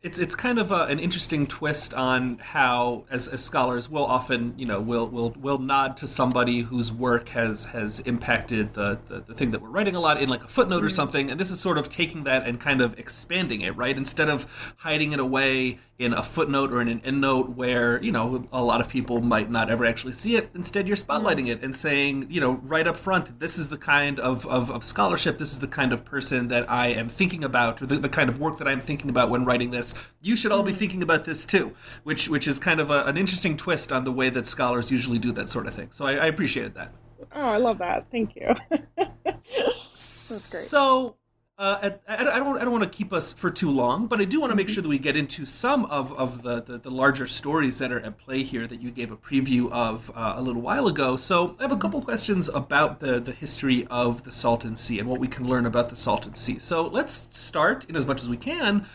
it's 0.01 0.17
it's 0.17 0.33
kind 0.33 0.59
of 0.59 0.71
a, 0.71 0.85
an 0.85 0.97
interesting 0.97 1.45
twist 1.45 1.93
on 1.93 2.37
how 2.37 3.03
as, 3.09 3.27
as 3.27 3.43
scholars 3.43 3.89
will 3.89 4.05
often 4.05 4.53
you 4.57 4.65
know 4.65 4.79
will 4.79 5.07
will 5.09 5.31
will 5.31 5.57
nod 5.57 5.97
to 5.97 6.07
somebody 6.07 6.61
whose 6.61 6.89
work 6.89 7.29
has 7.29 7.65
has 7.65 7.99
impacted 8.01 8.73
the, 8.75 8.97
the, 9.09 9.19
the 9.19 9.33
thing 9.33 9.51
that 9.51 9.61
we're 9.61 9.69
writing 9.69 9.95
a 9.95 9.99
lot 9.99 10.21
in 10.21 10.29
like 10.29 10.43
a 10.43 10.47
footnote 10.47 10.77
mm-hmm. 10.77 10.85
or 10.85 10.89
something 10.89 11.29
and 11.29 11.37
this 11.37 11.51
is 11.51 11.59
sort 11.59 11.77
of 11.77 11.89
taking 11.89 12.23
that 12.23 12.47
and 12.47 12.61
kind 12.61 12.79
of 12.79 12.97
expanding 12.97 13.59
it 13.59 13.75
right 13.75 13.97
instead 13.97 14.29
of 14.29 14.73
hiding 14.77 15.11
it 15.11 15.19
away 15.19 15.77
in 15.97 16.13
a 16.13 16.23
footnote 16.23 16.71
or 16.71 16.81
in 16.81 16.87
an 16.87 17.01
endnote 17.01 17.53
where 17.55 18.01
you 18.01 18.11
know 18.11 18.45
a 18.53 18.63
lot 18.63 18.79
of 18.79 18.87
people 18.87 19.19
might 19.19 19.51
not 19.51 19.69
ever 19.69 19.85
actually 19.85 20.13
see 20.13 20.37
it 20.37 20.49
instead 20.55 20.87
you're 20.87 20.95
spotlighting 20.95 21.39
mm-hmm. 21.39 21.59
it 21.59 21.63
and 21.63 21.75
saying 21.75 22.25
you 22.29 22.39
know 22.39 22.53
right 22.63 22.87
up 22.87 22.95
front 22.95 23.37
this 23.41 23.57
is 23.57 23.67
the 23.67 23.77
kind 23.77 24.17
of, 24.21 24.47
of, 24.47 24.71
of 24.71 24.85
scholarship 24.85 25.37
this 25.37 25.51
is 25.51 25.59
the 25.59 25.67
kind 25.67 25.91
of 25.91 26.05
person 26.05 26.47
that 26.47 26.69
i 26.71 26.87
am 26.87 27.09
thinking 27.09 27.43
about 27.43 27.81
or 27.81 27.85
the, 27.85 27.97
the 27.97 28.07
kind 28.07 28.29
of 28.29 28.39
work 28.39 28.57
that 28.57 28.67
i'm 28.67 28.79
thinking 28.79 29.09
about 29.09 29.29
when 29.29 29.43
writing 29.43 29.71
this 29.71 29.88
you 30.21 30.35
should 30.35 30.51
all 30.51 30.63
be 30.63 30.71
mm-hmm. 30.71 30.79
thinking 30.79 31.03
about 31.03 31.25
this 31.25 31.45
too, 31.45 31.75
which 32.03 32.29
which 32.29 32.47
is 32.47 32.59
kind 32.59 32.79
of 32.79 32.89
a, 32.89 33.03
an 33.05 33.17
interesting 33.17 33.57
twist 33.57 33.91
on 33.91 34.03
the 34.03 34.11
way 34.11 34.29
that 34.29 34.47
scholars 34.47 34.91
usually 34.91 35.19
do 35.19 35.31
that 35.33 35.49
sort 35.49 35.67
of 35.67 35.73
thing. 35.73 35.89
So 35.91 36.05
I, 36.05 36.13
I 36.13 36.25
appreciated 36.25 36.75
that. 36.75 36.93
Oh, 37.33 37.45
I 37.45 37.57
love 37.57 37.77
that. 37.79 38.05
Thank 38.11 38.35
you. 38.35 38.53
That's 38.97 40.51
great. 40.51 40.63
So. 40.63 41.15
Uh, 41.59 41.91
I, 42.07 42.15
I, 42.15 42.39
don't. 42.39 42.55
I 42.57 42.61
don't 42.61 42.71
want 42.71 42.85
to 42.85 42.89
keep 42.89 43.11
us 43.11 43.33
for 43.33 43.51
too 43.51 43.69
long, 43.69 44.07
but 44.07 44.21
I 44.21 44.23
do 44.23 44.39
want 44.39 44.51
to 44.51 44.55
make 44.55 44.67
mm-hmm. 44.67 44.75
sure 44.75 44.81
that 44.81 44.87
we 44.87 44.97
get 44.97 45.17
into 45.17 45.43
some 45.43 45.83
of, 45.87 46.13
of 46.13 46.41
the, 46.41 46.61
the, 46.61 46.77
the, 46.77 46.89
larger 46.89 47.27
stories 47.27 47.79
that 47.79 47.91
are 47.91 47.99
at 47.99 48.17
play 48.17 48.43
here 48.43 48.65
that 48.65 48.81
you 48.81 48.91
gave 48.91 49.11
a 49.11 49.17
preview 49.17 49.69
of 49.69 50.09
uh, 50.15 50.35
a 50.37 50.41
little 50.41 50.61
while 50.61 50.87
ago. 50.87 51.17
So 51.17 51.57
I 51.59 51.63
have 51.63 51.71
a 51.71 51.75
mm-hmm. 51.75 51.81
couple 51.81 52.01
questions 52.01 52.47
about 52.47 52.99
the, 52.99 53.19
the 53.19 53.33
history 53.33 53.85
of 53.87 54.23
the 54.23 54.31
Salton 54.31 54.77
Sea 54.77 54.99
and 54.99 55.09
what 55.09 55.19
we 55.19 55.27
can 55.27 55.49
learn 55.49 55.65
about 55.65 55.89
the 55.89 55.97
Salton 55.97 56.33
Sea. 56.33 56.59
So 56.59 56.87
let's 56.87 57.27
start, 57.37 57.83
in 57.89 57.97
as 57.97 58.05
much 58.05 58.21
as 58.21 58.29
we 58.29 58.37
can, 58.37 58.85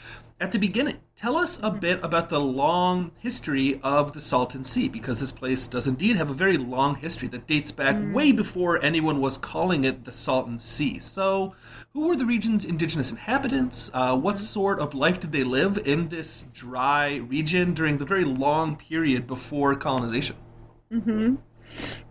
at 0.41 0.53
the 0.53 0.59
beginning. 0.59 0.99
Tell 1.16 1.37
us 1.37 1.61
a 1.62 1.70
bit 1.70 2.03
about 2.03 2.28
the 2.28 2.41
long 2.41 3.12
history 3.18 3.80
of 3.82 4.12
the 4.12 4.20
Salton 4.20 4.64
Sea, 4.64 4.89
because 4.89 5.20
this 5.20 5.32
place 5.32 5.66
does 5.68 5.87
indeed 5.87 6.16
have 6.16 6.28
a 6.28 6.35
very 6.35 6.57
long 6.57 6.97
history 6.97 7.28
that 7.28 7.47
dates 7.47 7.70
back 7.70 7.95
mm. 7.95 8.12
way 8.12 8.32
before 8.32 8.82
anyone 8.82 9.20
was 9.20 9.39
calling 9.39 9.85
it 9.85 10.05
the 10.05 10.12
Salton 10.12 10.59
Sea. 10.59 10.99
So, 10.99 11.55
who 11.93 12.09
were 12.09 12.16
the 12.16 12.26
region's 12.26 12.64
indigenous 12.64 13.12
inhabitants? 13.12 13.91
Uh, 13.95 14.16
what 14.16 14.37
mm. 14.37 14.41
sort 14.41 14.80
of 14.80 14.95
life 14.95 15.20
did 15.20 15.32
they 15.32 15.45
live 15.45 15.78
in 15.87 16.09
this 16.09 16.45
dry 16.53 17.16
region 17.16 17.72
during 17.72 17.99
the 17.99 18.05
very 18.05 18.24
long 18.24 18.76
period 18.76 19.26
before 19.26 19.74
colonization? 19.76 20.37
Mm-hmm. 20.93 21.37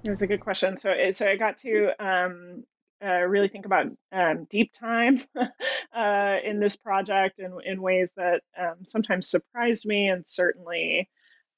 That 0.04 0.10
was 0.10 0.22
a 0.22 0.28
good 0.28 0.40
question. 0.40 0.78
So, 0.78 0.94
so 1.12 1.28
I 1.28 1.36
got 1.36 1.58
to 1.60 1.92
um, 2.00 2.64
uh, 3.04 3.22
really 3.22 3.48
think 3.48 3.66
about 3.66 3.88
um, 4.12 4.48
deep 4.50 4.72
time 4.80 5.18
uh, 5.96 6.38
in 6.44 6.60
this 6.60 6.78
project 6.78 7.40
in, 7.40 7.58
in 7.66 7.82
ways 7.82 8.10
that 8.16 8.42
um, 8.58 8.86
sometimes 8.86 9.30
surprised 9.30 9.86
me 9.86 10.08
and 10.08 10.26
certainly 10.26 11.10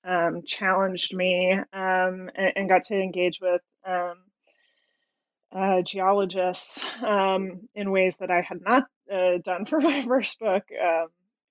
um, 0.03 0.41
challenged 0.45 1.13
me 1.13 1.51
um, 1.51 2.29
and, 2.35 2.53
and, 2.55 2.69
got 2.69 2.83
to 2.83 2.95
engage 2.95 3.39
with 3.41 3.61
um, 3.85 4.15
uh, 5.55 5.81
geologists 5.81 6.83
um, 7.03 7.67
in 7.73 7.91
ways 7.91 8.15
that 8.19 8.31
I 8.31 8.41
had 8.41 8.61
not 8.61 8.85
uh, 9.11 9.37
done 9.43 9.65
for 9.65 9.79
my 9.81 10.01
first 10.03 10.39
book. 10.39 10.63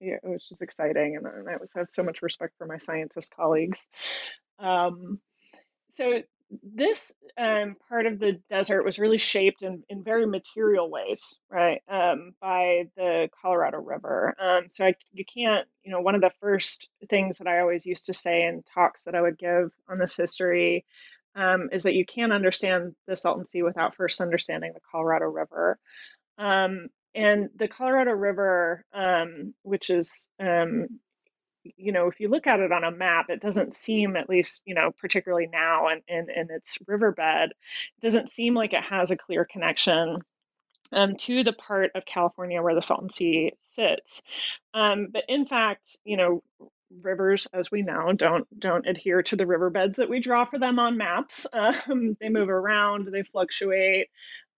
Yeah, 0.01 0.17
which 0.23 0.51
is 0.51 0.61
exciting, 0.61 1.17
and, 1.17 1.27
I 1.27 1.55
always 1.55 1.73
have 1.77 1.87
so 1.89 2.03
much 2.03 2.21
respect 2.21 2.55
for 2.59 2.67
my 2.67 2.77
scientist 2.79 3.35
colleagues. 3.35 3.81
so 4.61 6.23
this 6.63 7.13
um, 7.37 7.77
part 7.89 8.07
of 8.07 8.19
the 8.19 8.41
desert 8.49 8.85
was 8.85 8.99
really 8.99 9.19
shaped 9.19 9.63
in, 9.63 9.83
in 9.89 10.05
very 10.05 10.27
material 10.27 10.91
ways, 10.91 11.39
right, 11.51 11.83
um, 11.89 12.35
by 12.41 12.89
the 12.97 13.29
Colorado 13.43 13.79
River. 13.79 14.35
Um, 14.41 14.69
so 14.69 14.87
I, 14.87 14.95
you 15.13 15.25
can't, 15.25 15.67
you 15.83 15.91
know, 15.93 16.01
one 16.01 16.15
of 16.15 16.21
the 16.21 16.33
first 16.41 16.89
things 17.09 17.39
that 17.39 17.47
I 17.47 17.61
always 17.61 17.87
used 17.87 18.07
to 18.07 18.15
say 18.15 18.43
in 18.43 18.63
talks 18.75 19.05
that 19.05 19.15
I 19.15 19.21
would 19.21 19.39
give 19.39 19.73
on 19.89 19.99
this 19.99 20.17
history 20.17 20.85
um, 21.35 21.71
is 21.73 21.83
that 21.83 21.95
you 21.95 22.07
can't 22.07 22.33
understand 22.33 22.95
the 23.07 23.17
Salton 23.17 23.47
Sea 23.47 23.63
without 23.63 23.97
first 23.97 24.21
understanding 24.21 24.73
the 24.73 24.81
Colorado 24.91 25.27
River. 25.27 25.79
Um, 26.39 26.89
and 27.15 27.51
the 27.57 27.69
Colorado 27.69 28.11
River, 28.13 28.85
um, 28.93 29.55
which 29.63 29.91
is, 29.91 30.29
you 31.77 31.93
know, 31.93 32.09
if 32.09 32.21
you 32.21 32.29
look 32.29 32.47
at 32.47 32.61
it 32.61 32.73
on 32.73 32.85
a 32.85 32.91
map, 32.91 33.31
it 33.31 33.41
doesn't 33.41 33.75
seem, 33.75 34.17
at 34.17 34.29
least, 34.29 34.63
you 34.67 34.75
know, 34.75 34.91
particularly 34.99 35.49
now 35.51 35.89
in, 35.89 36.03
in, 36.09 36.31
in 36.31 36.51
its 36.51 36.79
riverbed, 36.87 37.51
it 37.51 38.01
doesn't 38.03 38.31
seem 38.31 38.55
like 38.55 38.73
it 38.73 38.83
has 38.83 39.11
a 39.11 39.17
clear 39.17 39.45
connection 39.45 40.19
um, 40.93 41.17
to 41.17 41.43
the 41.43 41.53
part 41.53 41.91
of 41.95 42.05
California 42.05 42.63
where 42.63 42.75
the 42.75 42.83
Salton 42.83 43.11
Sea 43.11 43.53
sits. 43.75 44.23
Um, 44.73 45.09
but 45.13 45.25
in 45.29 45.47
fact, 45.47 45.99
you 46.05 46.17
know, 46.17 46.43
rivers, 47.03 47.47
as 47.53 47.71
we 47.71 47.83
know, 47.83 48.13
don't 48.13 48.47
don't 48.59 48.87
adhere 48.87 49.23
to 49.23 49.37
the 49.37 49.47
riverbeds 49.47 49.97
that 49.97 50.09
we 50.09 50.21
draw 50.21 50.45
for 50.45 50.59
them 50.59 50.79
on 50.79 50.97
maps. 50.97 51.47
Um, 51.55 52.17
they 52.21 52.29
move 52.29 52.49
around, 52.49 53.09
they 53.13 53.23
fluctuate, 53.23 54.09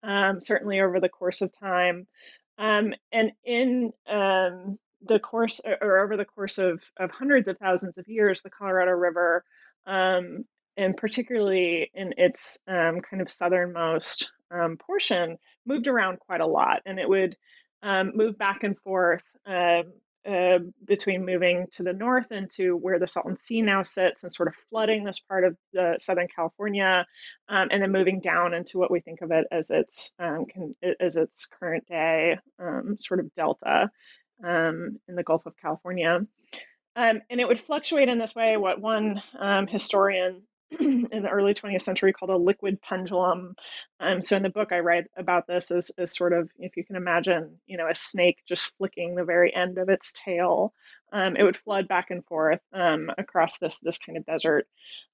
um, 0.03 0.41
certainly 0.41 0.81
over 0.81 1.01
the 1.01 1.09
course 1.09 1.41
of 1.41 1.57
time. 1.59 2.07
Um, 2.59 2.95
and 3.13 3.33
in 3.45 3.93
um, 4.07 4.79
the 5.03 5.19
course, 5.19 5.61
or 5.81 5.99
over 5.99 6.17
the 6.17 6.25
course 6.25 6.59
of, 6.59 6.81
of 6.99 7.11
hundreds 7.11 7.49
of 7.49 7.59
thousands 7.59 7.99
of 7.99 8.09
years, 8.09 8.43
the 8.43 8.51
Colorado 8.51 8.93
River, 8.93 9.45
um, 9.87 10.45
and 10.77 10.97
particularly 10.97 11.91
in 11.95 12.15
its 12.17 12.59
um, 12.69 13.01
kind 13.01 13.23
of 13.23 13.31
southernmost 13.31 14.31
portion, 14.79 15.39
moved 15.65 15.89
around 15.89 16.19
quite 16.21 16.41
a 16.41 16.47
lot. 16.47 16.83
And 16.87 16.99
it 16.99 17.09
would 17.09 17.37
move 18.15 18.39
back 18.39 18.63
and 18.63 18.79
forth 18.79 19.25
uh, 19.47 19.83
uh, 20.27 20.59
between 20.85 21.25
moving 21.25 21.67
to 21.71 21.85
the 21.85 21.93
north 21.93 22.33
into 22.33 22.77
where 22.77 22.99
the 22.99 23.07
Salton 23.07 23.37
Sea 23.37 23.63
now 23.63 23.85
sits 23.85 24.25
and 24.25 24.33
sort 24.33 24.49
of 24.49 24.55
flooding 24.71 25.05
this 25.05 25.21
part 25.21 25.45
of 25.45 25.57
the 25.73 25.97
Southern 26.01 26.27
California, 26.35 27.07
um, 27.49 27.69
and 27.71 27.81
then 27.81 27.93
moving 27.93 28.21
down 28.21 28.53
into 28.53 28.79
what 28.79 28.91
we 28.91 29.01
think 29.01 29.21
of 29.23 29.31
it 29.31 29.47
as 29.53 29.71
its 29.71 30.13
um, 30.19 30.47
can, 30.47 30.75
as 30.99 31.17
its 31.17 31.47
current 31.47 31.87
day 31.87 32.39
um, 32.59 32.97
sort 32.99 33.21
of 33.21 33.33
delta 33.35 33.89
um, 34.45 35.01
in 35.09 35.15
the 35.15 35.23
Gulf 35.23 35.47
of 35.47 35.57
California. 35.57 36.27
Um, 36.97 37.21
and 37.29 37.41
it 37.41 37.47
would 37.47 37.59
fluctuate 37.59 38.09
in 38.09 38.19
this 38.19 38.35
way. 38.35 38.57
What 38.57 38.81
one 38.81 39.23
um, 39.39 39.67
historian 39.67 40.43
in 40.81 41.23
the 41.23 41.29
early 41.29 41.55
20th 41.55 41.83
century 41.83 42.13
called 42.13 42.31
a 42.31 42.37
liquid 42.37 42.81
pendulum. 42.81 43.55
Um, 44.01 44.21
so 44.21 44.37
in 44.37 44.43
the 44.43 44.49
book, 44.49 44.73
I 44.73 44.81
write 44.81 45.05
about 45.17 45.47
this 45.47 45.71
as, 45.71 45.91
as 45.97 46.17
sort 46.17 46.33
of, 46.33 46.51
if 46.59 46.77
you 46.77 46.85
can 46.85 46.97
imagine, 46.97 47.59
you 47.67 47.77
know, 47.77 47.89
a 47.89 47.95
snake 47.95 48.43
just 48.47 48.77
flicking 48.77 49.15
the 49.15 49.25
very 49.25 49.55
end 49.55 49.79
of 49.79 49.89
its 49.89 50.13
tail. 50.25 50.73
Um, 51.13 51.37
it 51.37 51.45
would 51.45 51.57
flood 51.57 51.87
back 51.87 52.11
and 52.11 52.25
forth 52.25 52.61
um, 52.73 53.11
across 53.17 53.59
this 53.59 53.79
this 53.79 53.99
kind 53.99 54.19
of 54.19 54.27
desert 54.27 54.67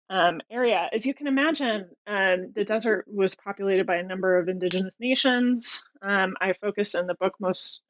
um, 0.09 0.41
area. 0.51 0.89
As 0.91 1.05
you 1.05 1.13
can 1.13 1.27
imagine, 1.27 1.87
um, 2.07 2.53
the 2.55 2.65
desert 2.65 3.05
was 3.07 3.35
populated 3.35 3.87
by 3.87 3.97
a 3.97 4.03
number 4.03 4.39
of 4.39 4.49
indigenous 4.49 4.99
nations. 4.99 5.83
Um, 6.01 6.35
I 6.41 6.55
focus 6.55 6.95
in 6.95 7.07
the 7.07 7.15
book 7.15 7.35
most 7.41 7.83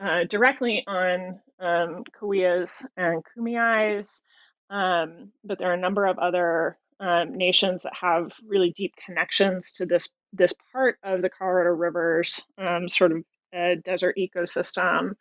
uh, 0.00 0.24
directly 0.24 0.82
on 0.86 1.40
um, 1.60 2.04
and 2.20 3.22
Kumeyaays. 3.36 4.22
Um, 4.70 5.32
but 5.44 5.58
there 5.58 5.70
are 5.70 5.74
a 5.74 5.80
number 5.80 6.06
of 6.06 6.18
other 6.18 6.78
um, 7.00 7.36
nations 7.36 7.82
that 7.82 7.94
have 7.94 8.32
really 8.46 8.70
deep 8.70 8.94
connections 9.04 9.72
to 9.74 9.86
this 9.86 10.08
this 10.32 10.54
part 10.72 10.98
of 11.02 11.22
the 11.22 11.30
Colorado 11.30 11.70
River's 11.70 12.44
um, 12.56 12.88
sort 12.88 13.12
of 13.12 13.24
uh, 13.54 13.74
desert 13.82 14.16
ecosystem, 14.16 15.16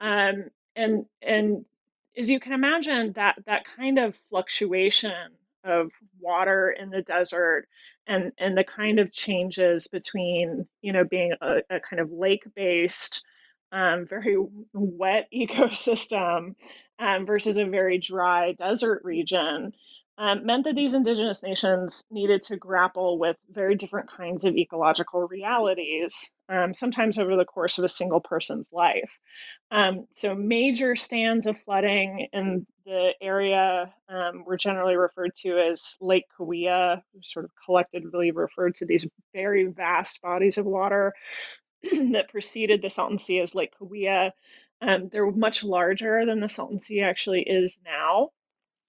um, 0.00 0.44
and 0.76 1.06
and 1.20 1.64
as 2.16 2.30
you 2.30 2.38
can 2.38 2.52
imagine, 2.52 3.12
that 3.14 3.36
that 3.46 3.64
kind 3.76 3.98
of 3.98 4.14
fluctuation 4.30 5.12
of 5.64 5.90
water 6.20 6.70
in 6.70 6.90
the 6.90 7.02
desert 7.02 7.66
and 8.06 8.32
and 8.38 8.56
the 8.56 8.64
kind 8.64 9.00
of 9.00 9.10
changes 9.10 9.88
between 9.88 10.66
you 10.80 10.92
know 10.92 11.04
being 11.04 11.32
a, 11.40 11.56
a 11.70 11.80
kind 11.80 12.00
of 12.00 12.12
lake 12.12 12.44
based 12.54 13.24
um, 13.72 14.06
very 14.06 14.36
wet 14.72 15.28
ecosystem 15.34 16.54
um, 16.98 17.26
versus 17.26 17.58
a 17.58 17.64
very 17.64 17.98
dry 17.98 18.52
desert 18.52 19.02
region 19.04 19.72
um, 20.18 20.46
meant 20.46 20.64
that 20.64 20.74
these 20.74 20.94
indigenous 20.94 21.42
nations 21.42 22.02
needed 22.10 22.42
to 22.44 22.56
grapple 22.56 23.18
with 23.18 23.36
very 23.50 23.74
different 23.74 24.10
kinds 24.10 24.44
of 24.46 24.56
ecological 24.56 25.28
realities, 25.28 26.30
um, 26.48 26.72
sometimes 26.72 27.18
over 27.18 27.36
the 27.36 27.44
course 27.44 27.76
of 27.76 27.84
a 27.84 27.88
single 27.88 28.20
person's 28.20 28.70
life. 28.72 29.10
Um, 29.70 30.06
so, 30.12 30.34
major 30.34 30.96
stands 30.96 31.44
of 31.44 31.60
flooding 31.64 32.28
in 32.32 32.66
the 32.86 33.12
area 33.20 33.92
um, 34.08 34.44
were 34.46 34.56
generally 34.56 34.96
referred 34.96 35.34
to 35.42 35.58
as 35.58 35.82
Lake 36.00 36.24
Cahuilla, 36.36 37.02
sort 37.22 37.44
of 37.44 37.50
collectively 37.62 38.30
referred 38.30 38.76
to 38.76 38.86
these 38.86 39.06
very 39.34 39.66
vast 39.66 40.22
bodies 40.22 40.56
of 40.56 40.64
water 40.64 41.12
that 42.12 42.30
preceded 42.30 42.82
the 42.82 42.90
Salton 42.90 43.18
Sea 43.18 43.40
as 43.40 43.54
Lake 43.54 43.72
Cahuilla. 43.78 44.32
Um, 44.80 45.08
they're 45.10 45.30
much 45.30 45.64
larger 45.64 46.26
than 46.26 46.40
the 46.40 46.48
Salton 46.48 46.80
Sea 46.80 47.02
actually 47.02 47.42
is 47.42 47.78
now. 47.84 48.30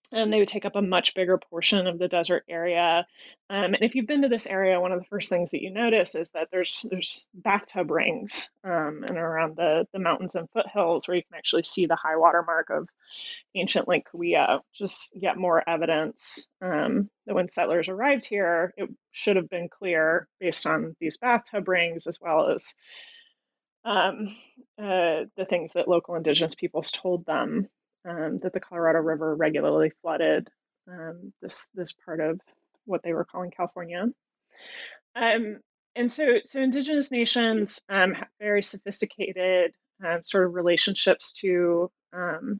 And 0.10 0.32
they 0.32 0.40
would 0.40 0.48
take 0.48 0.64
up 0.64 0.78
a 0.78 0.82
much 0.82 1.16
bigger 1.16 1.38
portion 1.38 1.86
of 1.86 2.00
the 2.00 2.08
desert 2.08 2.46
area. 2.48 3.06
Um, 3.50 3.74
and 3.74 3.80
if 3.82 3.94
you've 3.94 4.08
been 4.08 4.22
to 4.22 4.30
this 4.30 4.48
area, 4.48 4.80
one 4.80 4.94
of 4.94 5.00
the 5.00 5.06
first 5.06 5.28
things 5.28 5.52
that 5.52 5.62
you 5.62 5.70
notice 5.70 6.16
is 6.16 6.30
that 6.30 6.48
there's 6.50 6.86
there's 6.90 7.28
bathtub 7.34 7.92
rings 7.92 8.50
um, 8.64 9.04
and 9.06 9.18
around 9.18 9.58
the 9.58 9.86
the 9.92 10.00
mountains 10.00 10.36
and 10.36 10.50
foothills 10.52 11.08
where 11.08 11.18
you 11.18 11.24
can 11.24 11.38
actually 11.38 11.64
see 11.64 11.88
the 11.88 11.98
high 11.98 12.16
water 12.16 12.42
mark 12.42 12.70
of 12.70 12.88
ancient 13.60 13.88
Lake 13.88 14.06
Cahuilla. 14.10 14.62
Just 14.74 15.12
yet 15.16 15.38
more 15.38 15.68
evidence 15.68 16.46
um, 16.62 17.10
that 17.26 17.36
when 17.36 17.50
settlers 17.50 17.90
arrived 17.90 18.26
here, 18.26 18.74
it 18.78 18.90
should 19.12 19.36
have 19.36 19.50
been 19.50 19.70
clear 19.70 20.28
based 20.40 20.66
on 20.66 20.96
these 21.00 21.18
bathtub 21.18 21.68
rings 21.68 22.08
as 22.08 22.20
well 22.22 22.50
as 22.50 22.74
um, 23.86 24.36
uh, 24.80 25.26
the 25.38 25.46
things 25.50 25.74
that 25.74 25.88
local 25.88 26.16
indigenous 26.16 26.56
peoples 26.56 26.92
told 26.92 27.26
them 27.26 27.68
um, 28.08 28.40
that 28.44 28.54
the 28.54 28.60
Colorado 28.60 29.00
River 29.00 29.36
regularly 29.36 29.92
flooded 30.02 30.50
um, 30.90 31.34
this 31.42 31.70
this 31.74 31.94
part 32.06 32.20
of 32.20 32.40
what 32.86 33.04
they 33.04 33.14
were 33.14 33.26
calling 33.26 33.52
California. 33.52 34.06
Um, 35.16 35.60
and 35.96 36.12
so, 36.12 36.40
so 36.46 36.62
indigenous 36.62 37.12
nations 37.12 37.82
um, 37.90 38.14
have 38.14 38.28
very 38.40 38.62
sophisticated 38.62 39.74
sort 40.22 40.46
of 40.46 40.54
relationships 40.54 41.34
to 41.34 41.90
um, 42.14 42.60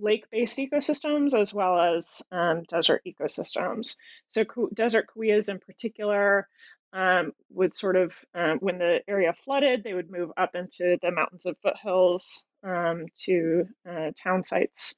lake-based 0.00 0.58
ecosystems 0.58 1.38
as 1.38 1.52
well 1.52 1.78
as 1.78 2.22
desert 2.68 3.02
ecosystems. 3.06 3.96
So, 4.28 4.44
desert 4.74 5.08
cahuillas 5.14 5.48
in 5.48 5.58
particular 5.58 6.48
um, 6.92 7.32
would 7.50 7.74
sort 7.74 7.96
of, 7.96 8.12
um, 8.34 8.58
when 8.60 8.78
the 8.78 9.00
area 9.08 9.32
flooded, 9.32 9.82
they 9.82 9.94
would 9.94 10.10
move 10.10 10.30
up 10.36 10.54
into 10.54 10.98
the 11.00 11.10
mountains 11.10 11.46
of 11.46 11.56
foothills 11.62 12.44
um, 12.62 13.06
to 13.24 13.66
uh, 13.88 14.10
town 14.22 14.44
sites 14.44 14.94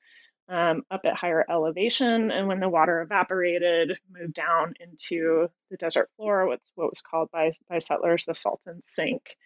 um, 0.48 0.82
up 0.90 1.02
at 1.04 1.16
higher 1.16 1.44
elevation. 1.48 2.30
And 2.30 2.48
when 2.48 2.60
the 2.60 2.68
water 2.68 3.00
evaporated, 3.00 3.96
moved 4.10 4.34
down 4.34 4.74
into 4.80 5.48
the 5.70 5.76
desert 5.76 6.10
floor, 6.16 6.46
what's 6.46 6.70
what 6.74 6.90
was 6.90 7.00
called 7.00 7.30
by, 7.32 7.52
by 7.68 7.78
settlers 7.78 8.24
the 8.24 8.34
Salton 8.34 8.80
Sink. 8.82 9.36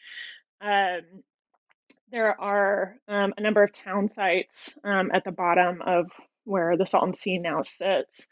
Um, 0.61 1.03
there 2.11 2.41
are 2.41 2.97
um, 3.09 3.35
a 3.37 3.41
number 3.41 3.63
of 3.63 3.73
town 3.73 4.09
sites 4.09 4.75
at 4.85 5.25
the 5.25 5.33
bottom 5.33 5.83
of 5.83 6.11
where 6.45 6.77
the 6.77 6.87
Salton 6.87 7.15
Sea 7.15 7.39
now 7.39 7.63
sits. 7.63 8.27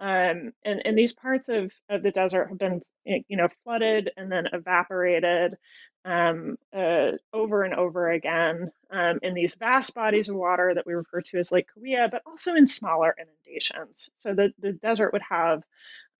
Um, 0.00 0.52
and, 0.64 0.82
and 0.84 0.96
these 0.96 1.12
parts 1.12 1.48
of, 1.48 1.72
of 1.88 2.02
the 2.02 2.10
desert 2.10 2.48
have 2.48 2.58
been, 2.58 2.82
eh, 3.06 3.20
you 3.28 3.36
know, 3.36 3.48
flooded 3.64 4.10
and 4.16 4.30
then 4.30 4.46
evaporated 4.52 5.56
um, 6.04 6.56
uh, 6.74 7.12
over 7.32 7.64
and 7.64 7.74
over 7.74 8.08
again 8.10 8.70
um, 8.90 9.18
in 9.22 9.34
these 9.34 9.56
vast 9.56 9.94
bodies 9.94 10.28
of 10.28 10.36
water 10.36 10.72
that 10.74 10.86
we 10.86 10.94
refer 10.94 11.20
to 11.20 11.38
as 11.38 11.52
Lake 11.52 11.68
Cahuilla, 11.74 12.08
but 12.10 12.22
also 12.24 12.54
in 12.54 12.66
smaller 12.66 13.14
inundations. 13.18 14.08
So 14.16 14.34
the, 14.34 14.52
the 14.60 14.72
desert 14.72 15.12
would 15.12 15.22
have 15.28 15.62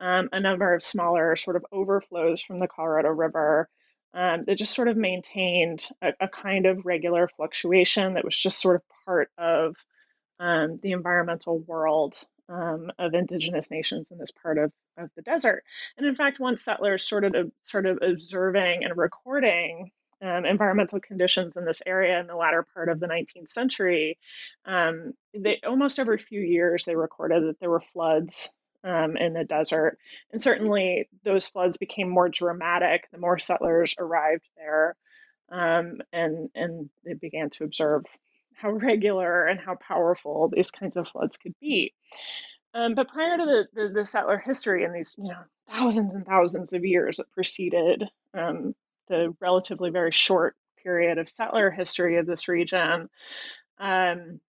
um, 0.01 0.29
a 0.33 0.41
number 0.41 0.75
of 0.75 0.83
smaller 0.83 1.37
sort 1.37 1.57
of 1.57 1.65
overflows 1.73 2.43
from 2.43 2.59
the 2.59 2.69
Colorado 2.69 3.09
River 3.11 3.69
um, 4.15 4.45
that 4.45 4.57
just 4.57 4.75
sort 4.75 4.89
of 4.89 4.97
maintained 4.97 5.87
a, 6.03 6.13
a, 6.21 6.29
kind 6.29 6.67
of 6.67 6.87
regular 6.87 7.29
fluctuation 7.37 8.15
that 8.15 8.25
was 8.25 8.37
just 8.37 8.61
sort 8.61 8.77
of 8.77 8.83
part 9.05 9.31
of 9.37 9.77
um, 10.41 10.79
the 10.83 10.93
environmental 10.93 11.59
world 11.59 12.17
um, 12.49 12.91
of 12.99 13.15
indigenous 13.15 13.71
nations 13.71 14.11
in 14.11 14.19
this 14.19 14.31
part 14.31 14.59
of, 14.59 14.73
of 14.97 15.11
the 15.17 15.23
desert. 15.23 15.63
And 15.97 16.07
in 16.07 16.15
fact, 16.15 16.41
once 16.41 16.65
settlers 16.65 17.03
started 17.03 17.53
sort 17.63 17.87
of 17.87 17.99
observing 18.03 18.85
and 18.85 18.97
recording 18.97 19.91
um, 20.23 20.45
environmental 20.45 21.01
conditions 21.01 21.57
in 21.57 21.65
this 21.65 21.83
area 21.87 22.19
in 22.19 22.27
the 22.27 22.35
latter 22.35 22.67
part 22.75 22.89
of 22.89 23.01
the 23.01 23.07
19th 23.07 23.49
century, 23.49 24.19
um, 24.65 25.13
they 25.35 25.61
almost 25.67 25.99
every 25.99 26.19
few 26.19 26.41
years 26.41 26.85
they 26.85 26.97
recorded 26.97 27.45
that 27.45 27.61
there 27.61 27.71
were 27.71 27.83
floods 27.93 28.51
um, 28.85 29.17
in 29.17 29.33
the 29.33 29.45
desert, 29.45 29.99
and 30.33 30.41
certainly 30.41 31.09
those 31.25 31.47
floods 31.47 31.77
became 31.77 32.09
more 32.09 32.29
dramatic 32.29 33.09
the 33.11 33.19
more 33.19 33.39
settlers 33.39 33.95
arrived 33.99 34.49
there, 34.57 34.97
um, 35.51 36.01
and 36.13 36.51
and 36.55 36.91
they 37.05 37.15
began 37.15 37.51
to 37.51 37.65
observe 37.65 38.05
how 38.55 38.71
regular 38.73 39.47
and 39.47 39.61
how 39.61 39.77
powerful 39.77 40.49
these 40.49 40.71
kinds 40.71 40.97
of 40.97 41.09
floods 41.09 41.37
could 41.37 41.55
be. 41.61 41.93
Um, 42.75 42.95
but 42.95 43.09
prior 43.09 43.37
to 43.39 43.45
the, 43.45 43.67
the, 43.73 43.89
the, 43.89 44.05
settler 44.05 44.39
history 44.39 44.85
and 44.85 44.95
these, 44.95 45.17
you 45.19 45.29
know, 45.29 45.43
thousands 45.71 46.15
and 46.15 46.27
thousands 46.27 46.75
of 46.75 46.85
years 46.85 47.17
that 47.17 47.31
preceded 47.33 48.05
um, 48.35 48.75
the 49.09 49.35
relatively 49.41 49.91
very 49.91 50.13
short 50.13 50.55
period 50.83 51.17
of 51.17 51.31
settler 51.31 51.71
history 51.71 52.19
of 52.19 52.27
this 52.27 52.47
region, 52.47 53.09
um, 53.79 54.41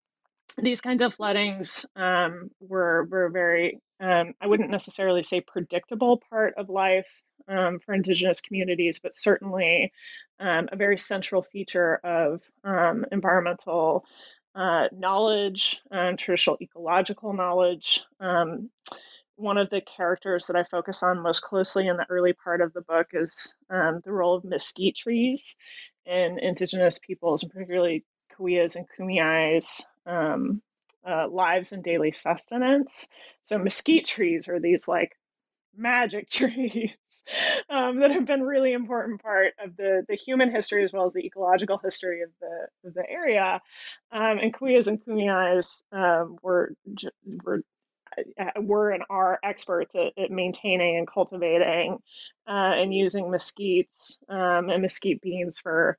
these 0.57 0.81
kinds 0.81 1.01
of 1.01 1.13
floodings 1.13 1.85
um, 1.95 2.51
were 2.59 3.07
were 3.09 3.29
very 3.29 3.79
um, 3.99 4.33
I 4.39 4.47
wouldn't 4.47 4.69
necessarily 4.69 5.23
say 5.23 5.41
predictable 5.41 6.21
part 6.29 6.53
of 6.57 6.69
life 6.69 7.07
um, 7.47 7.79
for 7.79 7.93
indigenous 7.93 8.41
communities, 8.41 8.99
but 8.99 9.15
certainly 9.15 9.91
um, 10.39 10.69
a 10.71 10.75
very 10.75 10.97
central 10.97 11.41
feature 11.41 11.99
of 12.03 12.41
um, 12.63 13.05
environmental 13.11 14.05
uh, 14.55 14.87
knowledge 14.91 15.79
and 15.91 16.17
traditional 16.17 16.57
ecological 16.61 17.33
knowledge. 17.33 18.01
Um, 18.19 18.69
one 19.35 19.57
of 19.57 19.69
the 19.69 19.81
characters 19.81 20.47
that 20.47 20.55
I 20.55 20.63
focus 20.63 21.01
on 21.01 21.21
most 21.21 21.41
closely 21.41 21.87
in 21.87 21.95
the 21.97 22.05
early 22.09 22.33
part 22.33 22.61
of 22.61 22.73
the 22.73 22.81
book 22.81 23.07
is 23.13 23.53
the 23.69 24.01
role 24.05 24.35
of 24.35 24.43
mesquite 24.43 24.97
trees 24.97 25.55
in 26.05 26.39
indigenous 26.39 26.99
peoples, 26.99 27.43
and 27.43 27.51
particularly 27.51 28.03
Cahuillas 28.33 28.75
and 28.75 28.85
Kumeyaays 28.97 29.81
um, 30.05 30.61
uh, 31.07 31.27
lives 31.29 31.71
and 31.71 31.83
daily 31.83 32.11
sustenance. 32.11 33.07
So 33.43 33.57
mesquite 33.57 34.05
trees 34.05 34.47
are 34.47 34.59
these 34.59 34.87
like 34.87 35.15
magic 35.75 36.29
trees 36.31 36.91
um, 37.69 37.99
that 37.99 38.11
have 38.11 38.25
been 38.25 38.41
really 38.41 38.73
important 38.73 39.21
part 39.21 39.53
of 39.63 39.75
the, 39.75 40.03
the 40.07 40.15
human 40.15 40.51
history 40.51 40.83
as 40.83 40.93
well 40.93 41.07
as 41.07 41.13
the 41.13 41.25
ecological 41.25 41.77
history 41.77 42.21
of 42.21 42.29
the 42.41 42.87
of 42.87 42.93
the 42.93 43.09
area. 43.09 43.61
Um, 44.11 44.39
and 44.39 44.53
Cahuillas 44.53 44.87
and 44.87 45.03
Kumeyaays 45.03 45.83
um, 45.91 46.37
were 46.41 46.73
were 47.43 47.61
uh, 48.39 48.61
were 48.61 48.91
and 48.91 49.03
are 49.09 49.39
experts 49.43 49.95
at, 49.95 50.21
at 50.21 50.31
maintaining 50.31 50.97
and 50.97 51.07
cultivating 51.07 51.97
uh, 52.47 52.51
and 52.51 52.93
using 52.93 53.25
mesquites 53.25 54.17
um, 54.27 54.69
and 54.69 54.81
mesquite 54.81 55.21
beans 55.21 55.59
for 55.59 55.97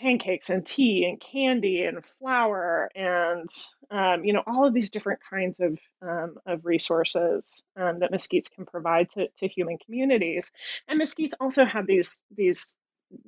pancakes 0.00 0.50
and 0.50 0.66
tea 0.66 1.06
and 1.08 1.20
candy 1.20 1.84
and 1.84 2.04
flour 2.18 2.90
and 2.94 3.48
um, 3.90 4.24
you 4.24 4.32
know 4.32 4.42
all 4.46 4.66
of 4.66 4.74
these 4.74 4.90
different 4.90 5.20
kinds 5.28 5.60
of 5.60 5.78
um, 6.02 6.36
of 6.46 6.64
resources 6.64 7.62
um, 7.76 8.00
that 8.00 8.12
mesquites 8.12 8.50
can 8.50 8.66
provide 8.66 9.10
to, 9.10 9.28
to 9.38 9.48
human 9.48 9.78
communities. 9.78 10.50
And 10.88 11.00
mesquites 11.00 11.34
also 11.40 11.64
have 11.64 11.86
these 11.86 12.22
these 12.36 12.74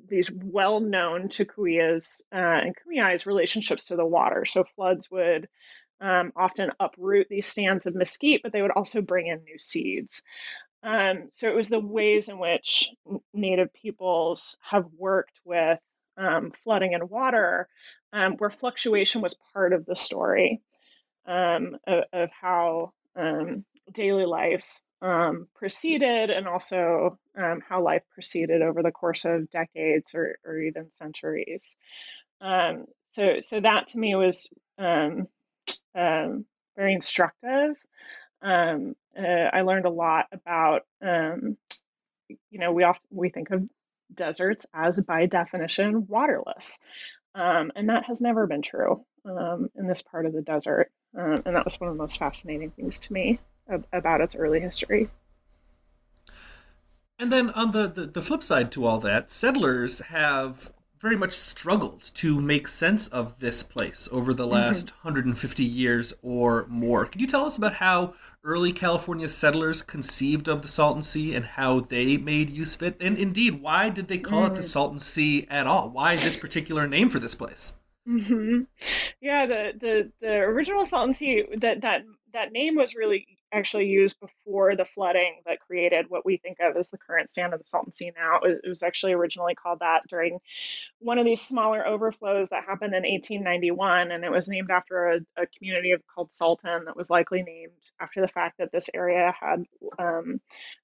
these 0.08 0.30
well 0.30 0.80
known 0.80 1.28
to 1.30 1.44
Cahuillas 1.44 2.20
uh, 2.32 2.36
and 2.36 2.74
Kumeyaays 2.76 3.26
relationships 3.26 3.86
to 3.86 3.96
the 3.96 4.06
water. 4.06 4.44
So 4.44 4.64
floods 4.74 5.10
would 5.10 5.48
um, 6.00 6.32
often 6.36 6.72
uproot 6.80 7.28
these 7.30 7.46
stands 7.46 7.86
of 7.86 7.94
mesquite 7.94 8.42
but 8.42 8.52
they 8.52 8.62
would 8.62 8.70
also 8.70 9.00
bring 9.00 9.28
in 9.28 9.44
new 9.44 9.58
seeds. 9.58 10.22
Um, 10.82 11.28
so 11.32 11.48
it 11.48 11.54
was 11.56 11.68
the 11.68 11.80
ways 11.80 12.28
in 12.28 12.38
which 12.38 12.90
native 13.34 13.72
peoples 13.72 14.56
have 14.60 14.86
worked 14.96 15.40
with 15.44 15.80
um, 16.16 16.52
flooding 16.64 16.94
and 16.94 17.10
water, 17.10 17.68
um, 18.12 18.34
where 18.34 18.50
fluctuation 18.50 19.20
was 19.20 19.36
part 19.52 19.72
of 19.72 19.84
the 19.86 19.96
story 19.96 20.62
um, 21.26 21.76
of, 21.86 22.04
of, 22.12 22.30
how 22.30 22.92
um, 23.16 23.64
daily 23.92 24.26
life 24.26 24.66
um, 25.02 25.48
proceeded 25.54 26.30
and 26.30 26.46
also 26.46 27.18
um, 27.36 27.60
how 27.68 27.82
life 27.82 28.02
proceeded 28.14 28.62
over 28.62 28.82
the 28.82 28.92
course 28.92 29.24
of 29.24 29.50
decades 29.50 30.14
or, 30.14 30.38
or 30.44 30.58
even 30.58 30.90
centuries. 30.98 31.76
so, 32.40 33.40
so 33.40 33.60
that 33.60 33.88
to 33.88 33.98
me 33.98 34.14
was 34.14 34.48
very 35.94 36.94
instructive. 36.94 37.76
Uh, 38.42 38.76
I 39.18 39.62
learned 39.62 39.86
a 39.86 39.90
lot 39.90 40.26
about, 40.32 40.82
you 41.02 42.58
know, 42.58 42.72
we 42.72 42.84
often 42.84 43.06
we 43.10 43.30
think 43.30 43.50
of 43.50 43.68
deserts 44.14 44.66
as 44.74 45.00
by 45.00 45.26
definition 45.26 46.06
waterless. 46.06 46.78
Um, 47.34 47.70
and 47.76 47.88
that 47.90 48.04
has 48.04 48.20
never 48.20 48.46
been 48.46 48.62
true 48.62 49.04
um, 49.24 49.68
in 49.76 49.86
this 49.86 50.02
part 50.02 50.26
of 50.26 50.32
the 50.32 50.42
desert. 50.42 50.90
Um, 51.16 51.42
and 51.44 51.56
that 51.56 51.64
was 51.64 51.78
one 51.78 51.88
of 51.88 51.96
the 51.96 52.02
most 52.02 52.18
fascinating 52.18 52.70
things 52.70 53.00
to 53.00 53.12
me 53.12 53.38
ab- 53.70 53.86
about 53.92 54.20
its 54.20 54.34
early 54.34 54.60
history. 54.60 55.08
And 57.18 57.32
then 57.32 57.50
on 57.50 57.70
the, 57.70 57.88
the, 57.88 58.06
the 58.06 58.22
flip 58.22 58.42
side 58.42 58.70
to 58.72 58.84
all 58.84 58.98
that, 59.00 59.30
settlers 59.30 60.00
have 60.00 60.72
very 60.98 61.16
much 61.16 61.32
struggled 61.32 62.10
to 62.14 62.40
make 62.40 62.66
sense 62.66 63.06
of 63.08 63.38
this 63.38 63.62
place 63.62 64.08
over 64.10 64.32
the 64.32 64.44
mm-hmm. 64.44 64.54
last 64.54 64.86
mm-hmm. 64.86 65.08
150 65.08 65.64
years 65.64 66.14
or 66.22 66.66
more. 66.68 67.06
Can 67.06 67.20
you 67.20 67.26
tell 67.26 67.44
us 67.44 67.56
about 67.56 67.74
how 67.74 68.14
early 68.46 68.72
California 68.72 69.28
settlers 69.28 69.82
conceived 69.82 70.48
of 70.48 70.62
the 70.62 70.68
Salton 70.68 71.02
Sea 71.02 71.34
and 71.34 71.44
how 71.44 71.80
they 71.80 72.16
made 72.16 72.48
use 72.48 72.76
of 72.76 72.82
it? 72.82 72.96
And 73.00 73.18
indeed, 73.18 73.60
why 73.60 73.90
did 73.90 74.08
they 74.08 74.18
call 74.18 74.44
mm. 74.44 74.46
it 74.46 74.54
the 74.54 74.60
mm. 74.60 74.64
Salton 74.64 75.00
Sea 75.00 75.46
at 75.50 75.66
all? 75.66 75.90
Why 75.90 76.16
this 76.16 76.36
particular 76.36 76.86
name 76.86 77.10
for 77.10 77.18
this 77.18 77.34
place? 77.34 77.74
Mm-hmm. 78.08 78.62
Yeah, 79.20 79.46
the, 79.46 79.72
the 79.78 80.12
the 80.20 80.32
original 80.32 80.84
Salton 80.84 81.12
Sea 81.12 81.44
that 81.56 81.80
that 81.82 82.04
that 82.32 82.52
name 82.52 82.76
was 82.76 82.94
really 82.94 83.35
actually 83.52 83.86
used 83.86 84.18
before 84.20 84.76
the 84.76 84.84
flooding 84.84 85.40
that 85.46 85.60
created 85.60 86.06
what 86.08 86.24
we 86.24 86.36
think 86.36 86.58
of 86.60 86.76
as 86.76 86.90
the 86.90 86.98
current 86.98 87.30
stand 87.30 87.54
of 87.54 87.60
the 87.60 87.66
Salton 87.66 87.92
Sea 87.92 88.12
now. 88.16 88.40
It 88.42 88.68
was 88.68 88.82
actually 88.82 89.12
originally 89.12 89.54
called 89.54 89.80
that 89.80 90.02
during 90.08 90.38
one 90.98 91.18
of 91.18 91.24
these 91.24 91.40
smaller 91.40 91.86
overflows 91.86 92.48
that 92.50 92.64
happened 92.64 92.94
in 92.94 93.02
1891, 93.02 94.10
and 94.10 94.24
it 94.24 94.30
was 94.30 94.48
named 94.48 94.70
after 94.70 95.08
a, 95.08 95.42
a 95.42 95.46
community 95.46 95.92
of, 95.92 96.02
called 96.12 96.32
Salton 96.32 96.84
that 96.86 96.96
was 96.96 97.10
likely 97.10 97.42
named 97.42 97.72
after 98.00 98.20
the 98.20 98.28
fact 98.28 98.58
that 98.58 98.72
this 98.72 98.90
area 98.92 99.34
had 99.38 99.64
um, 99.98 100.40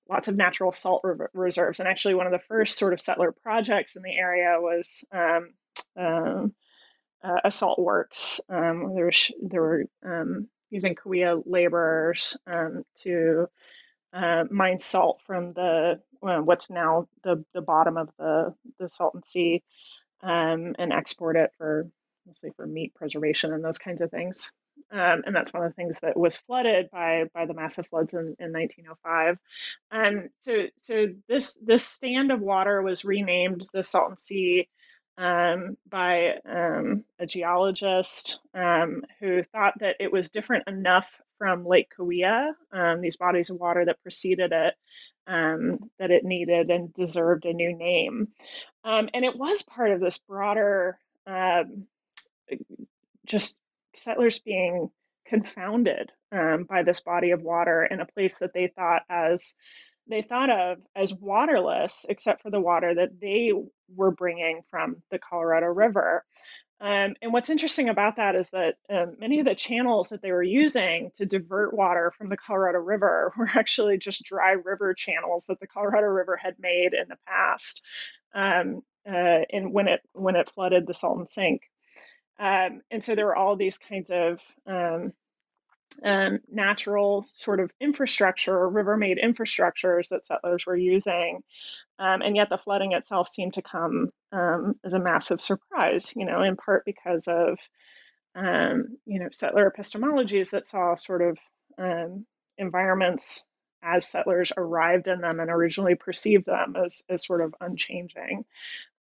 lots 0.08 0.28
of 0.28 0.36
natural 0.36 0.72
salt 0.72 1.02
re- 1.04 1.26
reserves. 1.34 1.80
And 1.80 1.88
actually, 1.88 2.14
one 2.14 2.26
of 2.26 2.32
the 2.32 2.46
first 2.48 2.78
sort 2.78 2.92
of 2.92 3.00
settler 3.00 3.32
projects 3.32 3.96
in 3.96 4.02
the 4.02 4.16
area 4.16 4.56
was. 4.58 5.04
Um, 5.12 5.54
um, 5.96 6.54
uh, 7.24 7.40
a 7.44 7.50
salt 7.50 7.78
works. 7.78 8.40
Um, 8.48 8.94
there, 8.94 9.06
was, 9.06 9.30
there 9.40 9.62
were 9.62 9.84
um, 10.04 10.48
using 10.72 10.96
Cahuilla 10.96 11.42
laborers 11.46 12.36
um, 12.46 12.84
to 13.02 13.48
uh, 14.12 14.44
mine 14.50 14.78
salt 14.78 15.20
from 15.26 15.52
the 15.52 16.00
well, 16.20 16.42
what's 16.42 16.70
now 16.70 17.08
the 17.24 17.44
the 17.54 17.60
bottom 17.60 17.96
of 17.96 18.10
the 18.18 18.54
the 18.78 18.88
Salton 18.88 19.22
Sea 19.28 19.62
um, 20.22 20.74
and 20.78 20.92
export 20.92 21.36
it 21.36 21.52
for 21.58 21.88
mostly 22.26 22.50
for 22.56 22.66
meat 22.66 22.94
preservation 22.94 23.52
and 23.52 23.64
those 23.64 23.78
kinds 23.78 24.00
of 24.00 24.10
things. 24.10 24.52
Um, 24.90 25.22
and 25.26 25.34
that's 25.34 25.52
one 25.52 25.64
of 25.64 25.70
the 25.70 25.74
things 25.74 25.98
that 26.00 26.16
was 26.16 26.36
flooded 26.36 26.90
by 26.90 27.24
by 27.34 27.46
the 27.46 27.54
massive 27.54 27.86
floods 27.88 28.14
in, 28.14 28.36
in 28.38 28.52
1905. 28.52 29.38
And 29.90 30.30
so 30.40 30.66
so 30.78 31.08
this 31.28 31.58
this 31.62 31.84
stand 31.86 32.32
of 32.32 32.40
water 32.40 32.82
was 32.82 33.04
renamed 33.04 33.66
the 33.72 33.84
Salton 33.84 34.16
Sea 34.16 34.68
um, 35.18 35.76
by 35.88 36.34
um, 36.48 37.04
a 37.18 37.26
geologist 37.26 38.38
um, 38.54 39.04
who 39.20 39.42
thought 39.42 39.74
that 39.80 39.96
it 40.00 40.10
was 40.10 40.30
different 40.30 40.66
enough 40.66 41.20
from 41.38 41.66
Lake 41.66 41.90
Cahuilla, 41.94 42.54
um, 42.72 43.00
these 43.00 43.16
bodies 43.16 43.50
of 43.50 43.56
water 43.56 43.84
that 43.84 44.02
preceded 44.02 44.52
it, 44.52 44.74
um, 45.26 45.78
that 45.98 46.10
it 46.10 46.24
needed 46.24 46.70
and 46.70 46.94
deserved 46.94 47.44
a 47.44 47.52
new 47.52 47.76
name. 47.76 48.28
Um, 48.84 49.08
and 49.12 49.24
it 49.24 49.36
was 49.36 49.62
part 49.62 49.90
of 49.90 50.00
this 50.00 50.18
broader, 50.18 50.98
just 53.26 53.56
settlers 53.94 54.38
being 54.38 54.90
confounded 55.26 56.10
by 56.30 56.82
this 56.84 57.00
body 57.00 57.30
of 57.30 57.42
water 57.42 57.84
in 57.84 58.00
a 58.00 58.06
place 58.06 58.38
that 58.38 58.52
they 58.52 58.66
thought 58.68 59.02
as 59.08 59.54
they 60.08 60.22
thought 60.22 60.50
of 60.50 60.78
as 60.96 61.14
waterless, 61.14 62.04
except 62.08 62.42
for 62.42 62.50
the 62.50 62.60
water 62.60 62.94
that 62.94 63.20
they 63.20 63.52
were 63.94 64.10
bringing 64.10 64.62
from 64.70 65.02
the 65.10 65.18
Colorado 65.18 65.66
River. 65.66 66.24
Um, 66.80 67.14
and 67.22 67.32
what's 67.32 67.48
interesting 67.48 67.88
about 67.88 68.16
that 68.16 68.34
is 68.34 68.50
that 68.50 68.74
um, 68.90 69.14
many 69.20 69.38
of 69.38 69.46
the 69.46 69.54
channels 69.54 70.08
that 70.08 70.20
they 70.20 70.32
were 70.32 70.42
using 70.42 71.12
to 71.14 71.24
divert 71.24 71.72
water 71.72 72.12
from 72.18 72.28
the 72.28 72.36
Colorado 72.36 72.78
River 72.78 73.32
were 73.38 73.48
actually 73.54 73.98
just 73.98 74.24
dry 74.24 74.52
river 74.52 74.92
channels 74.92 75.44
that 75.46 75.60
the 75.60 75.68
Colorado 75.68 76.08
River 76.08 76.36
had 76.36 76.56
made 76.58 76.92
in 76.92 77.08
the 77.08 77.18
past, 77.26 77.82
um, 78.34 78.82
uh, 79.08 79.44
and 79.52 79.72
when 79.72 79.86
it 79.86 80.00
when 80.12 80.34
it 80.34 80.50
flooded 80.50 80.86
the 80.88 80.94
Salton 80.94 81.28
Sink. 81.28 81.62
Um, 82.40 82.80
and 82.90 83.04
so 83.04 83.14
there 83.14 83.26
were 83.26 83.36
all 83.36 83.54
these 83.54 83.78
kinds 83.78 84.10
of 84.10 84.40
um, 86.02 86.40
natural 86.50 87.24
sort 87.28 87.60
of 87.60 87.70
infrastructure, 87.80 88.68
river 88.68 88.96
made 88.96 89.18
infrastructures 89.18 90.08
that 90.08 90.26
settlers 90.26 90.66
were 90.66 90.76
using. 90.76 91.42
Um, 91.98 92.22
and 92.22 92.36
yet 92.36 92.48
the 92.48 92.58
flooding 92.58 92.92
itself 92.92 93.28
seemed 93.28 93.54
to 93.54 93.62
come 93.62 94.10
um, 94.32 94.74
as 94.84 94.92
a 94.92 94.98
massive 94.98 95.40
surprise, 95.40 96.12
you 96.16 96.24
know, 96.24 96.42
in 96.42 96.56
part 96.56 96.84
because 96.84 97.28
of, 97.28 97.58
um, 98.34 98.96
you 99.04 99.20
know, 99.20 99.28
settler 99.32 99.70
epistemologies 99.70 100.50
that 100.50 100.66
saw 100.66 100.94
sort 100.94 101.22
of 101.22 101.38
um, 101.78 102.26
environments 102.58 103.44
as 103.82 104.06
settlers 104.06 104.52
arrived 104.56 105.08
in 105.08 105.20
them 105.20 105.40
and 105.40 105.50
originally 105.50 105.94
perceived 105.96 106.46
them 106.46 106.76
as, 106.76 107.02
as 107.08 107.26
sort 107.26 107.40
of 107.40 107.54
unchanging. 107.60 108.44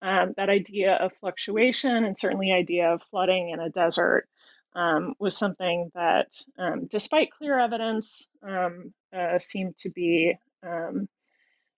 Um, 0.01 0.33
that 0.37 0.49
idea 0.49 0.95
of 0.95 1.11
fluctuation 1.19 2.03
and 2.03 2.17
certainly 2.17 2.51
idea 2.51 2.93
of 2.93 3.03
flooding 3.03 3.49
in 3.49 3.59
a 3.59 3.69
desert 3.69 4.27
um, 4.73 5.13
was 5.19 5.37
something 5.37 5.91
that, 5.93 6.27
um, 6.57 6.87
despite 6.87 7.31
clear 7.31 7.59
evidence, 7.59 8.27
um, 8.41 8.93
uh, 9.15 9.37
seemed 9.37 9.77
to 9.77 9.89
be 9.89 10.33
um, 10.63 11.07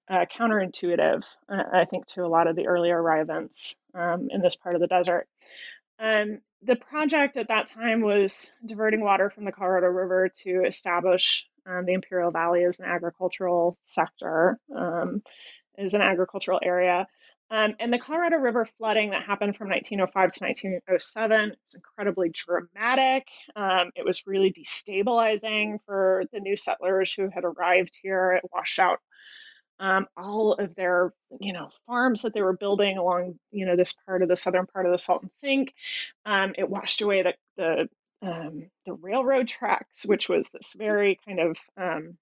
uh, 0.09 0.25
counterintuitive, 0.37 1.23
uh, 1.49 1.63
I 1.73 1.85
think, 1.85 2.05
to 2.07 2.25
a 2.25 2.27
lot 2.27 2.47
of 2.47 2.55
the 2.55 2.67
earlier 2.67 3.01
arrivants 3.01 3.75
um, 3.95 4.27
in 4.29 4.41
this 4.41 4.55
part 4.55 4.75
of 4.75 4.81
the 4.81 4.87
desert. 4.87 5.27
The 6.65 6.77
project 6.77 7.35
at 7.35 7.49
that 7.49 7.67
time 7.67 7.99
was 7.99 8.49
diverting 8.65 9.01
water 9.01 9.29
from 9.29 9.43
the 9.43 9.51
Colorado 9.51 9.87
River 9.87 10.29
to 10.43 10.63
establish 10.65 11.45
the 11.65 11.91
Imperial 11.91 12.31
Valley 12.31 12.63
as 12.63 12.79
an 12.79 12.85
agricultural 12.85 13.77
sector, 13.81 14.57
as 15.77 15.93
an 15.93 16.01
agricultural 16.01 16.61
area. 16.63 17.05
Um, 17.53 17.75
and 17.79 17.93
the 17.93 17.99
Colorado 17.99 18.37
River 18.37 18.65
flooding 18.65 19.11
that 19.11 19.21
happened 19.21 19.55
from 19.55 19.69
1905 19.69 20.11
to 20.33 20.43
1907 20.43 21.49
was 21.49 21.75
incredibly 21.75 22.29
dramatic. 22.29 23.27
Um, 23.55 23.91
it 23.95 24.03
was 24.03 24.25
really 24.25 24.51
destabilizing 24.51 25.77
for 25.85 26.23
the 26.33 26.39
new 26.39 26.57
settlers 26.57 27.13
who 27.13 27.29
had 27.29 27.43
arrived 27.43 27.95
here. 28.01 28.31
It 28.31 28.49
washed 28.51 28.79
out 28.79 28.97
um, 29.79 30.07
all 30.17 30.53
of 30.53 30.73
their 30.73 31.13
you 31.39 31.53
know 31.53 31.69
farms 31.85 32.23
that 32.23 32.33
they 32.33 32.41
were 32.41 32.57
building 32.57 32.97
along 32.97 33.35
you 33.51 33.67
know 33.67 33.75
this 33.75 33.93
part 33.93 34.23
of 34.23 34.29
the 34.29 34.35
southern 34.35 34.65
part 34.65 34.87
of 34.87 34.91
the 34.91 34.97
Salton 34.97 35.29
Sink. 35.39 35.75
Um, 36.25 36.55
it 36.57 36.67
washed 36.67 37.03
away 37.03 37.21
the 37.21 37.33
the 37.57 38.27
um, 38.27 38.71
the 38.87 38.93
railroad 38.93 39.47
tracks, 39.47 40.07
which 40.07 40.27
was 40.27 40.49
this 40.49 40.73
very 40.75 41.19
kind 41.23 41.39
of 41.39 41.57
um, 41.77 42.17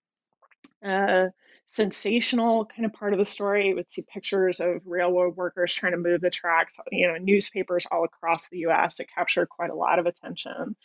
uh, 0.86 1.28
sensational 1.74 2.66
kind 2.66 2.86
of 2.86 2.94
part 2.94 3.14
of 3.14 3.20
the 3.20 3.26
story. 3.26 3.70
You 3.70 3.76
would 3.76 3.90
see 3.90 4.02
pictures 4.02 4.60
of 4.60 4.82
railroad 4.86 5.36
workers 5.36 5.74
trying 5.74 5.94
to 5.94 5.98
move 5.98 6.22
the 6.22 6.30
tracks, 6.30 6.78
you 6.92 7.08
know, 7.08 7.18
newspapers 7.18 7.86
all 7.92 8.04
across 8.04 8.50
the 8.50 8.60
U.S. 8.60 9.00
It 9.00 9.10
captured 9.14 9.50
quite 9.50 9.70
a 9.70 9.76
lot 9.76 10.00
of 10.00 10.06
attention. 10.06 10.76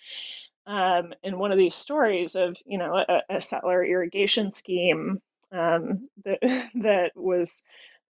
Um, 0.66 1.12
and 1.22 1.38
one 1.38 1.52
of 1.52 1.58
these 1.58 1.74
stories 1.74 2.34
of, 2.34 2.56
you 2.64 2.78
know, 2.78 2.96
a, 2.96 3.36
a 3.36 3.40
settler 3.40 3.84
irrigation 3.84 4.50
scheme 4.52 5.20
um, 5.52 6.08
that 6.24 6.38
that 6.82 7.12
was 7.14 7.62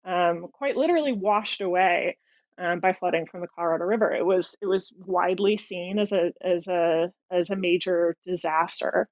um, 0.05 0.49
quite 0.53 0.77
literally 0.77 1.13
washed 1.13 1.61
away 1.61 2.19
um, 2.59 2.81
by 2.81 2.93
flooding 2.93 3.27
from 3.27 3.41
the 3.41 3.49
Colorado 3.49 3.85
River. 3.85 4.13
It 4.13 4.25
was 4.25 4.55
it 4.61 4.67
was 4.67 4.93
widely 4.97 5.57
seen 5.57 5.99
as 5.99 6.13
a 6.13 6.33
as 6.41 6.67
a 6.69 7.13
as 7.31 7.51
a 7.51 7.57
major 7.57 8.17
disaster. 8.25 9.09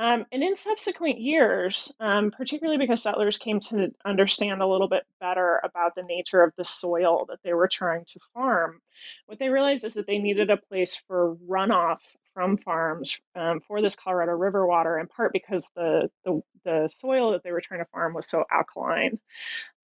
Um, 0.00 0.24
and 0.32 0.42
in 0.42 0.56
subsequent 0.56 1.20
years, 1.20 1.92
um, 2.00 2.30
particularly 2.30 2.78
because 2.78 3.02
settlers 3.02 3.36
came 3.36 3.60
to 3.60 3.92
understand 4.02 4.62
a 4.62 4.66
little 4.66 4.88
bit 4.88 5.02
better 5.20 5.60
about 5.62 5.94
the 5.94 6.02
nature 6.02 6.42
of 6.42 6.54
the 6.56 6.64
soil 6.64 7.26
that 7.28 7.40
they 7.44 7.52
were 7.52 7.68
trying 7.68 8.06
to 8.06 8.20
farm, 8.32 8.80
what 9.26 9.38
they 9.38 9.50
realized 9.50 9.84
is 9.84 9.92
that 9.94 10.06
they 10.06 10.16
needed 10.16 10.48
a 10.48 10.56
place 10.56 10.96
for 11.06 11.36
runoff 11.46 11.98
from 12.32 12.56
farms 12.56 13.18
um, 13.36 13.60
for 13.60 13.82
this 13.82 13.94
Colorado 13.94 14.32
River 14.32 14.66
water, 14.66 14.98
in 14.98 15.06
part 15.06 15.34
because 15.34 15.66
the, 15.76 16.10
the, 16.24 16.40
the 16.64 16.88
soil 16.88 17.32
that 17.32 17.42
they 17.42 17.52
were 17.52 17.60
trying 17.60 17.80
to 17.80 17.90
farm 17.92 18.14
was 18.14 18.26
so 18.26 18.44
alkaline. 18.50 19.18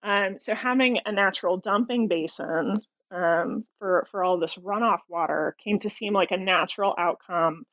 Um, 0.02 0.38
so 0.38 0.54
having 0.54 0.98
a 1.04 1.12
natural 1.12 1.58
dumping 1.58 2.08
basin 2.08 2.80
um, 3.10 3.64
for 3.78 4.06
for 4.10 4.24
all 4.24 4.38
this 4.38 4.56
runoff 4.56 5.00
water 5.08 5.56
came 5.62 5.78
to 5.80 5.90
seem 5.90 6.12
like 6.12 6.30
a 6.30 6.36
natural 6.36 6.94
outcome 6.98 7.66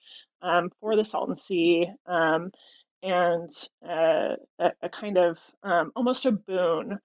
um, 0.43 0.69
for 0.79 0.95
the 0.95 1.05
Salton 1.05 1.37
Sea 1.37 1.87
um, 2.05 2.51
and 3.01 3.49
uh, 3.87 4.35
a, 4.59 4.71
a, 4.81 4.89
kind 4.89 5.17
of 5.17 5.37
um, 5.63 5.91
almost 5.95 6.25
a 6.25 6.31
boon 6.31 6.99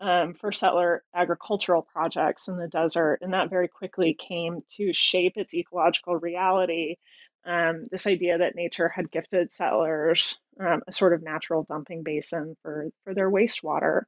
um, 0.00 0.34
for 0.34 0.52
settler 0.52 1.02
agricultural 1.14 1.82
projects 1.82 2.48
in 2.48 2.56
the 2.56 2.68
desert. 2.68 3.18
And 3.20 3.32
that 3.34 3.50
very 3.50 3.68
quickly 3.68 4.16
came 4.18 4.60
to 4.76 4.92
shape 4.92 5.34
its 5.36 5.54
ecological 5.54 6.16
reality. 6.16 6.96
Um, 7.44 7.84
this 7.90 8.06
idea 8.06 8.38
that 8.38 8.56
nature 8.56 8.88
had 8.88 9.10
gifted 9.10 9.52
settlers 9.52 10.38
a 10.58 10.80
sort 10.90 11.12
of 11.12 11.22
natural 11.22 11.64
dumping 11.64 12.04
basin 12.04 12.56
for, 12.62 12.88
for 13.02 13.12
their 13.12 13.30
wastewater. 13.30 14.02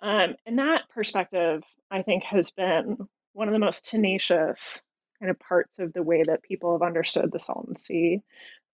And 0.00 0.36
that 0.58 0.88
perspective, 0.88 1.62
I 1.90 2.02
think, 2.02 2.24
has 2.24 2.50
been 2.50 2.96
one 3.34 3.48
of 3.48 3.52
the 3.52 3.58
most 3.58 3.88
tenacious 3.88 4.82
kind 5.22 5.30
of 5.30 5.38
parts 5.38 5.78
of 5.78 5.92
the 5.92 6.02
way 6.02 6.24
that 6.24 6.42
people 6.42 6.72
have 6.72 6.82
understood 6.82 7.30
the 7.30 7.38
Salton 7.38 7.76
Sea, 7.76 8.20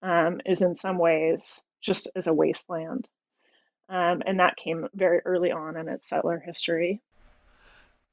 um, 0.02 0.40
is 0.46 0.62
in 0.62 0.76
some 0.76 0.96
ways 0.96 1.62
just 1.82 2.08
as 2.16 2.26
a 2.26 2.32
wasteland. 2.32 3.06
Um, 3.90 4.22
and 4.24 4.40
that 4.40 4.56
came 4.56 4.88
very 4.94 5.20
early 5.26 5.52
on 5.52 5.76
in 5.76 5.88
its 5.88 6.08
settler 6.08 6.38
history. 6.38 7.02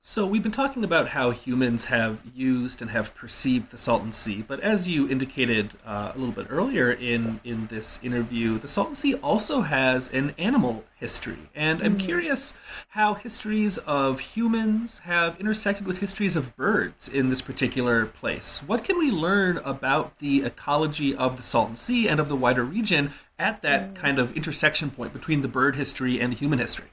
So, 0.07 0.27
we've 0.27 0.43
been 0.43 0.51
talking 0.51 0.83
about 0.83 1.09
how 1.09 1.31
humans 1.31 1.85
have 1.85 2.21
used 2.35 2.79
and 2.79 2.91
have 2.91 3.15
perceived 3.15 3.71
the 3.71 3.77
Salton 3.79 4.11
Sea, 4.11 4.43
but 4.47 4.59
as 4.59 4.87
you 4.87 5.09
indicated 5.09 5.71
uh, 5.83 6.11
a 6.13 6.17
little 6.19 6.31
bit 6.31 6.45
earlier 6.47 6.91
in, 6.91 7.39
in 7.43 7.65
this 7.65 7.99
interview, 8.03 8.59
the 8.59 8.67
Salton 8.67 8.93
Sea 8.93 9.15
also 9.15 9.61
has 9.61 10.13
an 10.13 10.35
animal 10.37 10.85
history. 10.95 11.49
And 11.55 11.81
I'm 11.81 11.97
mm-hmm. 11.97 12.05
curious 12.05 12.53
how 12.89 13.15
histories 13.15 13.79
of 13.79 14.19
humans 14.19 14.99
have 14.99 15.39
intersected 15.39 15.87
with 15.87 16.01
histories 16.01 16.35
of 16.35 16.55
birds 16.55 17.09
in 17.09 17.29
this 17.29 17.41
particular 17.41 18.05
place. 18.05 18.61
What 18.61 18.83
can 18.83 18.99
we 18.99 19.09
learn 19.09 19.57
about 19.65 20.19
the 20.19 20.45
ecology 20.45 21.15
of 21.15 21.35
the 21.35 21.43
Salton 21.43 21.77
Sea 21.77 22.07
and 22.07 22.19
of 22.19 22.29
the 22.29 22.35
wider 22.35 22.63
region 22.63 23.09
at 23.39 23.63
that 23.63 23.95
mm. 23.95 23.95
kind 23.95 24.19
of 24.19 24.33
intersection 24.33 24.91
point 24.91 25.13
between 25.13 25.41
the 25.41 25.47
bird 25.47 25.75
history 25.75 26.21
and 26.21 26.31
the 26.31 26.37
human 26.37 26.59
history? 26.59 26.89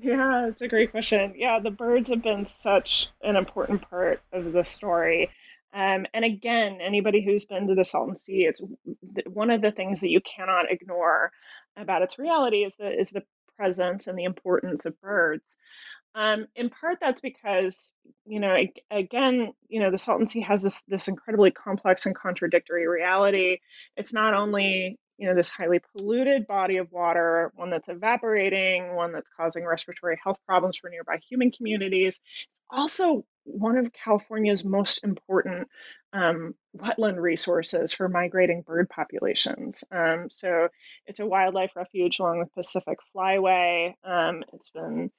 Yeah, 0.00 0.46
it's 0.46 0.62
a 0.62 0.68
great 0.68 0.92
question. 0.92 1.34
Yeah, 1.36 1.58
the 1.58 1.72
birds 1.72 2.10
have 2.10 2.22
been 2.22 2.46
such 2.46 3.08
an 3.20 3.34
important 3.34 3.88
part 3.90 4.22
of 4.32 4.52
the 4.52 4.62
story. 4.62 5.30
Um, 5.72 6.06
and 6.14 6.24
again, 6.24 6.78
anybody 6.80 7.24
who's 7.24 7.44
been 7.44 7.66
to 7.66 7.74
the 7.74 7.84
Salton 7.84 8.16
Sea, 8.16 8.46
it's 8.46 8.62
one 9.26 9.50
of 9.50 9.60
the 9.60 9.72
things 9.72 10.00
that 10.00 10.10
you 10.10 10.20
cannot 10.20 10.70
ignore 10.70 11.32
about 11.76 12.02
its 12.02 12.18
reality 12.18 12.58
is 12.58 12.74
the 12.76 12.88
is 12.88 13.10
the 13.10 13.24
presence 13.56 14.06
and 14.06 14.16
the 14.16 14.24
importance 14.24 14.86
of 14.86 15.00
birds. 15.00 15.44
Um, 16.14 16.46
in 16.54 16.70
part, 16.70 16.98
that's 17.00 17.20
because 17.20 17.92
you 18.24 18.38
know, 18.40 18.56
again, 18.90 19.52
you 19.68 19.80
know, 19.80 19.90
the 19.90 19.98
Salton 19.98 20.26
Sea 20.26 20.42
has 20.42 20.62
this 20.62 20.80
this 20.86 21.08
incredibly 21.08 21.50
complex 21.50 22.06
and 22.06 22.14
contradictory 22.14 22.86
reality. 22.86 23.58
It's 23.96 24.12
not 24.12 24.34
only 24.34 24.98
you 25.18 25.26
know 25.26 25.34
this 25.34 25.50
highly 25.50 25.80
polluted 25.92 26.46
body 26.46 26.76
of 26.78 26.90
water 26.92 27.52
one 27.56 27.70
that's 27.70 27.88
evaporating 27.88 28.94
one 28.94 29.12
that's 29.12 29.28
causing 29.36 29.64
respiratory 29.64 30.18
health 30.22 30.38
problems 30.46 30.76
for 30.76 30.88
nearby 30.88 31.18
human 31.28 31.50
communities. 31.50 32.20
It's 32.50 32.62
also 32.70 33.24
one 33.44 33.76
of 33.76 33.92
california's 33.92 34.64
most 34.64 35.02
important 35.04 35.68
um, 36.12 36.54
wetland 36.76 37.20
resources 37.20 37.92
for 37.92 38.08
migrating 38.08 38.62
bird 38.62 38.88
populations. 38.88 39.84
Um, 39.90 40.28
so 40.30 40.68
it's 41.06 41.20
a 41.20 41.26
wildlife 41.26 41.72
refuge 41.76 42.18
along 42.18 42.40
the 42.40 42.46
pacific 42.46 42.98
flyway. 43.14 43.94
Um, 44.04 44.44
it's 44.52 44.70
been 44.70 45.10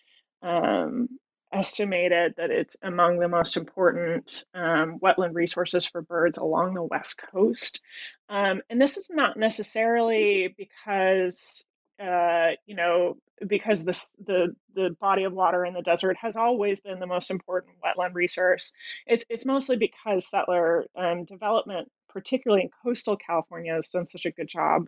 um, 0.41 1.09
estimated 1.51 2.35
that 2.37 2.51
it's 2.51 2.75
among 2.81 3.19
the 3.19 3.27
most 3.27 3.57
important 3.57 4.43
um, 4.53 4.99
wetland 4.99 5.33
resources 5.33 5.87
for 5.87 6.01
birds 6.01 6.37
along 6.37 6.73
the 6.73 6.83
west 6.83 7.19
coast. 7.31 7.81
Um, 8.29 8.61
and 8.69 8.81
this 8.81 8.97
is 8.97 9.09
not 9.09 9.37
necessarily 9.37 10.53
because 10.57 11.65
uh, 12.01 12.51
you 12.65 12.75
know 12.75 13.17
because 13.45 13.83
this 13.83 14.07
the 14.25 14.55
the 14.75 14.95
body 15.01 15.23
of 15.23 15.33
water 15.33 15.65
in 15.65 15.73
the 15.73 15.81
desert 15.81 16.17
has 16.21 16.35
always 16.35 16.81
been 16.81 16.99
the 16.99 17.07
most 17.07 17.31
important 17.31 17.75
wetland 17.83 18.13
resource. 18.13 18.71
It's 19.05 19.25
it's 19.29 19.45
mostly 19.45 19.77
because 19.77 20.29
settler 20.29 20.85
um, 20.95 21.25
development, 21.25 21.89
particularly 22.09 22.63
in 22.63 22.69
coastal 22.83 23.17
California, 23.17 23.73
has 23.73 23.89
done 23.89 24.07
such 24.07 24.25
a 24.25 24.31
good 24.31 24.47
job 24.47 24.87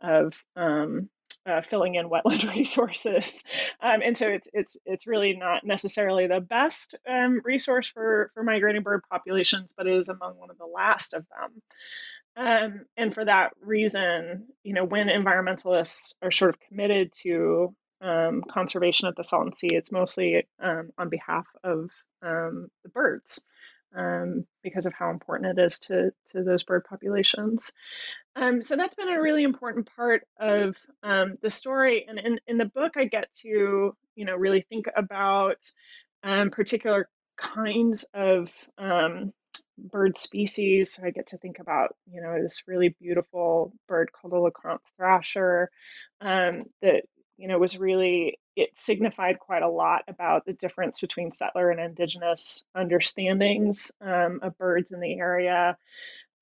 of 0.00 0.34
um, 0.56 1.08
uh, 1.46 1.62
filling 1.62 1.94
in 1.94 2.08
wetland 2.08 2.48
resources, 2.54 3.44
um, 3.80 4.00
and 4.02 4.16
so 4.16 4.28
it's 4.28 4.48
it's 4.52 4.76
it's 4.84 5.06
really 5.06 5.34
not 5.34 5.64
necessarily 5.64 6.26
the 6.26 6.40
best 6.40 6.94
um, 7.08 7.40
resource 7.44 7.88
for 7.88 8.30
for 8.34 8.42
migrating 8.42 8.82
bird 8.82 9.02
populations, 9.10 9.74
but 9.76 9.86
it 9.86 9.94
is 9.94 10.08
among 10.08 10.36
one 10.36 10.50
of 10.50 10.58
the 10.58 10.66
last 10.66 11.14
of 11.14 11.24
them. 11.28 11.62
Um, 12.36 12.86
and 12.96 13.12
for 13.12 13.24
that 13.24 13.52
reason, 13.60 14.46
you 14.62 14.72
know, 14.72 14.84
when 14.84 15.08
environmentalists 15.08 16.14
are 16.22 16.30
sort 16.30 16.50
of 16.50 16.60
committed 16.60 17.12
to 17.22 17.74
um, 18.00 18.42
conservation 18.48 19.08
of 19.08 19.16
the 19.16 19.24
Salton 19.24 19.52
Sea, 19.52 19.70
it's 19.72 19.92
mostly 19.92 20.46
um, 20.62 20.90
on 20.96 21.08
behalf 21.08 21.46
of 21.64 21.90
um, 22.22 22.68
the 22.82 22.88
birds 22.88 23.42
um, 23.94 24.46
because 24.62 24.86
of 24.86 24.94
how 24.94 25.10
important 25.10 25.58
it 25.58 25.62
is 25.62 25.78
to 25.80 26.12
to 26.32 26.42
those 26.42 26.64
bird 26.64 26.84
populations. 26.84 27.72
Um, 28.36 28.62
so 28.62 28.76
that's 28.76 28.94
been 28.94 29.08
a 29.08 29.20
really 29.20 29.42
important 29.42 29.88
part 29.96 30.22
of 30.38 30.76
um, 31.02 31.36
the 31.42 31.50
story. 31.50 32.06
And 32.08 32.18
in, 32.18 32.40
in 32.46 32.58
the 32.58 32.64
book, 32.64 32.92
I 32.96 33.04
get 33.04 33.32
to 33.42 33.96
you 34.14 34.24
know 34.24 34.36
really 34.36 34.64
think 34.68 34.86
about 34.96 35.58
um, 36.22 36.50
particular 36.50 37.08
kinds 37.36 38.04
of 38.14 38.52
um, 38.78 39.32
bird 39.78 40.18
species. 40.18 40.94
So 40.94 41.04
I 41.04 41.10
get 41.10 41.28
to 41.28 41.38
think 41.38 41.58
about 41.58 41.96
you 42.10 42.20
know 42.20 42.40
this 42.42 42.64
really 42.66 42.94
beautiful 43.00 43.72
bird 43.88 44.10
called 44.12 44.32
the 44.32 44.36
LeConte 44.36 44.80
thrasher 44.96 45.70
um, 46.20 46.64
that 46.82 47.02
you 47.36 47.48
know 47.48 47.58
was 47.58 47.78
really 47.78 48.38
it 48.60 48.78
signified 48.78 49.38
quite 49.38 49.62
a 49.62 49.68
lot 49.68 50.02
about 50.06 50.44
the 50.44 50.52
difference 50.52 51.00
between 51.00 51.32
settler 51.32 51.70
and 51.70 51.80
indigenous 51.80 52.62
understandings 52.74 53.90
um, 54.02 54.40
of 54.42 54.56
birds 54.58 54.92
in 54.92 55.00
the 55.00 55.18
area. 55.18 55.78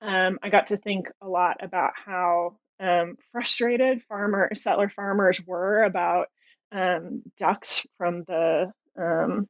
um, 0.01 0.37
I 0.43 0.49
got 0.49 0.67
to 0.67 0.77
think 0.77 1.09
a 1.21 1.27
lot 1.27 1.63
about 1.63 1.93
how 1.95 2.57
um, 2.81 3.17
frustrated 3.31 4.03
farmer 4.03 4.49
settler 4.53 4.89
farmers 4.89 5.41
were 5.45 5.83
about 5.83 6.27
um, 6.71 7.23
ducks 7.37 7.85
from 7.97 8.23
the 8.27 8.71
um, 8.97 9.47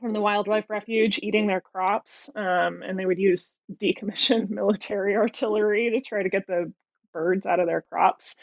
from 0.00 0.14
the 0.14 0.20
wildlife 0.20 0.64
refuge 0.70 1.20
eating 1.22 1.46
their 1.46 1.60
crops, 1.60 2.30
um, 2.34 2.82
and 2.82 2.98
they 2.98 3.04
would 3.04 3.18
use 3.18 3.58
decommissioned 3.70 4.48
military 4.50 5.16
artillery 5.16 5.90
to 5.90 6.00
try 6.00 6.22
to 6.22 6.30
get 6.30 6.46
the 6.46 6.72
birds 7.12 7.46
out 7.46 7.60
of 7.60 7.66
their 7.66 7.82
crops. 7.82 8.36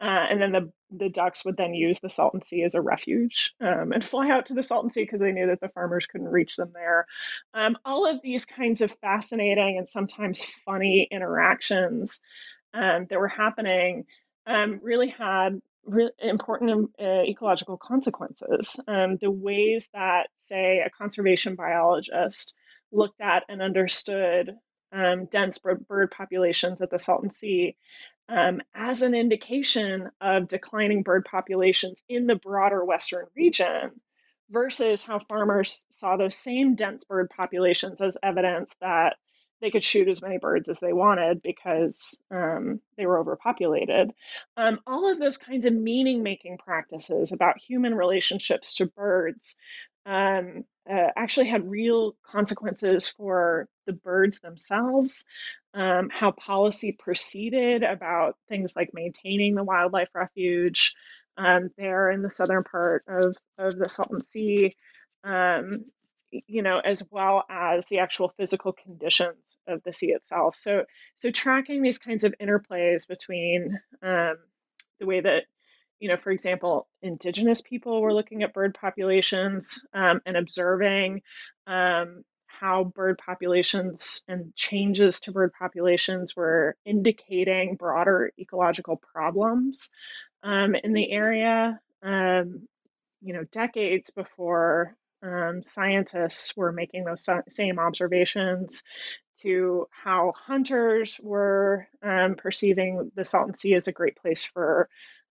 Uh, 0.00 0.04
and 0.30 0.40
then 0.40 0.52
the, 0.52 0.72
the 0.90 1.08
ducks 1.08 1.44
would 1.44 1.56
then 1.56 1.74
use 1.74 2.00
the 2.00 2.10
Salton 2.10 2.42
Sea 2.42 2.62
as 2.62 2.74
a 2.74 2.80
refuge 2.80 3.52
um, 3.60 3.92
and 3.92 4.04
fly 4.04 4.30
out 4.30 4.46
to 4.46 4.54
the 4.54 4.62
Salton 4.62 4.90
Sea 4.90 5.02
because 5.02 5.20
they 5.20 5.32
knew 5.32 5.46
that 5.48 5.60
the 5.60 5.68
farmers 5.68 6.06
couldn't 6.06 6.28
reach 6.28 6.56
them 6.56 6.70
there. 6.74 7.06
Um, 7.54 7.76
all 7.84 8.06
of 8.06 8.20
these 8.22 8.46
kinds 8.46 8.80
of 8.80 8.96
fascinating 9.00 9.78
and 9.78 9.88
sometimes 9.88 10.44
funny 10.64 11.08
interactions 11.10 12.20
um, 12.74 13.06
that 13.08 13.18
were 13.18 13.28
happening 13.28 14.04
um, 14.46 14.80
really 14.82 15.08
had 15.08 15.60
important 16.20 16.90
uh, 17.00 17.22
ecological 17.22 17.76
consequences. 17.76 18.78
Um, 18.88 19.16
the 19.20 19.30
ways 19.30 19.88
that, 19.94 20.28
say, 20.48 20.82
a 20.84 20.90
conservation 20.90 21.54
biologist 21.54 22.54
looked 22.92 23.20
at 23.20 23.44
and 23.48 23.62
understood 23.62 24.56
um, 24.96 25.26
dense 25.26 25.58
bird 25.58 26.10
populations 26.10 26.80
at 26.80 26.90
the 26.90 26.98
Salton 26.98 27.30
Sea 27.30 27.76
um, 28.28 28.60
as 28.74 29.02
an 29.02 29.14
indication 29.14 30.10
of 30.20 30.48
declining 30.48 31.02
bird 31.02 31.24
populations 31.30 32.02
in 32.08 32.26
the 32.26 32.34
broader 32.34 32.84
Western 32.84 33.26
region 33.36 33.90
versus 34.50 35.02
how 35.02 35.18
farmers 35.18 35.84
saw 35.90 36.16
those 36.16 36.34
same 36.34 36.74
dense 36.74 37.04
bird 37.04 37.30
populations 37.36 38.00
as 38.00 38.16
evidence 38.22 38.70
that 38.80 39.16
they 39.60 39.70
could 39.70 39.82
shoot 39.82 40.08
as 40.08 40.20
many 40.20 40.38
birds 40.38 40.68
as 40.68 40.78
they 40.80 40.92
wanted 40.92 41.40
because 41.42 42.16
um, 42.30 42.80
they 42.96 43.06
were 43.06 43.18
overpopulated. 43.18 44.12
Um, 44.56 44.80
all 44.86 45.10
of 45.10 45.18
those 45.18 45.38
kinds 45.38 45.64
of 45.64 45.72
meaning 45.72 46.22
making 46.22 46.58
practices 46.58 47.32
about 47.32 47.58
human 47.58 47.94
relationships 47.94 48.74
to 48.76 48.86
birds 48.86 49.56
um, 50.06 50.64
uh, 50.88 51.08
actually 51.16 51.48
had 51.48 51.68
real 51.68 52.16
consequences 52.24 53.08
for 53.08 53.68
the 53.86 53.92
birds 53.92 54.38
themselves, 54.38 55.24
um, 55.74 56.08
how 56.10 56.30
policy 56.30 56.92
proceeded 56.92 57.82
about 57.82 58.36
things 58.48 58.74
like 58.76 58.90
maintaining 58.94 59.54
the 59.54 59.64
wildlife 59.64 60.08
refuge 60.14 60.94
um, 61.36 61.70
there 61.76 62.10
in 62.10 62.22
the 62.22 62.30
southern 62.30 62.62
part 62.62 63.04
of, 63.08 63.36
of 63.58 63.76
the 63.76 63.88
Salton 63.88 64.22
Sea, 64.22 64.74
um, 65.24 65.84
you 66.30 66.62
know, 66.62 66.78
as 66.78 67.02
well 67.10 67.44
as 67.50 67.86
the 67.86 67.98
actual 67.98 68.32
physical 68.36 68.72
conditions 68.72 69.56
of 69.66 69.82
the 69.82 69.92
sea 69.92 70.12
itself. 70.12 70.56
So, 70.56 70.84
so 71.14 71.30
tracking 71.30 71.82
these 71.82 71.98
kinds 71.98 72.24
of 72.24 72.34
interplays 72.40 73.08
between 73.08 73.78
um, 74.02 74.36
the 75.00 75.06
way 75.06 75.20
that 75.20 75.44
you 76.00 76.08
know, 76.08 76.16
for 76.16 76.30
example, 76.30 76.88
indigenous 77.02 77.60
people 77.60 78.00
were 78.02 78.12
looking 78.12 78.42
at 78.42 78.52
bird 78.52 78.76
populations 78.78 79.80
um, 79.94 80.20
and 80.26 80.36
observing 80.36 81.22
um, 81.66 82.24
how 82.46 82.84
bird 82.84 83.18
populations 83.24 84.22
and 84.28 84.54
changes 84.54 85.20
to 85.20 85.32
bird 85.32 85.52
populations 85.58 86.34
were 86.36 86.76
indicating 86.84 87.76
broader 87.76 88.32
ecological 88.38 88.96
problems 88.96 89.90
um, 90.42 90.74
in 90.74 90.92
the 90.92 91.10
area. 91.10 91.80
Um, 92.02 92.68
you 93.22 93.32
know, 93.32 93.44
decades 93.52 94.10
before 94.10 94.96
um, 95.22 95.62
scientists 95.62 96.56
were 96.56 96.72
making 96.72 97.04
those 97.04 97.28
same 97.48 97.78
observations 97.78 98.82
to 99.40 99.86
how 99.90 100.32
hunters 100.36 101.18
were 101.22 101.86
um, 102.02 102.36
perceiving 102.36 103.10
the 103.14 103.24
Salton 103.24 103.54
Sea 103.54 103.74
as 103.74 103.88
a 103.88 103.92
great 103.92 104.16
place 104.16 104.44
for 104.44 104.88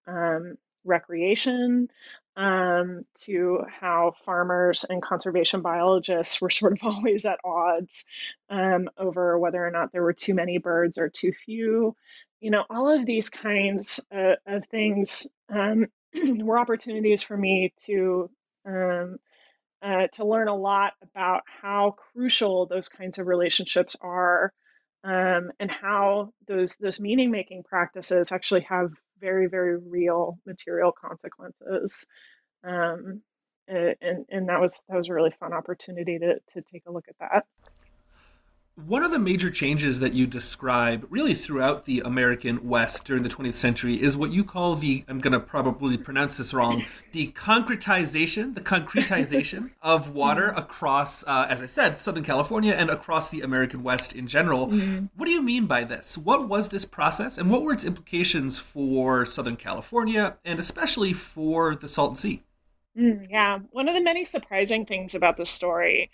um, 0.07 0.55
recreation 0.83 1.89
um, 2.37 3.05
to 3.21 3.63
how 3.79 4.13
farmers 4.25 4.85
and 4.87 5.01
conservation 5.01 5.61
biologists 5.61 6.41
were 6.41 6.49
sort 6.49 6.73
of 6.73 6.79
always 6.83 7.25
at 7.25 7.39
odds 7.43 8.05
um, 8.49 8.89
over 8.97 9.39
whether 9.39 9.65
or 9.65 9.71
not 9.71 9.91
there 9.91 10.03
were 10.03 10.13
too 10.13 10.33
many 10.33 10.57
birds 10.57 10.97
or 10.97 11.09
too 11.09 11.31
few. 11.45 11.95
You 12.41 12.51
know, 12.51 12.63
all 12.69 12.89
of 12.89 13.05
these 13.05 13.29
kinds 13.29 13.99
uh, 14.13 14.35
of 14.45 14.65
things 14.67 15.27
um, 15.49 15.87
were 16.39 16.59
opportunities 16.59 17.23
for 17.23 17.37
me 17.37 17.73
to 17.85 18.29
um, 18.65 19.17
uh, 19.81 20.07
to 20.13 20.25
learn 20.25 20.47
a 20.47 20.55
lot 20.55 20.93
about 21.03 21.43
how 21.61 21.95
crucial 22.13 22.65
those 22.65 22.89
kinds 22.89 23.19
of 23.19 23.27
relationships 23.27 23.95
are 24.01 24.51
um, 25.03 25.51
and 25.59 25.69
how 25.69 26.33
those 26.47 26.75
those 26.79 26.99
meaning 26.99 27.29
making 27.29 27.63
practices 27.63 28.31
actually 28.31 28.61
have 28.61 28.91
very 29.25 29.47
very 29.47 29.77
real 29.77 30.37
material 30.45 30.91
consequences 30.91 32.05
um, 32.63 33.21
and 33.67 34.25
and 34.29 34.49
that 34.49 34.61
was 34.61 34.83
that 34.87 34.97
was 34.97 35.09
a 35.09 35.13
really 35.13 35.33
fun 35.39 35.51
opportunity 35.51 36.19
to 36.19 36.35
to 36.53 36.61
take 36.61 36.83
a 36.87 36.91
look 36.91 37.05
at 37.09 37.17
that 37.19 37.45
one 38.75 39.03
of 39.03 39.11
the 39.11 39.19
major 39.19 39.49
changes 39.49 40.01
that 40.01 40.13
you 40.13 40.27
describe 40.27 41.07
really 41.09 41.33
throughout 41.33 41.85
the 41.85 42.01
American 42.01 42.67
West 42.67 43.05
during 43.05 43.23
the 43.23 43.29
20th 43.29 43.53
century 43.53 44.01
is 44.01 44.17
what 44.17 44.31
you 44.31 44.43
call 44.43 44.75
the, 44.75 45.05
I'm 45.07 45.19
going 45.19 45.31
to 45.31 45.39
probably 45.39 45.97
pronounce 45.97 46.37
this 46.37 46.53
wrong, 46.53 46.83
the 47.13 47.27
concretization, 47.27 48.53
the 48.53 48.61
concretization 48.61 49.71
of 49.81 50.13
water 50.13 50.49
across, 50.49 51.23
uh, 51.23 51.47
as 51.49 51.61
I 51.61 51.67
said, 51.67 52.01
Southern 52.01 52.25
California 52.25 52.73
and 52.73 52.89
across 52.89 53.29
the 53.29 53.41
American 53.41 53.81
West 53.81 54.11
in 54.11 54.27
general. 54.27 54.67
Mm-hmm. 54.67 55.05
What 55.15 55.25
do 55.25 55.31
you 55.31 55.41
mean 55.41 55.67
by 55.67 55.85
this? 55.85 56.17
What 56.17 56.49
was 56.49 56.67
this 56.67 56.83
process 56.83 57.37
and 57.37 57.49
what 57.49 57.61
were 57.61 57.71
its 57.71 57.85
implications 57.85 58.59
for 58.59 59.25
Southern 59.25 59.55
California 59.55 60.37
and 60.43 60.59
especially 60.59 61.13
for 61.13 61.77
the 61.77 61.87
Salton 61.87 62.17
Sea? 62.17 62.43
Mm, 62.97 63.25
yeah, 63.29 63.59
one 63.71 63.87
of 63.87 63.95
the 63.95 64.01
many 64.01 64.23
surprising 64.23 64.85
things 64.85 65.15
about 65.15 65.35
the 65.37 65.45
story 65.45 66.09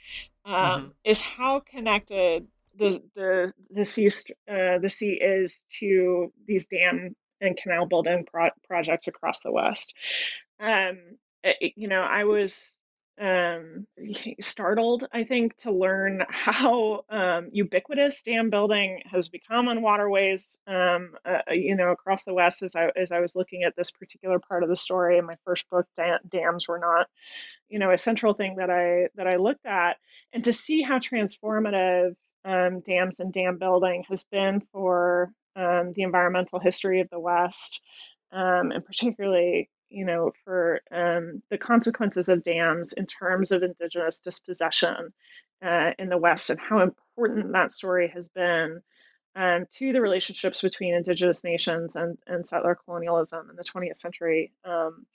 um, 0.46 0.56
mm-hmm. 0.56 0.88
is 1.04 1.22
how 1.22 1.60
connected 1.60 2.48
the 2.78 3.02
the 3.16 3.54
the 3.70 3.86
sea 3.86 4.08
uh, 4.50 4.80
the 4.80 4.90
sea 4.90 5.20
is 5.22 5.58
to 5.80 6.32
these 6.48 6.68
dam 6.68 7.16
and 7.42 7.58
canal 7.58 7.88
building 7.88 8.26
pro- 8.32 8.50
projects 8.68 9.08
across 9.08 9.40
the 9.42 9.52
West. 9.52 9.94
Um, 10.60 11.00
it, 11.44 11.74
you 11.76 11.88
know, 11.88 12.02
I 12.02 12.24
was 12.26 12.78
um, 13.20 13.88
startled, 14.42 15.06
I 15.12 15.24
think, 15.24 15.56
to 15.58 15.72
learn 15.72 16.24
how 16.30 17.06
um, 17.10 17.50
ubiquitous 17.52 18.22
dam 18.24 18.50
building 18.50 19.02
has 19.12 19.30
become 19.30 19.68
on 19.68 19.82
waterways, 19.82 20.58
um, 20.68 21.14
uh, 21.26 21.40
you 21.52 21.76
know, 21.76 21.92
across 21.92 22.24
the 22.24 22.34
West. 22.34 22.64
As 22.64 22.76
I 22.76 22.90
as 22.96 23.12
I 23.12 23.20
was 23.20 23.36
looking 23.36 23.64
at 23.64 23.76
this 23.76 23.92
particular 23.92 24.40
part 24.40 24.64
of 24.64 24.70
the 24.70 24.76
story 24.76 25.18
in 25.18 25.26
my 25.26 25.36
first 25.46 25.70
book, 25.70 25.86
dams 26.30 26.68
were 26.68 26.80
not, 26.80 27.08
you 27.70 27.80
know, 27.80 27.92
a 27.92 27.98
central 27.98 28.34
thing 28.34 28.56
that 28.58 28.70
I 28.70 29.10
that 29.16 29.28
I 29.28 29.38
looked 29.38 29.66
at, 29.66 29.98
and 30.34 30.44
to 30.46 30.54
see 30.54 30.82
how 30.82 31.00
transformative 31.00 32.16
um, 32.46 32.82
dams 32.82 33.20
and 33.20 33.34
dam 33.34 33.58
building 33.58 34.04
has 34.10 34.24
been 34.26 34.62
for 34.72 35.32
um, 35.56 35.94
the 35.94 36.04
environmental 36.04 36.60
history 36.60 37.02
of 37.02 37.10
the 37.10 37.20
West, 37.20 37.82
um, 38.32 38.72
and 38.72 38.86
particularly 38.86 39.70
you 39.92 40.06
know, 40.06 40.32
for 40.46 40.82
um, 40.92 41.44
the 41.52 41.58
consequences 41.58 42.30
of 42.30 42.44
dams 42.44 42.94
in 42.94 43.06
terms 43.06 43.52
of 43.52 43.62
indigenous 43.62 44.22
dispossession 44.22 45.14
uh, 45.64 45.92
in 46.00 46.10
the 46.10 46.18
West 46.18 46.50
and 46.50 46.60
how 46.60 46.80
important 46.80 47.52
that 47.52 47.72
story 47.72 48.08
has 48.08 48.30
been 48.30 48.82
um, 49.36 49.66
to 49.78 49.92
the 49.92 50.02
relationships 50.02 50.62
between 50.62 50.96
indigenous 50.96 51.44
nations 51.44 51.96
and, 51.96 52.18
and 52.26 52.48
settler 52.48 52.78
colonialism 52.86 53.50
in 53.50 53.56
the 53.56 53.64
20th 53.64 53.98
century. 53.98 54.52
Um, 54.66 55.06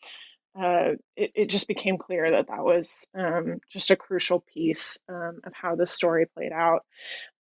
uh, 0.59 0.93
it, 1.17 1.33
it, 1.35 1.51
just 1.51 1.69
became 1.69 1.99
clear 1.99 2.31
that 2.31 2.49
that 2.49 2.65
was 2.65 3.07
um, 3.15 3.61
just 3.71 3.91
a 3.91 3.97
crucial 3.97 4.41
piece 4.41 4.99
um, 5.09 5.41
of 5.45 5.53
how 5.53 5.77
the 5.77 5.87
story 5.87 6.27
played 6.27 6.53
out. 6.53 6.85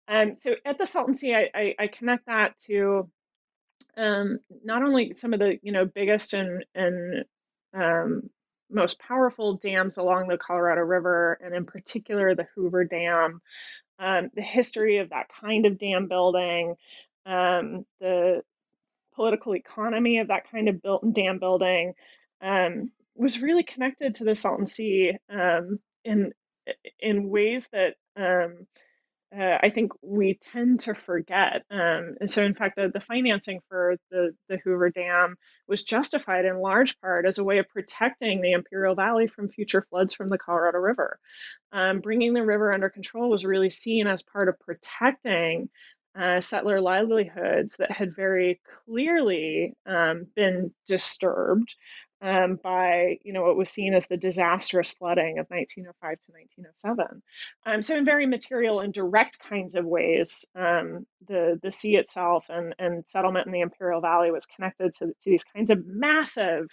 Um, 0.08 0.36
so 0.36 0.56
at 0.66 0.78
the 0.78 0.86
Salton 0.86 1.16
Sea, 1.16 1.34
I, 1.34 1.50
I, 1.54 1.76
I 1.80 1.88
connect 1.88 2.26
that 2.26 2.56
to 2.68 3.10
um, 3.98 4.40
not 4.64 4.84
only 4.84 5.14
some 5.14 5.34
of 5.34 5.40
the 5.40 5.58
you 5.62 5.72
know 5.72 5.86
biggest 5.86 6.34
and 6.34 6.66
and 6.76 7.26
um, 7.74 8.30
most 8.70 9.00
powerful 9.00 9.56
dams 9.56 9.98
along 9.98 10.28
the 10.28 10.38
Colorado 10.38 10.82
River, 10.82 11.40
and 11.42 11.56
in 11.56 11.66
particular 11.66 12.36
the 12.36 12.48
Hoover 12.56 12.84
Dam. 12.84 13.42
Um, 13.98 14.30
the 14.36 14.42
history 14.42 14.98
of 14.98 15.12
that 15.12 15.28
kind 15.30 15.66
of 15.66 15.80
dam 15.80 16.10
building, 16.10 16.76
the 17.26 18.42
political 19.16 19.56
economy 19.56 20.18
of 20.20 20.28
that 20.28 20.52
kind 20.52 20.68
of 20.68 20.82
built 20.82 21.14
dam 21.14 21.40
building, 21.40 21.94
um, 22.42 22.92
was 23.16 23.42
really 23.42 23.64
connected 23.64 24.16
to 24.16 24.24
the 24.24 24.36
Salton 24.36 24.68
Sea 24.68 25.18
um, 25.30 25.80
in 26.04 26.32
in 27.00 27.30
ways 27.30 27.68
that 27.72 27.94
um, 28.16 28.66
uh, 29.38 29.58
I 29.62 29.70
think 29.70 29.92
we 30.02 30.40
tend 30.54 30.82
to 30.82 30.94
forget. 30.94 31.64
Um, 31.70 32.16
and 32.22 32.30
so, 32.30 32.44
in 32.44 32.54
fact, 32.54 32.78
the, 32.78 32.90
the 32.94 33.02
financing 33.02 33.60
for 33.68 33.98
the, 34.10 34.34
the 34.48 34.58
Hoover 34.64 34.90
Dam 34.92 35.36
was 35.68 35.84
justified 35.84 36.46
in 36.46 36.60
large 36.60 37.00
part 37.02 37.26
as 37.26 37.38
a 37.38 37.44
way 37.44 37.58
of 37.58 37.68
protecting 37.68 38.42
the 38.42 38.54
Imperial 38.54 38.96
Valley 38.96 39.28
from 39.28 39.50
future 39.50 39.86
floods 39.90 40.14
from 40.14 40.30
the 40.30 40.38
Colorado 40.38 40.78
River. 40.78 41.20
Um, 41.74 42.00
bringing 42.00 42.34
the 42.34 42.46
river 42.46 42.72
under 42.72 42.90
control 42.90 43.30
was 43.30 43.44
really 43.44 43.70
seen 43.70 44.08
as 44.08 44.24
part 44.24 44.48
of 44.48 44.60
protecting 44.60 45.70
uh, 46.18 46.40
settler 46.40 46.80
livelihoods 46.80 47.76
that 47.78 47.92
had 47.92 48.16
very 48.16 48.62
clearly 48.86 49.74
um, 49.86 50.28
been 50.34 50.74
disturbed 50.88 51.76
um, 52.22 52.58
by 52.62 53.18
you 53.24 53.34
know 53.34 53.44
what 53.44 53.58
was 53.58 53.70
seen 53.70 53.94
as 53.94 54.08
the 54.08 54.18
disastrous 54.18 54.92
flooding 54.92 55.40
of 55.40 55.48
1905 55.50 56.20
to 56.22 56.32
1907. 56.32 57.22
Um, 57.66 57.82
so 57.82 57.96
in 57.96 58.06
very 58.06 58.26
material 58.26 58.80
and 58.80 58.94
direct 58.94 59.40
kinds 59.40 59.76
of 59.76 59.86
ways, 59.86 60.46
um, 60.56 61.06
the 61.28 61.60
the 61.62 61.72
sea 61.72 61.96
itself 61.96 62.46
and, 62.50 62.74
and 62.80 63.06
settlement 63.06 63.48
in 63.48 63.54
the 63.54 63.62
Imperial 63.62 64.02
Valley 64.02 64.32
was 64.32 64.46
connected 64.46 64.94
to, 64.96 65.08
to 65.08 65.30
these 65.30 65.44
kinds 65.44 65.70
of 65.70 65.86
massive 65.86 66.68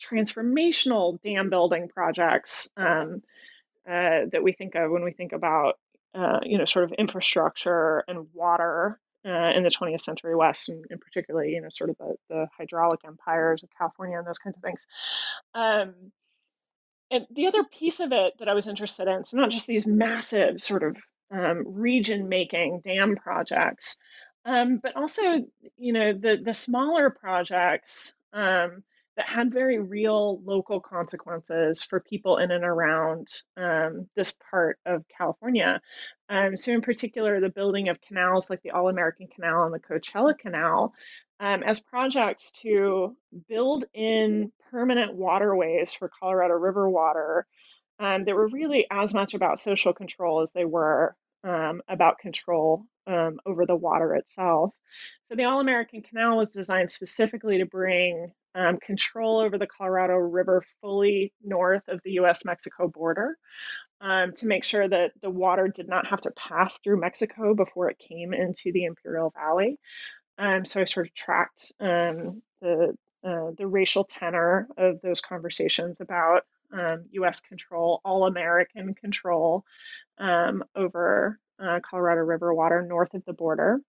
transformational 0.00 1.20
dam 1.22 1.48
building 1.50 1.88
projects 1.88 2.68
um, 2.76 3.22
uh, 3.88 4.26
that 4.32 4.42
we 4.42 4.52
think 4.52 4.74
of 4.74 4.90
when 4.90 5.04
we 5.04 5.12
think 5.12 5.32
about 5.32 5.78
uh, 6.14 6.40
you 6.42 6.58
know 6.58 6.64
sort 6.64 6.84
of 6.84 6.92
infrastructure 6.92 8.04
and 8.08 8.26
water 8.34 8.98
uh, 9.28 9.52
in 9.54 9.62
the 9.62 9.70
20th 9.70 10.00
century 10.00 10.34
West, 10.34 10.68
and, 10.68 10.84
and, 10.90 11.00
particularly, 11.00 11.52
you 11.52 11.60
know, 11.60 11.68
sort 11.70 11.90
of 11.90 11.96
the, 11.98 12.14
the 12.30 12.46
hydraulic 12.56 13.00
empires 13.06 13.62
of 13.62 13.68
California 13.76 14.18
and 14.18 14.26
those 14.26 14.38
kinds 14.38 14.56
of 14.56 14.62
things. 14.62 14.86
Um, 15.54 16.12
and 17.10 17.26
the 17.30 17.46
other 17.46 17.64
piece 17.64 18.00
of 18.00 18.12
it 18.12 18.34
that 18.38 18.48
I 18.48 18.54
was 18.54 18.68
interested 18.68 19.08
in, 19.08 19.24
so 19.24 19.36
not 19.36 19.50
just 19.50 19.66
these 19.66 19.86
massive 19.86 20.60
sort 20.60 20.82
of 20.82 20.96
um, 21.30 21.64
region-making 21.66 22.80
dam 22.80 23.16
projects, 23.16 23.96
um, 24.44 24.80
but 24.82 24.96
also, 24.96 25.22
you 25.76 25.92
know, 25.92 26.12
the 26.12 26.38
the 26.42 26.54
smaller 26.54 27.10
projects 27.10 28.14
um, 28.32 28.82
that 29.18 29.26
had 29.28 29.52
very 29.52 29.80
real 29.80 30.40
local 30.44 30.80
consequences 30.80 31.82
for 31.82 31.98
people 31.98 32.38
in 32.38 32.52
and 32.52 32.64
around 32.64 33.26
um, 33.56 34.08
this 34.14 34.36
part 34.50 34.78
of 34.86 35.04
California. 35.18 35.80
Um, 36.28 36.56
so, 36.56 36.70
in 36.70 36.82
particular, 36.82 37.40
the 37.40 37.48
building 37.48 37.88
of 37.88 38.00
canals 38.00 38.48
like 38.48 38.62
the 38.62 38.70
All 38.70 38.88
American 38.88 39.26
Canal 39.26 39.64
and 39.64 39.74
the 39.74 39.80
Coachella 39.80 40.38
Canal 40.38 40.94
um, 41.40 41.64
as 41.64 41.80
projects 41.80 42.52
to 42.62 43.16
build 43.48 43.84
in 43.92 44.52
permanent 44.70 45.14
waterways 45.14 45.92
for 45.92 46.08
Colorado 46.20 46.54
River 46.54 46.88
water 46.88 47.44
um, 47.98 48.22
that 48.22 48.36
were 48.36 48.48
really 48.48 48.86
as 48.88 49.12
much 49.12 49.34
about 49.34 49.58
social 49.58 49.92
control 49.92 50.42
as 50.42 50.52
they 50.52 50.64
were 50.64 51.16
um, 51.42 51.82
about 51.88 52.20
control 52.20 52.84
um, 53.08 53.40
over 53.46 53.66
the 53.66 53.74
water 53.74 54.14
itself. 54.14 54.74
So 55.28 55.34
the 55.34 55.44
All 55.44 55.60
American 55.60 56.02
Canal 56.02 56.36
was 56.36 56.52
designed 56.52 56.90
specifically 56.90 57.58
to 57.58 57.66
bring 57.66 58.32
um, 58.54 58.78
control 58.78 59.38
over 59.40 59.58
the 59.58 59.66
Colorado 59.66 60.14
River 60.14 60.62
fully 60.80 61.32
north 61.42 61.88
of 61.88 62.00
the 62.04 62.12
US 62.12 62.44
Mexico 62.44 62.88
border 62.88 63.36
um, 64.00 64.32
to 64.34 64.46
make 64.46 64.64
sure 64.64 64.86
that 64.86 65.12
the 65.22 65.30
water 65.30 65.68
did 65.68 65.88
not 65.88 66.06
have 66.06 66.20
to 66.22 66.30
pass 66.32 66.78
through 66.78 67.00
Mexico 67.00 67.54
before 67.54 67.90
it 67.90 67.98
came 67.98 68.32
into 68.32 68.72
the 68.72 68.84
Imperial 68.84 69.30
Valley. 69.30 69.78
Um, 70.38 70.64
so 70.64 70.80
I 70.80 70.84
sort 70.84 71.08
of 71.08 71.14
tracked 71.14 71.72
um, 71.80 72.42
the 72.60 72.94
uh, 73.24 73.50
the 73.58 73.66
racial 73.66 74.04
tenor 74.04 74.68
of 74.76 75.00
those 75.00 75.20
conversations 75.20 76.00
about 76.00 76.44
U.S. 76.72 77.42
Um, 77.42 77.48
control, 77.48 78.00
all 78.04 78.26
American 78.26 78.94
control 78.94 79.64
um, 80.18 80.62
over 80.76 81.40
uh, 81.60 81.80
Colorado 81.88 82.22
River 82.22 82.52
water 82.54 82.82
north 82.82 83.14
of 83.14 83.24
the 83.24 83.32
border 83.32 83.80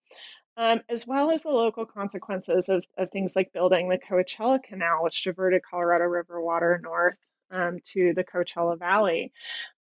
um, 0.59 0.81
as 0.89 1.07
well 1.07 1.31
as 1.31 1.41
the 1.41 1.49
local 1.49 1.85
consequences 1.85 2.67
of, 2.67 2.85
of 2.97 3.09
things 3.11 3.33
like 3.33 3.53
building 3.53 3.87
the 3.87 3.97
Coachella 3.97 4.61
Canal, 4.61 5.03
which 5.03 5.23
diverted 5.23 5.61
Colorado 5.63 6.03
River 6.03 6.41
water 6.41 6.77
north 6.83 7.15
um, 7.49 7.79
to 7.93 8.13
the 8.13 8.25
Coachella 8.25 8.77
Valley. 8.77 9.31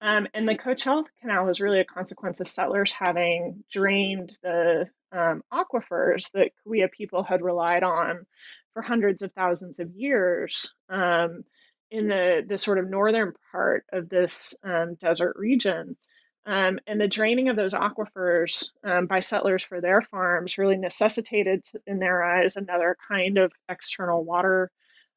Um, 0.01 0.27
and 0.35 0.49
the 0.49 0.57
Coachella 0.57 1.05
Canal 1.21 1.47
was 1.47 1.61
really 1.61 1.79
a 1.79 1.85
consequence 1.85 2.41
of 2.41 2.49
settlers 2.49 2.93
having 2.93 3.63
drained 3.71 4.37
the 4.43 4.89
um, 5.13 5.45
aquifers 5.53 6.33
that 6.33 6.51
Cahuilla 6.67 6.91
people 6.91 7.23
had 7.23 7.41
relied 7.41 7.85
on 7.85 8.27
for 8.73 8.83
hundreds 8.83 9.23
of 9.23 9.33
thousands 9.33 9.79
of 9.79 9.93
years 9.93 10.75
um, 10.89 11.45
in 11.93 12.09
the, 12.09 12.45
the 12.45 12.59
sort 12.59 12.79
of 12.79 12.91
northern 12.91 13.33
part 13.53 13.85
of 13.93 14.09
this 14.09 14.57
um, 14.65 14.97
desert 14.97 15.37
region. 15.37 15.97
Um, 16.47 16.79
and 16.87 17.01
the 17.01 17.09
draining 17.09 17.49
of 17.49 17.57
those 17.57 17.73
aquifers 17.73 18.71
um, 18.83 19.07
by 19.07 19.21
settlers 19.21 19.65
for 19.65 19.81
their 19.81 20.03
farms 20.03 20.59
really 20.59 20.77
necessitated, 20.77 21.65
in 21.87 21.99
their 21.99 22.23
eyes, 22.23 22.57
another 22.57 22.97
kind 23.09 23.39
of 23.39 23.53
external 23.69 24.23
water 24.23 24.71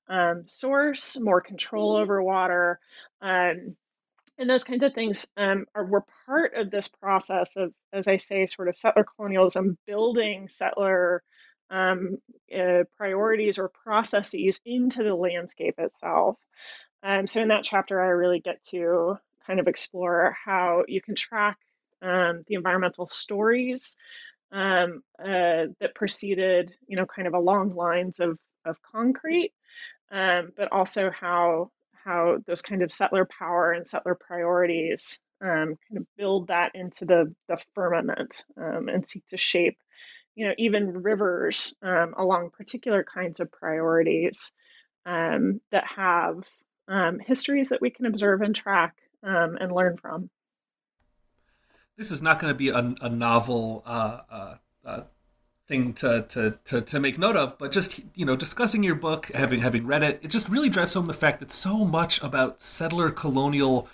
um, 0.07 0.43
source, 0.45 1.19
more 1.19 1.41
control 1.41 1.95
mm-hmm. 1.95 2.03
over 2.03 2.23
water. 2.23 2.80
Um, 3.21 3.75
and 4.39 4.49
those 4.49 4.63
kinds 4.63 4.84
of 4.84 4.93
things 4.93 5.28
um, 5.36 5.65
are, 5.75 5.84
were 5.84 6.05
part 6.25 6.53
of 6.55 6.71
this 6.71 6.88
process 6.88 7.57
of, 7.57 7.73
as 7.91 8.07
I 8.07 8.17
say, 8.17 8.45
sort 8.45 8.69
of 8.69 8.78
settler 8.78 9.03
colonialism, 9.03 9.78
building 9.86 10.47
settler 10.47 11.23
um, 11.69 12.19
uh, 12.57 12.84
priorities 12.95 13.57
or 13.57 13.69
processes 13.84 14.61
into 14.63 15.03
the 15.03 15.15
landscape 15.15 15.75
itself. 15.78 16.38
so 17.25 17.41
in 17.41 17.49
that 17.49 17.63
chapter, 17.63 17.99
I 17.99 18.07
really 18.07 18.39
get 18.39 18.63
to 18.67 19.17
kind 19.47 19.59
of 19.59 19.67
explore 19.67 20.35
how 20.43 20.83
you 20.87 21.01
can 21.01 21.15
track 21.15 21.57
um, 22.01 22.43
the 22.47 22.55
environmental 22.55 23.07
stories 23.07 23.95
um, 24.51 25.01
uh, 25.19 25.65
that 25.79 25.95
preceded, 25.95 26.73
you 26.87 26.97
know, 26.97 27.05
kind 27.05 27.27
of 27.27 27.33
along 27.33 27.75
lines 27.75 28.19
of, 28.19 28.37
of 28.65 28.77
concrete, 28.81 29.53
um, 30.11 30.51
but 30.55 30.71
also 30.71 31.09
how 31.09 31.71
how 32.03 32.37
those 32.47 32.61
kind 32.61 32.83
of 32.83 32.91
settler 32.91 33.25
power 33.25 33.73
and 33.73 33.85
settler 33.85 34.15
priorities 34.15 35.19
um, 35.41 35.75
kind 35.89 35.97
of 35.97 36.05
build 36.17 36.47
that 36.47 36.71
into 36.75 37.05
the 37.05 37.33
the 37.49 37.57
firmament 37.75 38.45
um, 38.55 38.87
and 38.87 39.05
seek 39.05 39.25
to 39.27 39.37
shape, 39.37 39.77
you 40.35 40.47
know, 40.47 40.53
even 40.57 41.03
rivers 41.03 41.73
um, 41.81 42.13
along 42.17 42.51
particular 42.51 43.03
kinds 43.03 43.39
of 43.39 43.51
priorities 43.51 44.51
that 45.05 45.85
have 45.85 46.43
histories 47.25 47.69
that 47.69 47.81
we 47.81 47.89
can 47.89 48.05
observe 48.05 48.41
and 48.41 48.55
track 48.55 48.95
um, 49.24 49.57
and 49.59 49.72
learn 49.72 49.97
from. 49.97 50.30
This 51.97 52.11
is 52.11 52.22
not 52.22 52.39
going 52.39 52.53
to 52.53 52.57
be 52.57 52.70
a, 52.70 52.95
a 53.01 53.09
novel 53.09 53.84
uh, 53.86 54.20
uh, 54.30 54.55
uh, 54.86 55.01
thing 55.68 55.93
to, 55.93 56.26
to, 56.30 56.57
to, 56.65 56.82
to 56.82 56.99
make 56.99 57.18
note 57.18 57.36
of, 57.36 57.57
but 57.57 57.72
just 57.72 57.99
you 58.15 58.26
know, 58.26 58.36
discussing 58.36 58.84
your 58.84 58.95
book, 58.95 59.32
having 59.34 59.59
having 59.59 59.86
read 59.88 60.03
it, 60.03 60.20
it 60.22 60.28
just 60.30 60.47
really 60.47 60.70
drives 60.70 60.93
home 60.93 61.07
the 61.07 61.13
fact 61.13 61.39
that 61.39 61.51
so 61.51 61.84
much 61.84 62.22
about 62.22 62.61
settler 62.61 63.09
colonial 63.09 63.89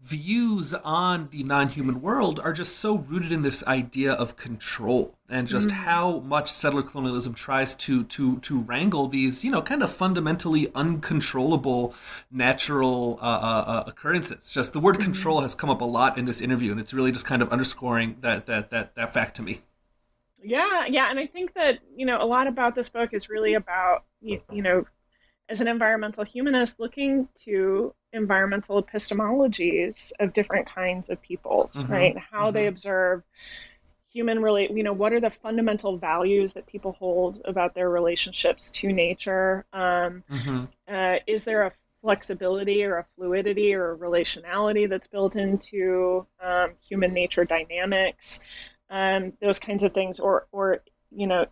views 0.00 0.74
on 0.74 1.28
the 1.30 1.42
non-human 1.42 2.00
world 2.00 2.38
are 2.38 2.52
just 2.52 2.76
so 2.76 2.96
rooted 2.96 3.32
in 3.32 3.42
this 3.42 3.66
idea 3.66 4.12
of 4.12 4.36
control 4.36 5.16
and 5.28 5.48
just 5.48 5.68
mm-hmm. 5.68 5.78
how 5.78 6.20
much 6.20 6.52
settler 6.52 6.82
colonialism 6.84 7.34
tries 7.34 7.74
to 7.74 8.04
to 8.04 8.38
to 8.38 8.60
wrangle 8.60 9.08
these 9.08 9.44
you 9.44 9.50
know 9.50 9.60
kind 9.60 9.82
of 9.82 9.90
fundamentally 9.90 10.68
uncontrollable 10.72 11.92
natural 12.30 13.18
uh, 13.20 13.24
uh, 13.24 13.64
uh 13.66 13.84
occurrences 13.88 14.52
just 14.52 14.72
the 14.72 14.78
word 14.78 14.94
mm-hmm. 14.94 15.04
control 15.04 15.40
has 15.40 15.56
come 15.56 15.68
up 15.68 15.80
a 15.80 15.84
lot 15.84 16.16
in 16.16 16.26
this 16.26 16.40
interview 16.40 16.70
and 16.70 16.78
it's 16.78 16.94
really 16.94 17.10
just 17.10 17.26
kind 17.26 17.42
of 17.42 17.48
underscoring 17.50 18.16
that 18.20 18.46
that 18.46 18.70
that 18.70 18.94
that 18.94 19.12
fact 19.12 19.34
to 19.34 19.42
me 19.42 19.62
yeah 20.40 20.86
yeah 20.86 21.10
and 21.10 21.18
i 21.18 21.26
think 21.26 21.52
that 21.54 21.80
you 21.96 22.06
know 22.06 22.22
a 22.22 22.24
lot 22.24 22.46
about 22.46 22.76
this 22.76 22.88
book 22.88 23.12
is 23.12 23.28
really 23.28 23.54
about 23.54 24.04
you, 24.20 24.40
you 24.52 24.62
know 24.62 24.84
as 25.48 25.60
an 25.60 25.66
environmental 25.66 26.24
humanist 26.24 26.78
looking 26.78 27.26
to 27.34 27.92
environmental 28.12 28.82
epistemologies 28.82 30.12
of 30.18 30.32
different 30.32 30.66
kinds 30.66 31.08
of 31.08 31.20
peoples, 31.20 31.74
mm-hmm. 31.74 31.92
right? 31.92 32.16
How 32.18 32.46
mm-hmm. 32.46 32.54
they 32.54 32.66
observe 32.66 33.22
human 34.10 34.40
relate 34.40 34.70
you 34.70 34.82
know 34.82 34.92
what 34.92 35.12
are 35.12 35.20
the 35.20 35.30
fundamental 35.30 35.98
values 35.98 36.54
that 36.54 36.66
people 36.66 36.92
hold 36.92 37.40
about 37.44 37.74
their 37.74 37.90
relationships 37.90 38.70
to 38.70 38.90
nature 38.92 39.66
um, 39.72 40.24
mm-hmm. 40.30 40.64
uh, 40.88 41.16
is 41.26 41.44
there 41.44 41.64
a 41.64 41.72
flexibility 42.00 42.84
or 42.84 42.98
a 42.98 43.06
fluidity 43.16 43.74
or 43.74 43.92
a 43.92 43.96
relationality 43.98 44.88
that's 44.88 45.06
built 45.06 45.36
into 45.36 46.26
um, 46.42 46.70
human 46.88 47.12
nature 47.12 47.44
dynamics 47.44 48.40
um, 48.88 49.32
those 49.42 49.58
kinds 49.58 49.82
of 49.82 49.92
things 49.92 50.18
or 50.18 50.46
or 50.52 50.80
you 51.10 51.26
know 51.26 51.44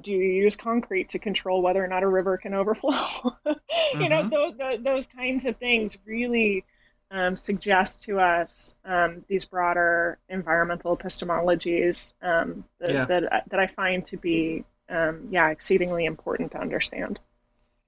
do 0.00 0.12
you 0.12 0.18
use 0.18 0.56
concrete 0.56 1.10
to 1.10 1.18
control 1.18 1.62
whether 1.62 1.82
or 1.84 1.88
not 1.88 2.02
a 2.02 2.08
river 2.08 2.36
can 2.36 2.54
overflow? 2.54 2.92
mm-hmm. 2.92 3.52
You 4.00 4.08
know, 4.08 4.22
mm-hmm. 4.22 4.56
those, 4.58 4.82
those 4.82 5.06
kinds 5.06 5.44
of 5.44 5.58
things 5.58 5.98
really 6.06 6.64
um, 7.10 7.36
suggest 7.36 8.04
to 8.04 8.20
us 8.20 8.74
um, 8.86 9.22
these 9.28 9.44
broader 9.44 10.18
environmental 10.30 10.96
epistemologies 10.96 12.14
um, 12.22 12.64
that, 12.80 12.90
yeah. 12.90 13.04
that, 13.04 13.44
that 13.50 13.60
I 13.60 13.66
find 13.66 14.04
to 14.06 14.16
be, 14.16 14.64
um, 14.88 15.28
yeah, 15.30 15.50
exceedingly 15.50 16.06
important 16.06 16.52
to 16.52 16.58
understand. 16.58 17.20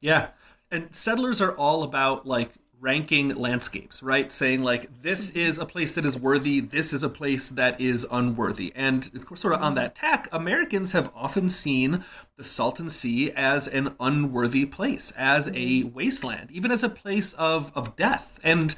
Yeah, 0.00 0.28
and 0.70 0.94
settlers 0.94 1.40
are 1.40 1.52
all 1.52 1.82
about 1.82 2.26
like 2.26 2.50
ranking 2.80 3.34
landscapes, 3.34 4.02
right? 4.02 4.30
Saying 4.30 4.62
like 4.62 5.02
this 5.02 5.30
mm-hmm. 5.30 5.40
is 5.40 5.58
a 5.58 5.66
place 5.66 5.94
that 5.94 6.04
is 6.04 6.18
worthy, 6.18 6.60
this 6.60 6.92
is 6.92 7.02
a 7.02 7.08
place 7.08 7.48
that 7.48 7.80
is 7.80 8.06
unworthy. 8.10 8.72
And 8.74 9.10
of 9.14 9.26
course 9.26 9.40
sort 9.40 9.54
of 9.54 9.62
on 9.62 9.68
mm-hmm. 9.68 9.76
that 9.76 9.94
tack, 9.94 10.28
Americans 10.32 10.92
have 10.92 11.10
often 11.14 11.48
seen 11.48 12.04
the 12.36 12.44
Salton 12.44 12.90
Sea 12.90 13.30
as 13.30 13.68
an 13.68 13.94
unworthy 14.00 14.66
place, 14.66 15.12
as 15.16 15.46
a 15.48 15.52
mm-hmm. 15.52 15.94
wasteland, 15.94 16.50
even 16.50 16.70
as 16.70 16.82
a 16.82 16.88
place 16.88 17.32
of, 17.34 17.72
of 17.76 17.94
death. 17.94 18.40
And, 18.42 18.74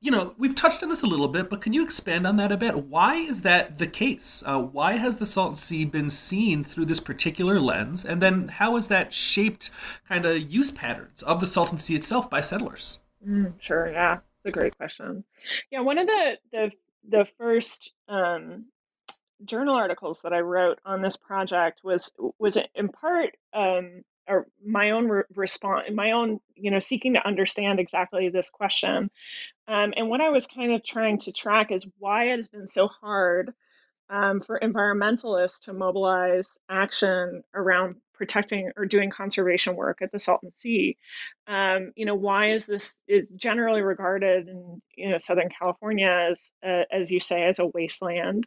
you 0.00 0.10
know, 0.10 0.34
we've 0.38 0.54
touched 0.54 0.82
on 0.82 0.88
this 0.88 1.02
a 1.02 1.06
little 1.06 1.28
bit, 1.28 1.50
but 1.50 1.60
can 1.60 1.74
you 1.74 1.82
expand 1.82 2.26
on 2.26 2.36
that 2.36 2.50
a 2.50 2.56
bit? 2.56 2.86
Why 2.86 3.16
is 3.16 3.42
that 3.42 3.78
the 3.78 3.86
case? 3.86 4.42
Uh, 4.46 4.62
why 4.62 4.94
has 4.94 5.18
the 5.18 5.26
Salton 5.26 5.56
Sea 5.56 5.84
been 5.84 6.10
seen 6.10 6.64
through 6.64 6.86
this 6.86 7.00
particular 7.00 7.60
lens? 7.60 8.04
And 8.04 8.22
then 8.22 8.48
how 8.48 8.74
has 8.74 8.88
that 8.88 9.12
shaped 9.12 9.70
kind 10.08 10.24
of 10.24 10.50
use 10.50 10.70
patterns 10.70 11.22
of 11.22 11.40
the 11.40 11.46
Salton 11.46 11.78
Sea 11.78 11.96
itself 11.96 12.30
by 12.30 12.40
settlers? 12.40 12.98
Mm, 13.26 13.54
sure, 13.60 13.90
yeah, 13.90 14.14
it's 14.14 14.46
a 14.46 14.50
great 14.50 14.76
question. 14.76 15.24
Yeah, 15.70 15.80
one 15.80 15.98
of 15.98 16.06
the 16.06 16.38
the 16.52 16.72
the 17.08 17.26
first 17.38 17.92
um, 18.08 18.66
journal 19.44 19.74
articles 19.74 20.20
that 20.22 20.32
I 20.32 20.40
wrote 20.40 20.78
on 20.84 21.02
this 21.02 21.16
project 21.16 21.80
was 21.84 22.12
was 22.38 22.58
in 22.74 22.88
part 22.88 23.36
um, 23.52 24.02
or 24.26 24.46
my 24.64 24.92
own 24.92 25.08
re- 25.08 25.22
response, 25.34 25.88
my 25.92 26.12
own 26.12 26.40
you 26.54 26.70
know 26.70 26.78
seeking 26.78 27.14
to 27.14 27.26
understand 27.26 27.80
exactly 27.80 28.28
this 28.28 28.50
question. 28.50 29.10
Um, 29.66 29.94
and 29.96 30.08
what 30.08 30.20
I 30.20 30.30
was 30.30 30.46
kind 30.46 30.72
of 30.72 30.84
trying 30.84 31.18
to 31.20 31.32
track 31.32 31.72
is 31.72 31.86
why 31.98 32.24
it 32.24 32.36
has 32.36 32.48
been 32.48 32.68
so 32.68 32.88
hard 32.88 33.52
um, 34.10 34.40
for 34.40 34.58
environmentalists 34.60 35.62
to 35.62 35.72
mobilize 35.72 36.58
action 36.68 37.42
around 37.54 37.96
protecting 38.14 38.70
or 38.76 38.86
doing 38.86 39.10
conservation 39.10 39.76
work 39.76 40.00
at 40.00 40.12
the 40.12 40.18
Salton 40.18 40.52
Sea. 40.60 40.96
Um, 41.46 41.92
you 41.96 42.06
know, 42.06 42.14
why 42.14 42.50
is 42.50 42.66
this 42.66 43.02
is 43.06 43.26
generally 43.36 43.82
regarded 43.82 44.48
in 44.48 44.80
you 44.96 45.10
know 45.10 45.18
Southern 45.18 45.48
California 45.50 46.28
as 46.30 46.40
uh, 46.64 46.84
as 46.90 47.10
you 47.10 47.20
say 47.20 47.44
as 47.44 47.58
a 47.58 47.66
wasteland, 47.66 48.46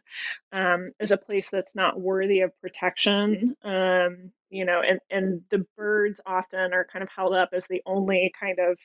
um, 0.52 0.90
as 0.98 1.10
a 1.10 1.16
place 1.16 1.50
that's 1.50 1.74
not 1.74 2.00
worthy 2.00 2.40
of 2.40 2.58
protection. 2.60 3.54
Um, 3.62 4.32
you 4.50 4.64
know, 4.64 4.80
and 4.80 5.00
and 5.10 5.42
the 5.50 5.66
birds 5.76 6.20
often 6.26 6.72
are 6.72 6.86
kind 6.90 7.02
of 7.02 7.08
held 7.14 7.34
up 7.34 7.50
as 7.52 7.66
the 7.66 7.82
only 7.86 8.32
kind 8.38 8.58
of 8.58 8.78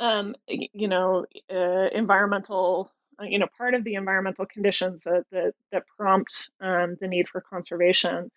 um, 0.00 0.34
you 0.46 0.88
know 0.88 1.26
uh, 1.52 1.88
environmental 1.92 2.90
uh, 3.20 3.24
you 3.24 3.38
know 3.38 3.48
part 3.56 3.74
of 3.74 3.84
the 3.84 3.94
environmental 3.94 4.46
conditions 4.46 5.04
that 5.04 5.24
that, 5.32 5.54
that 5.72 5.84
prompt 5.96 6.50
um, 6.60 6.96
the 7.00 7.08
need 7.08 7.28
for 7.28 7.40
conservation 7.40 8.30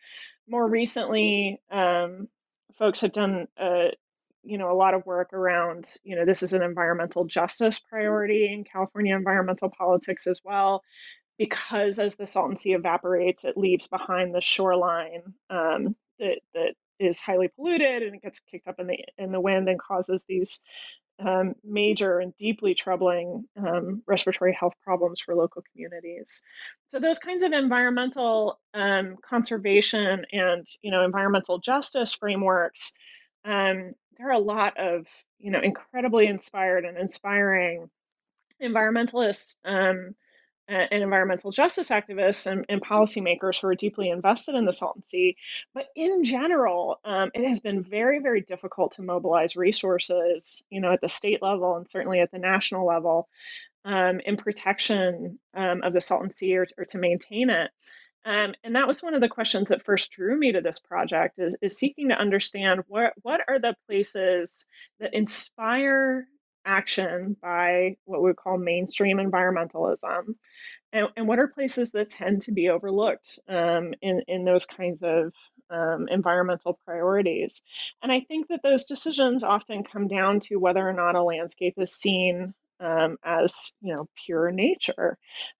more 0.51 0.67
recently, 0.67 1.61
um, 1.71 2.27
folks 2.77 3.01
have 3.01 3.13
done 3.13 3.47
uh, 3.59 3.87
you 4.43 4.57
know 4.57 4.71
a 4.71 4.75
lot 4.75 4.93
of 4.93 5.05
work 5.05 5.33
around 5.33 5.85
you 6.03 6.15
know 6.15 6.25
this 6.25 6.43
is 6.43 6.53
an 6.53 6.61
environmental 6.61 7.25
justice 7.25 7.79
priority 7.79 8.51
in 8.51 8.63
California 8.63 9.15
environmental 9.15 9.69
politics 9.69 10.27
as 10.27 10.41
well 10.43 10.83
because 11.37 11.97
as 11.99 12.15
the 12.15 12.27
Salton 12.27 12.57
Sea 12.57 12.73
evaporates, 12.73 13.43
it 13.43 13.57
leaves 13.57 13.87
behind 13.87 14.35
the 14.35 14.41
shoreline 14.41 15.33
um, 15.49 15.95
that 16.19 16.39
that 16.53 16.73
is 16.99 17.19
highly 17.19 17.47
polluted 17.55 18.03
and 18.03 18.15
it 18.15 18.21
gets 18.21 18.41
kicked 18.51 18.67
up 18.67 18.79
in 18.79 18.87
the 18.87 18.97
in 19.17 19.31
the 19.31 19.39
wind 19.39 19.69
and 19.69 19.79
causes 19.79 20.23
these 20.27 20.61
um, 21.25 21.55
major 21.63 22.19
and 22.19 22.35
deeply 22.37 22.73
troubling 22.73 23.45
um, 23.57 24.01
respiratory 24.07 24.53
health 24.53 24.73
problems 24.83 25.21
for 25.21 25.35
local 25.35 25.63
communities. 25.71 26.41
So 26.87 26.99
those 26.99 27.19
kinds 27.19 27.43
of 27.43 27.51
environmental 27.51 28.59
um, 28.73 29.17
conservation 29.21 30.25
and 30.31 30.65
you 30.81 30.91
know 30.91 31.03
environmental 31.03 31.59
justice 31.59 32.13
frameworks, 32.13 32.93
um, 33.45 33.93
there 34.17 34.29
are 34.29 34.31
a 34.31 34.39
lot 34.39 34.77
of 34.77 35.07
you 35.39 35.51
know 35.51 35.61
incredibly 35.61 36.27
inspired 36.27 36.85
and 36.85 36.97
inspiring 36.97 37.89
environmentalists 38.61 39.55
um, 39.65 40.15
and 40.67 41.03
environmental 41.03 41.51
justice 41.51 41.89
activists 41.89 42.49
and, 42.49 42.65
and, 42.69 42.81
policymakers 42.81 43.59
who 43.59 43.67
are 43.67 43.75
deeply 43.75 44.09
invested 44.09 44.55
in 44.55 44.65
the 44.65 44.71
Salton 44.71 45.03
Sea. 45.03 45.35
But 45.73 45.87
in 45.95 46.23
general, 46.23 46.99
um, 47.03 47.31
it 47.33 47.45
has 47.45 47.59
been 47.59 47.83
very, 47.83 48.19
very 48.19 48.41
difficult 48.41 48.93
to 48.93 49.01
mobilize 49.01 49.55
resources, 49.55 50.63
you 50.69 50.79
know, 50.79 50.93
at 50.93 51.01
the 51.01 51.09
state 51.09 51.41
level 51.41 51.75
and 51.75 51.89
certainly 51.89 52.19
at 52.19 52.31
the 52.31 52.39
national 52.39 52.85
level, 52.85 53.27
um, 53.83 54.21
in 54.25 54.37
protection 54.37 55.39
um, 55.53 55.81
of 55.83 55.93
the 55.93 56.01
Salton 56.01 56.31
Sea 56.31 56.57
or, 56.57 56.67
or 56.77 56.85
to 56.85 56.97
maintain 56.97 57.49
it. 57.49 57.71
Um, 58.23 58.53
and 58.63 58.75
that 58.75 58.87
was 58.87 59.01
one 59.01 59.15
of 59.15 59.21
the 59.21 59.29
questions 59.29 59.69
that 59.69 59.83
first 59.83 60.11
drew 60.11 60.37
me 60.37 60.51
to 60.51 60.61
this 60.61 60.79
project 60.79 61.39
is, 61.39 61.55
is 61.61 61.77
seeking 61.77 62.09
to 62.09 62.15
understand 62.15 62.81
what 62.87 63.13
what 63.23 63.41
are 63.47 63.57
the 63.57 63.75
places 63.87 64.67
that 64.99 65.15
inspire 65.15 66.27
action 66.63 67.35
by 67.41 67.95
what 68.05 68.21
we 68.21 68.33
call 68.33 68.59
mainstream 68.59 69.17
environmentalism 69.17 70.35
and, 70.93 71.07
and 71.15 71.27
what 71.27 71.39
are 71.39 71.47
places 71.47 71.91
that 71.91 72.09
tend 72.09 72.43
to 72.43 72.51
be 72.51 72.69
overlooked 72.69 73.39
um, 73.47 73.93
in, 74.01 74.23
in 74.27 74.45
those 74.45 74.65
kinds 74.65 75.01
of 75.03 75.33
um, 75.69 76.07
environmental 76.09 76.79
priorities. 76.85 77.61
And 78.03 78.11
I 78.11 78.21
think 78.21 78.47
that 78.49 78.61
those 78.63 78.85
decisions 78.85 79.43
often 79.43 79.83
come 79.83 80.07
down 80.07 80.39
to 80.41 80.57
whether 80.57 80.87
or 80.87 80.93
not 80.93 81.15
a 81.15 81.23
landscape 81.23 81.75
is 81.77 81.93
seen 81.93 82.53
um, 82.79 83.17
as, 83.23 83.73
you 83.81 83.93
know, 83.93 84.07
pure 84.25 84.51
nature. 84.51 85.17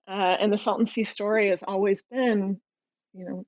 Uh, 0.07 0.36
and 0.39 0.51
the 0.51 0.57
Salton 0.57 0.86
Sea 0.86 1.03
story 1.03 1.49
has 1.49 1.63
always 1.63 2.03
been, 2.03 2.59
you 3.13 3.25
know, 3.25 3.45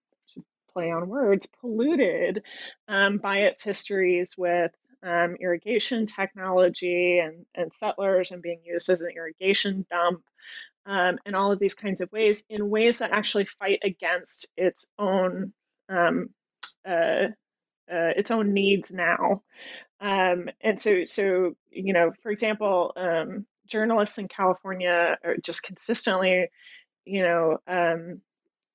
play 0.71 0.91
on 0.91 1.07
words, 1.07 1.47
polluted 1.59 2.43
um, 2.87 3.17
by 3.17 3.39
its 3.39 3.63
histories 3.63 4.35
with 4.37 4.71
um, 5.03 5.35
irrigation 5.39 6.05
technology 6.05 7.19
and, 7.19 7.45
and 7.55 7.73
settlers 7.73 8.31
and 8.31 8.41
being 8.41 8.61
used 8.65 8.89
as 8.89 9.01
an 9.01 9.09
irrigation 9.15 9.85
dump 9.89 10.23
um, 10.85 11.17
and 11.25 11.35
all 11.35 11.51
of 11.51 11.59
these 11.59 11.75
kinds 11.75 12.01
of 12.01 12.11
ways 12.11 12.43
in 12.49 12.69
ways 12.69 12.97
that 12.99 13.11
actually 13.11 13.45
fight 13.45 13.79
against 13.83 14.49
its 14.57 14.87
own 14.99 15.53
um, 15.89 16.29
uh, 16.87 17.27
uh, 17.91 18.11
its 18.15 18.31
own 18.31 18.53
needs 18.53 18.91
now. 18.91 19.41
Um, 19.99 20.49
and 20.61 20.79
so, 20.79 21.03
so 21.03 21.55
you 21.69 21.93
know, 21.93 22.11
for 22.21 22.31
example, 22.31 22.93
um, 22.95 23.45
journalists 23.67 24.17
in 24.17 24.27
California 24.27 25.17
are 25.23 25.37
just 25.43 25.63
consistently, 25.63 26.49
you 27.05 27.23
know, 27.23 27.57
um, 27.67 28.21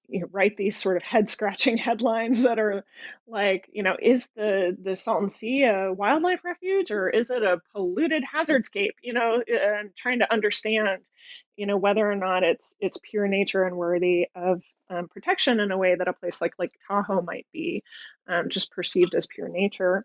you 0.09 0.21
know, 0.21 0.29
write 0.33 0.57
these 0.57 0.77
sort 0.77 0.97
of 0.97 1.03
head 1.03 1.29
scratching 1.29 1.77
headlines 1.79 2.43
that 2.43 2.59
are 2.59 2.85
like, 3.27 3.69
you 3.73 3.83
know, 3.83 3.97
is 4.01 4.29
the 4.37 4.77
the 4.83 4.95
Salton 4.97 5.29
Sea 5.29 5.65
a 5.65 5.93
wildlife 5.93 6.45
refuge 6.45 6.91
or 6.91 7.09
is 7.09 7.31
it 7.31 7.43
a 7.43 7.61
polluted 7.73 8.25
hazardscape? 8.25 8.95
You 9.03 9.13
know, 9.13 9.43
and 9.47 9.95
trying 9.95 10.21
to 10.21 10.33
understand, 10.33 11.03
you 11.57 11.67
know, 11.67 11.77
whether 11.77 12.11
or 12.11 12.17
not 12.17 12.43
it's 12.43 12.75
it's 12.81 12.99
pure 13.03 13.29
nature 13.29 13.65
and 13.65 13.77
worthy 13.77 14.27
of 14.35 14.63
um, 14.91 15.09
protection 15.09 15.61
in 15.61 15.71
a 15.71 15.79
way 15.79 15.95
that 15.95 16.09
a 16.09 16.13
place 16.15 16.41
like 16.41 16.55
Lake 16.59 16.73
Tahoe 16.89 17.21
might 17.23 17.47
be, 17.53 17.83
um, 18.27 18.49
just 18.49 18.73
perceived 18.73 19.15
as 19.15 19.27
pure 19.27 19.49
nature. 19.49 20.05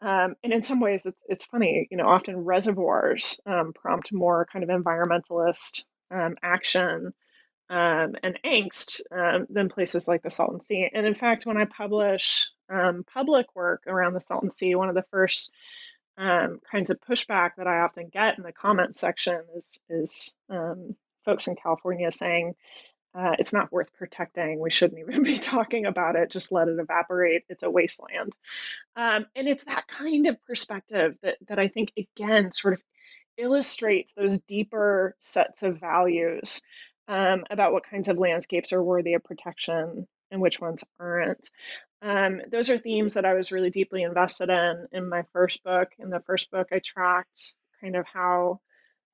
Um, 0.00 0.34
and 0.42 0.52
in 0.52 0.62
some 0.62 0.80
ways, 0.80 1.06
it's 1.06 1.22
it's 1.28 1.44
funny. 1.46 1.88
You 1.90 1.96
know, 1.96 2.08
often 2.08 2.44
reservoirs 2.44 3.40
um, 3.46 3.72
prompt 3.74 4.12
more 4.12 4.46
kind 4.52 4.62
of 4.62 4.70
environmentalist 4.70 5.82
um, 6.10 6.36
action 6.42 7.12
um, 7.70 8.14
and 8.22 8.38
angst 8.44 9.00
um, 9.10 9.46
than 9.48 9.68
places 9.68 10.06
like 10.06 10.22
the 10.22 10.30
Salton 10.30 10.60
Sea. 10.60 10.88
And 10.92 11.06
in 11.06 11.14
fact, 11.14 11.46
when 11.46 11.56
I 11.56 11.64
publish 11.64 12.48
um, 12.68 13.04
public 13.12 13.46
work 13.54 13.84
around 13.86 14.14
the 14.14 14.20
Salton 14.20 14.50
Sea, 14.50 14.74
one 14.74 14.88
of 14.88 14.94
the 14.94 15.04
first 15.10 15.52
um, 16.16 16.60
kinds 16.70 16.90
of 16.90 17.00
pushback 17.00 17.52
that 17.56 17.66
I 17.66 17.80
often 17.80 18.08
get 18.08 18.38
in 18.38 18.44
the 18.44 18.52
comment 18.52 18.96
section 18.96 19.40
is 19.56 19.80
is 19.88 20.34
um, 20.50 20.94
folks 21.24 21.46
in 21.46 21.56
California 21.56 22.10
saying. 22.10 22.54
Uh, 23.16 23.36
it's 23.38 23.52
not 23.52 23.70
worth 23.70 23.92
protecting. 23.92 24.58
We 24.58 24.72
shouldn't 24.72 24.98
even 24.98 25.22
be 25.22 25.38
talking 25.38 25.86
about 25.86 26.16
it. 26.16 26.32
Just 26.32 26.50
let 26.50 26.66
it 26.66 26.80
evaporate. 26.80 27.44
It's 27.48 27.62
a 27.62 27.70
wasteland. 27.70 28.34
Um, 28.96 29.26
and 29.36 29.46
it's 29.46 29.62
that 29.66 29.86
kind 29.86 30.26
of 30.26 30.44
perspective 30.44 31.14
that, 31.22 31.36
that 31.46 31.60
I 31.60 31.68
think, 31.68 31.92
again, 31.96 32.50
sort 32.50 32.74
of 32.74 32.82
illustrates 33.36 34.12
those 34.14 34.40
deeper 34.40 35.14
sets 35.20 35.62
of 35.62 35.78
values 35.78 36.60
um, 37.08 37.44
about 37.50 37.72
what 37.72 37.88
kinds 37.88 38.08
of 38.08 38.18
landscapes 38.18 38.72
are 38.72 38.82
worthy 38.82 39.14
of 39.14 39.24
protection 39.24 40.06
and 40.30 40.40
which 40.40 40.60
ones 40.60 40.82
aren't. 40.98 41.48
Um, 42.02 42.40
those 42.50 42.70
are 42.70 42.78
themes 42.78 43.14
that 43.14 43.24
I 43.24 43.34
was 43.34 43.52
really 43.52 43.70
deeply 43.70 44.02
invested 44.02 44.50
in 44.50 44.88
in 44.92 45.08
my 45.08 45.22
first 45.32 45.62
book. 45.62 45.88
In 45.98 46.10
the 46.10 46.20
first 46.20 46.50
book, 46.50 46.68
I 46.72 46.80
tracked 46.80 47.54
kind 47.80 47.96
of 47.96 48.06
how 48.06 48.60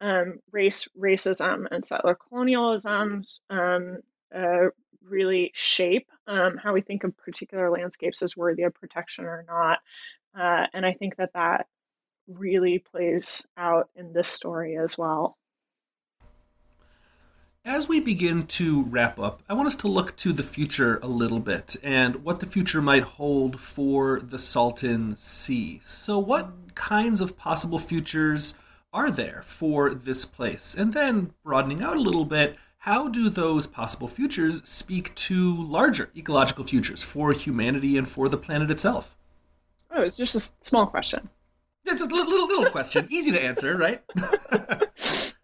um, 0.00 0.40
race, 0.50 0.88
racism, 0.98 1.66
and 1.70 1.84
settler 1.84 2.16
colonialism 2.16 3.22
um, 3.50 3.98
uh, 4.34 4.68
really 5.02 5.50
shape 5.54 6.08
um, 6.26 6.56
how 6.56 6.72
we 6.72 6.80
think 6.80 7.04
of 7.04 7.16
particular 7.16 7.70
landscapes 7.70 8.22
as 8.22 8.36
worthy 8.36 8.62
of 8.62 8.74
protection 8.74 9.24
or 9.24 9.44
not. 9.46 9.78
Uh, 10.38 10.66
and 10.72 10.86
I 10.86 10.92
think 10.92 11.16
that 11.16 11.32
that 11.34 11.66
really 12.28 12.78
plays 12.78 13.44
out 13.56 13.90
in 13.96 14.12
this 14.12 14.28
story 14.28 14.76
as 14.76 14.96
well. 14.96 15.36
As 17.70 17.88
we 17.88 18.00
begin 18.00 18.48
to 18.48 18.82
wrap 18.82 19.20
up, 19.20 19.44
I 19.48 19.54
want 19.54 19.68
us 19.68 19.76
to 19.76 19.86
look 19.86 20.16
to 20.16 20.32
the 20.32 20.42
future 20.42 20.98
a 21.04 21.06
little 21.06 21.38
bit 21.38 21.76
and 21.84 22.24
what 22.24 22.40
the 22.40 22.46
future 22.46 22.82
might 22.82 23.04
hold 23.04 23.60
for 23.60 24.18
the 24.18 24.40
Salton 24.40 25.14
Sea. 25.16 25.78
So, 25.80 26.18
what 26.18 26.74
kinds 26.74 27.20
of 27.20 27.36
possible 27.36 27.78
futures 27.78 28.54
are 28.92 29.08
there 29.08 29.42
for 29.44 29.94
this 29.94 30.24
place? 30.24 30.74
And 30.74 30.92
then 30.92 31.32
broadening 31.44 31.80
out 31.80 31.96
a 31.96 32.00
little 32.00 32.24
bit, 32.24 32.56
how 32.78 33.06
do 33.06 33.28
those 33.28 33.68
possible 33.68 34.08
futures 34.08 34.66
speak 34.68 35.14
to 35.14 35.62
larger 35.62 36.10
ecological 36.16 36.64
futures 36.64 37.04
for 37.04 37.32
humanity 37.32 37.96
and 37.96 38.08
for 38.08 38.28
the 38.28 38.36
planet 38.36 38.72
itself? 38.72 39.16
Oh, 39.92 40.02
it's 40.02 40.16
just 40.16 40.34
a 40.34 40.52
small 40.60 40.88
question. 40.88 41.30
It's 41.84 42.02
a 42.02 42.06
little 42.06 42.32
little, 42.32 42.48
little 42.48 42.72
question, 42.72 43.06
easy 43.10 43.30
to 43.30 43.40
answer, 43.40 43.76
right? 43.76 44.02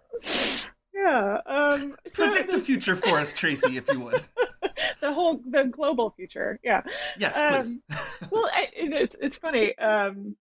yeah. 1.07 1.41
Um, 1.47 1.97
so 2.13 2.25
Predict 2.25 2.51
the 2.51 2.61
future 2.61 2.97
for 2.97 3.19
us, 3.19 3.33
Traci, 3.33 3.77
if 3.77 3.89
you 3.89 4.01
would. 4.01 4.21
the 5.01 5.13
whole 5.13 5.41
the 5.49 5.65
global 5.65 6.11
future, 6.11 6.59
yeah. 6.63 6.83
Yes, 7.19 7.39
please. 7.39 7.79
Um, 8.23 8.29
well, 8.31 8.51
I, 8.53 8.69
it's 8.75 9.17
it's 9.21 9.37
funny, 9.37 9.77
um, 9.79 10.37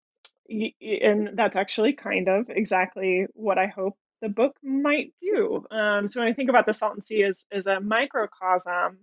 and 0.50 1.32
that's 1.36 1.56
actually 1.56 1.94
kind 1.94 2.28
of 2.28 2.50
exactly 2.50 3.28
what 3.34 3.58
I 3.58 3.68
hope 3.68 3.98
the 4.22 4.30
book 4.30 4.56
might 4.64 5.14
do. 5.22 5.66
Um, 5.72 6.08
so 6.08 6.20
when 6.22 6.30
I 6.30 6.34
think 6.34 6.50
about 6.50 6.66
the 6.66 6.74
Salton 6.74 7.02
Sea 7.02 7.24
as 7.24 7.46
as 7.52 7.68
a 7.68 7.80
microcosm, 7.80 8.98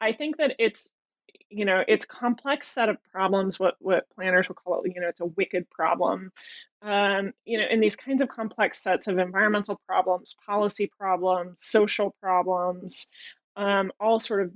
I 0.00 0.12
think 0.12 0.36
that 0.38 0.56
it's 0.58 0.90
you 1.52 1.64
know 1.64 1.82
it's 1.86 2.06
complex 2.06 2.68
set 2.68 2.88
of 2.88 2.96
problems 3.12 3.60
what 3.60 3.76
what 3.78 4.08
planners 4.14 4.48
would 4.48 4.56
call 4.56 4.82
it 4.82 4.92
you 4.94 5.00
know 5.00 5.08
it's 5.08 5.20
a 5.20 5.26
wicked 5.26 5.68
problem. 5.70 6.32
Um, 6.82 7.32
you 7.44 7.58
know 7.58 7.66
in 7.70 7.80
these 7.80 7.94
kinds 7.94 8.22
of 8.22 8.28
complex 8.28 8.82
sets 8.82 9.06
of 9.06 9.18
environmental 9.18 9.80
problems 9.86 10.34
policy 10.46 10.90
problems 10.98 11.60
social 11.62 12.14
problems 12.20 13.06
um, 13.54 13.92
all 14.00 14.18
sort 14.18 14.42
of 14.42 14.52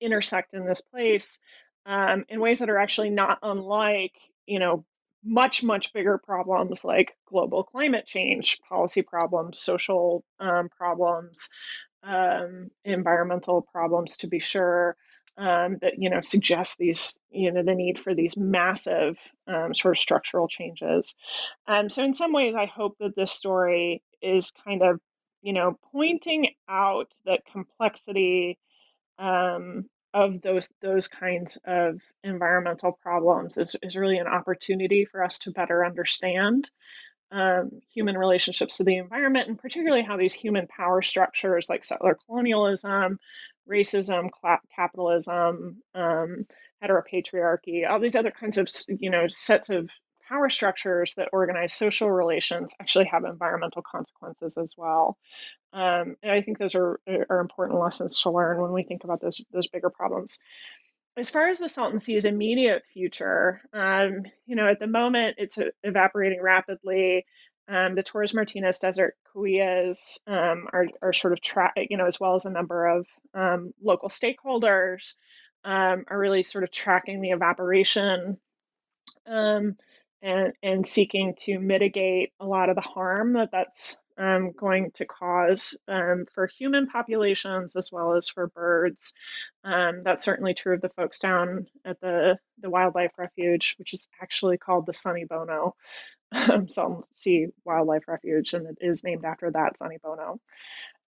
intersect 0.00 0.54
in 0.54 0.66
this 0.66 0.80
place 0.80 1.38
um, 1.86 2.24
in 2.28 2.40
ways 2.40 2.58
that 2.58 2.70
are 2.70 2.78
actually 2.78 3.10
not 3.10 3.38
unlike 3.42 4.14
you 4.46 4.58
know 4.58 4.84
much 5.24 5.62
much 5.62 5.92
bigger 5.92 6.18
problems 6.18 6.84
like 6.84 7.16
global 7.26 7.62
climate 7.64 8.06
change 8.06 8.58
policy 8.68 9.02
problems 9.02 9.60
social 9.60 10.24
um, 10.40 10.68
problems 10.68 11.48
um, 12.02 12.70
environmental 12.84 13.62
problems 13.62 14.16
to 14.18 14.26
be 14.26 14.38
sure 14.38 14.96
um, 15.38 15.78
that 15.80 15.94
you 15.98 16.10
know 16.10 16.20
suggest 16.20 16.78
these 16.78 17.18
you 17.30 17.52
know 17.52 17.62
the 17.62 17.74
need 17.74 17.98
for 17.98 18.14
these 18.14 18.36
massive 18.36 19.16
um, 19.46 19.74
sort 19.74 19.96
of 19.96 20.00
structural 20.00 20.48
changes. 20.48 21.14
Um, 21.66 21.88
so 21.88 22.04
in 22.04 22.12
some 22.12 22.32
ways, 22.32 22.54
I 22.56 22.66
hope 22.66 22.96
that 22.98 23.16
this 23.16 23.30
story 23.30 24.02
is 24.20 24.52
kind 24.64 24.82
of 24.82 25.00
you 25.42 25.52
know 25.52 25.78
pointing 25.92 26.48
out 26.68 27.12
that 27.24 27.46
complexity 27.50 28.58
um, 29.18 29.88
of 30.12 30.42
those 30.42 30.68
those 30.82 31.06
kinds 31.06 31.56
of 31.64 32.00
environmental 32.24 32.92
problems 32.92 33.58
is, 33.58 33.76
is 33.82 33.96
really 33.96 34.18
an 34.18 34.26
opportunity 34.26 35.04
for 35.04 35.22
us 35.22 35.38
to 35.40 35.52
better 35.52 35.84
understand 35.84 36.70
um, 37.30 37.70
human 37.92 38.16
relationships 38.16 38.78
to 38.78 38.84
the 38.84 38.96
environment, 38.96 39.48
and 39.48 39.58
particularly 39.58 40.02
how 40.02 40.16
these 40.16 40.32
human 40.32 40.66
power 40.66 41.02
structures 41.02 41.68
like 41.68 41.84
settler 41.84 42.18
colonialism, 42.26 43.18
racism, 43.68 44.30
capitalism, 44.74 45.82
um, 45.94 46.46
heteropatriarchy, 46.82 47.88
all 47.88 48.00
these 48.00 48.16
other 48.16 48.30
kinds 48.30 48.58
of 48.58 48.68
you 48.88 49.10
know 49.10 49.26
sets 49.28 49.70
of 49.70 49.88
power 50.28 50.50
structures 50.50 51.14
that 51.16 51.28
organize 51.32 51.72
social 51.72 52.10
relations 52.10 52.72
actually 52.80 53.06
have 53.06 53.24
environmental 53.24 53.82
consequences 53.82 54.58
as 54.58 54.74
well. 54.76 55.16
Um, 55.72 56.16
and 56.22 56.32
I 56.32 56.42
think 56.42 56.58
those 56.58 56.74
are 56.74 57.00
are 57.30 57.40
important 57.40 57.80
lessons 57.80 58.20
to 58.22 58.30
learn 58.30 58.60
when 58.60 58.72
we 58.72 58.82
think 58.82 59.04
about 59.04 59.20
those 59.20 59.40
those 59.52 59.68
bigger 59.68 59.90
problems. 59.90 60.38
As 61.16 61.30
far 61.30 61.48
as 61.48 61.58
the 61.58 61.68
Salton 61.68 61.98
Sea's 61.98 62.26
immediate 62.26 62.84
future, 62.92 63.60
um, 63.72 64.22
you 64.46 64.54
know, 64.54 64.68
at 64.68 64.78
the 64.78 64.86
moment 64.86 65.36
it's 65.38 65.58
evaporating 65.82 66.40
rapidly. 66.40 67.26
Um, 67.68 67.94
the 67.94 68.02
Torres 68.02 68.32
Martinez 68.32 68.78
Desert 68.78 69.16
Cahuillas 69.26 70.18
um, 70.26 70.68
are, 70.72 70.86
are 71.02 71.12
sort 71.12 71.34
of, 71.34 71.40
tra- 71.40 71.72
you 71.76 71.98
know, 71.98 72.06
as 72.06 72.18
well 72.18 72.34
as 72.34 72.46
a 72.46 72.50
number 72.50 72.86
of 72.86 73.06
um, 73.34 73.72
local 73.82 74.08
stakeholders 74.08 75.14
um, 75.64 76.04
are 76.08 76.18
really 76.18 76.42
sort 76.42 76.64
of 76.64 76.70
tracking 76.70 77.20
the 77.20 77.30
evaporation 77.30 78.38
um, 79.26 79.76
and, 80.22 80.52
and 80.62 80.86
seeking 80.86 81.34
to 81.40 81.58
mitigate 81.58 82.32
a 82.40 82.46
lot 82.46 82.70
of 82.70 82.74
the 82.74 82.80
harm 82.80 83.34
that 83.34 83.50
that's 83.52 83.96
um, 84.16 84.52
going 84.52 84.90
to 84.92 85.04
cause 85.04 85.76
for 85.86 86.48
human 86.58 86.88
populations 86.88 87.76
as 87.76 87.92
well 87.92 88.14
as 88.14 88.28
for 88.28 88.48
birds. 88.48 89.12
that's 89.62 90.24
certainly 90.24 90.54
true 90.54 90.74
of 90.74 90.80
the 90.80 90.88
folks 90.88 91.20
down 91.20 91.66
at 91.84 92.00
the, 92.00 92.36
the 92.60 92.70
wildlife 92.70 93.12
refuge, 93.16 93.76
which 93.78 93.94
is 93.94 94.08
actually 94.20 94.56
called 94.56 94.86
the 94.86 94.92
Sonny 94.92 95.24
Bono 95.24 95.76
um, 96.32 96.68
Salton 96.68 97.02
Sea 97.14 97.48
Wildlife 97.64 98.08
Refuge, 98.08 98.54
and 98.54 98.66
it 98.66 98.78
is 98.80 99.04
named 99.04 99.24
after 99.24 99.50
that 99.50 99.78
Sonny 99.78 99.98
Bono. 100.02 100.40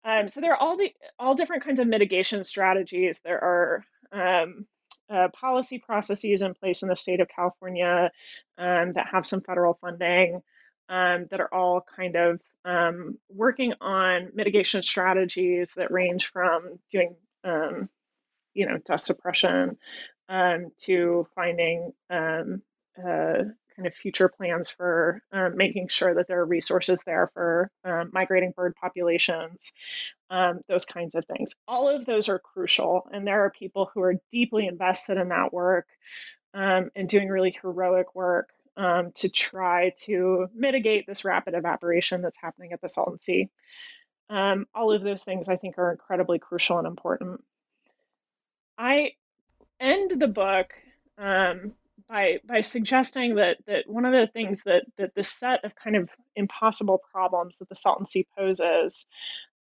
Um, 0.04 0.30
so 0.30 0.40
there 0.40 0.54
are 0.54 0.62
all 0.62 0.78
the 0.78 0.94
all 1.18 1.36
different 1.36 1.64
kinds 1.64 1.80
of 1.80 1.88
mitigation 1.88 2.44
strategies. 2.44 3.20
There 3.24 3.44
are 3.44 3.86
um, 4.12 4.68
uh, 5.10 5.30
policy 5.30 5.80
processes 5.80 6.42
in 6.42 6.54
place 6.54 6.84
in 6.84 6.90
the 6.90 6.96
state 6.96 7.22
of 7.22 7.28
California 7.28 8.12
um, 8.58 8.94
that 8.94 9.08
have 9.12 9.26
some 9.26 9.42
federal 9.42 9.76
funding 9.76 10.42
um, 10.90 11.28
that 11.32 11.40
are 11.40 11.54
all 11.54 11.82
kind 11.96 12.16
of 12.16 12.40
um, 12.66 13.18
working 13.30 13.74
on 13.82 14.30
mitigation 14.34 14.84
strategies 14.84 15.72
that 15.76 15.92
range 15.92 16.32
from 16.32 16.80
doing, 16.92 17.16
um, 17.44 17.90
you 18.54 18.68
know, 18.68 18.78
dust 18.78 19.06
suppression 19.06 19.78
to 20.28 21.28
finding 21.36 21.94
uh, 22.10 22.44
kind 23.76 23.88
of 23.88 23.94
future 23.94 24.30
plans 24.30 24.70
for 24.70 25.22
um, 25.32 25.58
making 25.58 25.88
sure 25.90 26.16
that 26.16 26.28
there 26.28 26.40
are 26.40 26.46
resources 26.46 27.02
there 27.06 27.30
for 27.34 27.70
um, 27.84 28.10
migrating 28.14 28.54
bird 28.56 28.74
populations, 28.80 29.74
um, 30.30 30.62
those 30.68 30.86
kinds 30.86 31.16
of 31.16 31.26
things. 31.26 31.56
All 31.68 31.90
of 31.90 32.06
those 32.06 32.30
are 32.30 32.40
crucial, 32.40 33.08
and 33.12 33.28
there 33.28 33.46
are 33.46 33.52
people 33.52 33.90
who 33.94 34.02
are 34.02 34.16
deeply 34.32 34.68
invested 34.68 35.18
in 35.18 35.30
that 35.30 35.54
work 35.54 35.88
um, 36.54 36.90
and 36.96 37.10
doing 37.10 37.30
really 37.30 37.56
heroic 37.62 38.16
work 38.16 38.50
um, 38.78 39.12
to 39.16 39.30
try 39.30 39.94
to 40.04 40.48
mitigate 40.54 41.06
this 41.08 41.26
rapid 41.26 41.54
evaporation 41.54 42.22
that's 42.22 42.38
happening 42.38 42.74
at 42.74 42.82
the 42.82 42.90
Salton 42.90 43.20
Sea. 43.20 43.50
Um, 44.30 44.66
all 44.74 44.92
of 44.92 45.04
those 45.04 45.24
things 45.24 45.50
I 45.50 45.58
think 45.58 45.78
are 45.78 45.92
incredibly 45.92 46.40
crucial 46.40 46.78
and 46.78 46.88
important. 46.88 47.44
I 48.78 49.12
end 49.80 50.20
the 50.20 50.28
book 50.28 50.74
um, 51.18 51.74
by 52.08 52.40
by 52.48 52.62
suggesting 52.62 53.36
that 53.36 53.58
that 53.68 53.88
one 53.88 54.06
of 54.06 54.14
the 54.14 54.28
things 54.28 54.64
that 54.64 54.84
that 54.98 55.16
the 55.16 55.24
set 55.24 55.64
of 55.66 55.76
kind 55.76 55.96
of 55.96 56.10
impossible 56.36 57.02
problems 57.12 57.58
that 57.58 57.70
the 57.70 57.76
Salton 57.76 58.06
Sea 58.06 58.28
poses 58.38 59.06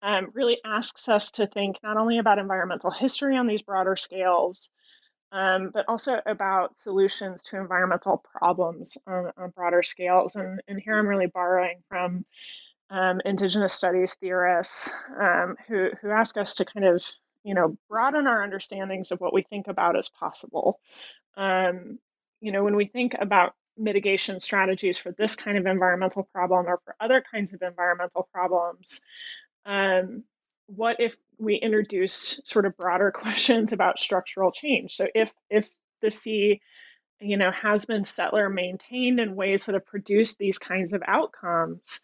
um, 0.03 0.31
really 0.35 0.59
asks 0.65 1.09
us 1.09 1.31
to 1.33 1.47
think 1.47 1.77
not 1.83 1.97
only 1.97 2.19
about 2.19 2.39
environmental 2.39 2.91
history 2.91 3.37
on 3.37 3.47
these 3.47 3.63
broader 3.63 3.97
scales, 3.97 4.71
um, 5.33 5.71
but 5.73 5.87
also 5.89 6.21
about 6.27 6.77
solutions 6.77 7.43
to 7.45 7.57
environmental 7.57 8.23
problems 8.39 8.99
on, 9.07 9.33
on 9.39 9.51
broader 9.51 9.83
scales. 9.83 10.37
And, 10.37 10.61
and 10.69 10.79
here 10.79 10.99
I'm 10.99 11.09
really 11.09 11.27
borrowing 11.27 11.79
from 11.89 12.27
um, 12.91 13.21
Indigenous 13.25 13.73
studies 13.73 14.15
theorists 14.15 14.93
um, 15.19 15.57
who 15.67 15.89
who 16.01 16.11
ask 16.11 16.37
us 16.37 16.57
to 16.57 16.65
kind 16.65 16.87
of 16.87 17.03
you 17.43 17.55
know 17.55 17.77
broaden 17.89 18.27
our 18.27 18.43
understandings 18.43 19.11
of 19.11 19.21
what 19.21 19.33
we 19.33 19.43
think 19.43 19.69
about 19.69 19.97
as 19.97 20.09
possible 20.09 20.79
um, 21.37 21.99
you 22.45 22.53
know, 22.53 22.63
when 22.63 22.77
we 22.77 22.85
think 22.85 23.17
about 23.19 23.55
mitigation 23.79 24.39
strategies 24.39 24.99
for 24.99 25.13
this 25.13 25.35
kind 25.35 25.57
of 25.57 25.65
environmental 25.65 26.25
problem 26.25 26.67
or 26.67 26.79
for 26.85 26.95
other 27.01 27.25
kinds 27.33 27.55
of 27.55 27.63
environmental 27.63 28.29
problems, 28.35 29.01
um, 29.65 30.25
what 30.67 31.01
if 31.01 31.17
we 31.39 31.55
introduce 31.55 32.41
sort 32.45 32.67
of 32.67 32.77
broader 32.77 33.11
questions 33.15 33.73
about 33.73 33.99
structural 33.99 34.53
change? 34.53 34.95
So 34.95 35.07
if 35.15 35.31
if 35.49 35.71
the 36.03 36.11
sea, 36.11 36.61
you 37.19 37.39
know, 37.39 37.51
has 37.51 37.87
been 37.87 38.05
settler 38.05 38.51
maintained 38.51 39.21
in 39.21 39.37
ways 39.37 39.65
that 39.65 39.75
have 39.75 39.87
produced 39.87 40.37
these 40.37 40.59
kinds 40.59 40.93
of 40.93 41.03
outcomes, 41.07 42.03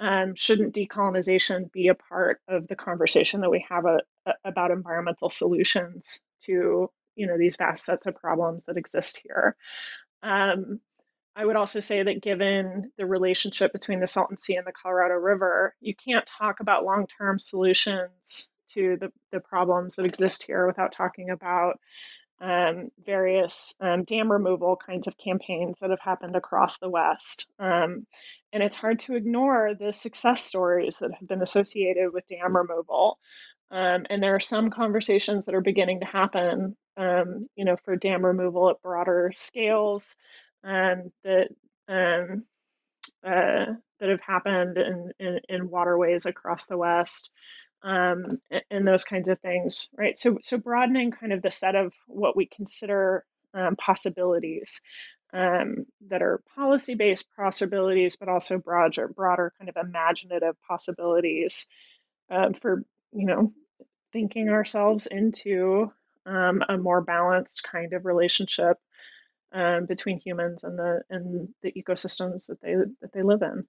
um, 0.00 0.34
shouldn't 0.34 0.74
decolonization 0.74 1.72
be 1.72 1.88
a 1.88 1.94
part 1.94 2.42
of 2.46 2.68
the 2.68 2.76
conversation 2.76 3.40
that 3.40 3.50
we 3.50 3.64
have 3.70 3.86
a, 3.86 4.00
a, 4.26 4.32
about 4.44 4.70
environmental 4.70 5.30
solutions 5.30 6.20
to 6.42 6.90
you 7.18 7.26
know 7.26 7.36
these 7.36 7.56
vast 7.56 7.84
sets 7.84 8.06
of 8.06 8.14
problems 8.16 8.64
that 8.64 8.76
exist 8.78 9.20
here. 9.22 9.56
Um, 10.22 10.80
I 11.36 11.44
would 11.44 11.56
also 11.56 11.80
say 11.80 12.02
that 12.02 12.22
given 12.22 12.90
the 12.96 13.06
relationship 13.06 13.72
between 13.72 14.00
the 14.00 14.08
Salton 14.08 14.36
Sea 14.36 14.56
and 14.56 14.66
the 14.66 14.72
Colorado 14.72 15.14
River, 15.14 15.74
you 15.80 15.94
can't 15.94 16.26
talk 16.26 16.60
about 16.60 16.84
long-term 16.84 17.38
solutions 17.38 18.48
to 18.74 18.96
the, 19.00 19.12
the 19.30 19.40
problems 19.40 19.96
that 19.96 20.04
exist 20.04 20.42
here 20.42 20.66
without 20.66 20.92
talking 20.92 21.30
about 21.30 21.78
um, 22.40 22.90
various 23.04 23.74
um, 23.80 24.04
dam 24.04 24.30
removal 24.30 24.76
kinds 24.76 25.06
of 25.06 25.16
campaigns 25.16 25.78
that 25.80 25.90
have 25.90 26.00
happened 26.00 26.36
across 26.36 26.78
the 26.78 26.88
West. 26.88 27.46
Um, 27.58 28.06
and 28.52 28.62
it's 28.62 28.76
hard 28.76 29.00
to 29.00 29.14
ignore 29.14 29.74
the 29.78 29.92
success 29.92 30.44
stories 30.44 30.98
that 30.98 31.12
have 31.18 31.28
been 31.28 31.42
associated 31.42 32.12
with 32.12 32.26
dam 32.26 32.56
removal. 32.56 33.18
Um, 33.70 34.06
and 34.08 34.22
there 34.22 34.34
are 34.34 34.40
some 34.40 34.70
conversations 34.70 35.46
that 35.46 35.54
are 35.54 35.60
beginning 35.60 36.00
to 36.00 36.06
happen 36.06 36.76
um, 36.98 37.48
you 37.54 37.64
know, 37.64 37.76
for 37.84 37.96
dam 37.96 38.24
removal 38.24 38.68
at 38.70 38.82
broader 38.82 39.32
scales 39.34 40.16
um, 40.64 41.12
that 41.22 41.48
um, 41.88 42.44
uh, 43.24 43.72
that 44.00 44.08
have 44.08 44.20
happened 44.20 44.76
in, 44.76 45.12
in, 45.18 45.40
in 45.48 45.70
waterways 45.70 46.26
across 46.26 46.66
the 46.66 46.76
West, 46.76 47.30
um, 47.82 48.40
and, 48.50 48.62
and, 48.70 48.86
those 48.86 49.04
kinds 49.04 49.28
of 49.28 49.40
things, 49.40 49.88
right? 49.96 50.18
So 50.18 50.38
so 50.40 50.58
broadening 50.58 51.12
kind 51.12 51.32
of 51.32 51.40
the 51.40 51.50
set 51.50 51.76
of 51.76 51.92
what 52.08 52.36
we 52.36 52.46
consider 52.46 53.24
um, 53.54 53.76
possibilities 53.76 54.80
um, 55.32 55.86
that 56.08 56.22
are 56.22 56.42
policy 56.56 56.96
based 56.96 57.28
possibilities, 57.36 58.16
but 58.16 58.28
also 58.28 58.58
broader 58.58 59.06
broader 59.08 59.52
kind 59.58 59.68
of 59.68 59.76
imaginative 59.76 60.56
possibilities 60.66 61.66
um, 62.28 62.54
for 62.54 62.82
you 63.12 63.26
know 63.26 63.52
thinking 64.12 64.48
ourselves 64.48 65.06
into 65.06 65.92
um, 66.26 66.62
a 66.68 66.76
more 66.76 67.00
balanced 67.00 67.62
kind 67.62 67.92
of 67.92 68.04
relationship 68.04 68.78
um, 69.52 69.86
between 69.86 70.18
humans 70.18 70.64
and 70.64 70.78
the 70.78 71.02
and 71.10 71.48
the 71.62 71.72
ecosystems 71.72 72.46
that 72.46 72.60
they 72.60 72.74
that 73.00 73.12
they 73.12 73.22
live 73.22 73.42
in. 73.42 73.66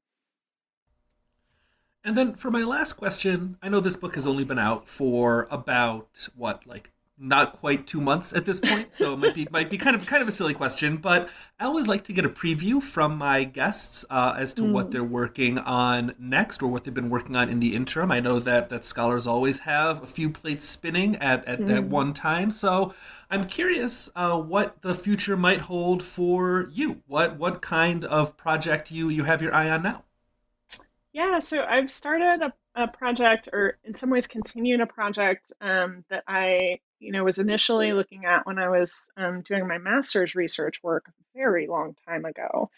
And 2.04 2.16
then 2.16 2.36
for 2.36 2.50
my 2.50 2.64
last 2.64 2.94
question, 2.94 3.58
I 3.62 3.70
know 3.70 3.82
this 3.82 3.98
book 3.98 4.16
has 4.16 4.26
only 4.26 4.46
been 4.46 4.60
out 4.60 4.88
for 4.88 5.48
about 5.52 6.28
what, 6.34 6.66
like 6.66 6.92
not 7.20 7.54
quite 7.54 7.86
two 7.86 8.00
months 8.00 8.34
at 8.34 8.46
this 8.46 8.60
point, 8.60 8.94
so 8.94 9.14
it 9.14 9.18
might 9.18 9.34
be 9.34 9.48
might 9.52 9.70
be 9.70 9.78
kind 9.78 9.96
of 9.96 10.06
kind 10.06 10.22
of 10.22 10.28
a 10.28 10.32
silly 10.32 10.54
question. 10.54 10.98
But 10.98 11.30
I 11.60 11.66
always 11.66 11.88
like 11.88 12.04
to 12.06 12.14
get 12.14 12.26
a 12.26 12.30
preview 12.30 12.82
from 12.82 13.18
my 13.18 13.44
guests 13.44 14.06
uh, 14.10 14.36
as 14.38 14.54
to 14.56 14.62
mm. 14.62 14.72
what 14.72 14.92
they're 14.92 15.04
working 15.04 15.58
on 15.60 16.16
next 16.18 16.62
or 16.64 16.70
what 16.70 16.84
they've 16.84 16.94
been 16.94 17.10
working 17.10 17.36
on 17.36 17.50
in 17.50 17.60
the 17.60 17.76
interim. 17.76 18.12
I 18.12 18.20
know 18.20 18.40
that 18.40 18.70
that 18.70 18.86
scholars 18.86 19.28
always 19.28 19.60
have 19.62 20.02
a 20.04 20.08
few 20.08 20.30
plates 20.30 20.66
spinning 20.66 21.16
at 21.18 21.46
at, 21.46 21.60
mm. 21.60 21.76
at 21.76 21.84
one 21.86 22.14
time, 22.14 22.52
so 22.52 22.94
I'm 23.30 23.46
curious 23.46 24.10
uh, 24.16 24.40
what 24.40 24.82
the 24.82 24.96
future 24.96 25.38
might 25.38 25.62
hold 25.62 26.02
for 26.02 26.70
you. 26.72 27.02
What 27.08 27.38
what 27.38 27.62
kind 27.62 28.06
of 28.06 28.38
project 28.38 28.92
you 28.92 29.10
you 29.10 29.26
have 29.26 29.42
your 29.42 29.54
eye 29.54 29.70
on 29.70 29.84
now? 29.84 30.04
Yeah, 31.12 31.40
so 31.40 31.64
I've 31.64 31.90
started 31.90 32.42
a, 32.44 32.84
a 32.84 32.88
project, 32.88 33.50
or 33.52 33.78
in 33.84 33.96
some 33.96 34.10
ways, 34.10 34.28
continuing 34.28 34.82
a 34.82 34.86
project 34.86 35.52
um, 35.60 36.06
that 36.10 36.24
I 36.28 36.80
you 37.00 37.12
know, 37.12 37.24
was 37.24 37.38
initially 37.38 37.94
looking 37.94 38.26
at 38.26 38.46
when 38.46 38.60
I 38.60 38.70
was 38.70 39.10
um, 39.18 39.42
doing 39.42 39.68
my 39.68 39.78
master's 39.78 40.36
research 40.36 40.82
work 40.84 41.06
a 41.08 41.12
very 41.38 41.68
long 41.68 41.96
time 42.08 42.26
ago. 42.26 42.70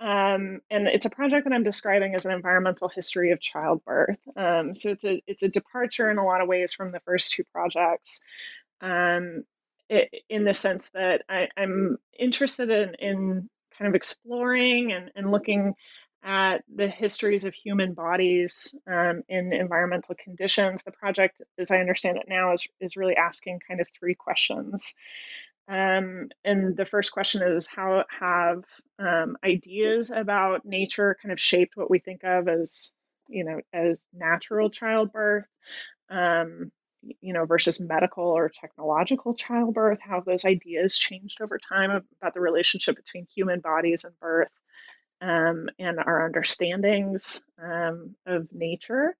Um, 0.00 0.60
and 0.70 0.88
it's 0.88 1.06
a 1.06 1.10
project 1.10 1.44
that 1.44 1.52
I'm 1.52 1.64
describing 1.64 2.14
as 2.14 2.24
an 2.24 2.32
environmental 2.32 2.88
history 2.88 3.32
of 3.32 3.40
childbirth. 3.40 4.18
Um, 4.36 4.74
so 4.74 4.90
it's 4.90 5.04
a 5.04 5.22
it's 5.26 5.42
a 5.42 5.48
departure 5.48 6.10
in 6.10 6.18
a 6.18 6.24
lot 6.24 6.40
of 6.40 6.48
ways 6.48 6.72
from 6.72 6.92
the 6.92 7.00
first 7.00 7.32
two 7.32 7.44
projects. 7.52 8.20
Um, 8.80 9.44
it, 9.88 10.24
in 10.28 10.44
the 10.44 10.54
sense 10.54 10.88
that 10.94 11.22
I, 11.28 11.48
I'm 11.56 11.98
interested 12.18 12.70
in, 12.70 12.94
in 12.94 13.50
kind 13.78 13.88
of 13.88 13.94
exploring 13.94 14.92
and, 14.92 15.10
and 15.14 15.30
looking 15.30 15.74
at 16.24 16.64
the 16.74 16.88
histories 16.88 17.44
of 17.44 17.52
human 17.52 17.92
bodies 17.92 18.74
um, 18.90 19.22
in 19.28 19.52
environmental 19.52 20.14
conditions. 20.14 20.82
The 20.82 20.90
project, 20.90 21.42
as 21.58 21.70
I 21.70 21.78
understand 21.78 22.16
it 22.16 22.24
now, 22.26 22.54
is, 22.54 22.66
is 22.80 22.96
really 22.96 23.16
asking 23.16 23.60
kind 23.68 23.80
of 23.80 23.86
three 23.98 24.14
questions. 24.14 24.94
Um, 25.68 26.30
and 26.44 26.76
the 26.76 26.84
first 26.84 27.12
question 27.12 27.42
is 27.42 27.66
how 27.66 28.04
have 28.20 28.64
um, 28.98 29.36
ideas 29.44 30.10
about 30.10 30.64
nature 30.64 31.16
kind 31.22 31.32
of 31.32 31.40
shaped 31.40 31.76
what 31.76 31.90
we 31.90 31.98
think 31.98 32.22
of 32.24 32.48
as, 32.48 32.90
you 33.28 33.44
know, 33.44 33.60
as 33.72 34.06
natural 34.12 34.70
childbirth, 34.70 35.46
um, 36.10 36.70
you 37.20 37.32
know, 37.34 37.44
versus 37.44 37.80
medical 37.80 38.24
or 38.24 38.48
technological 38.48 39.34
childbirth? 39.34 39.98
How 40.00 40.16
have 40.16 40.24
those 40.24 40.44
ideas 40.46 40.98
changed 40.98 41.40
over 41.42 41.58
time 41.58 41.90
about 42.20 42.34
the 42.34 42.40
relationship 42.40 42.96
between 42.96 43.26
human 43.34 43.60
bodies 43.60 44.04
and 44.04 44.18
birth? 44.20 44.58
Um, 45.20 45.68
and 45.78 45.98
our 45.98 46.24
understandings 46.26 47.40
um, 47.62 48.14
of 48.26 48.48
nature. 48.52 49.16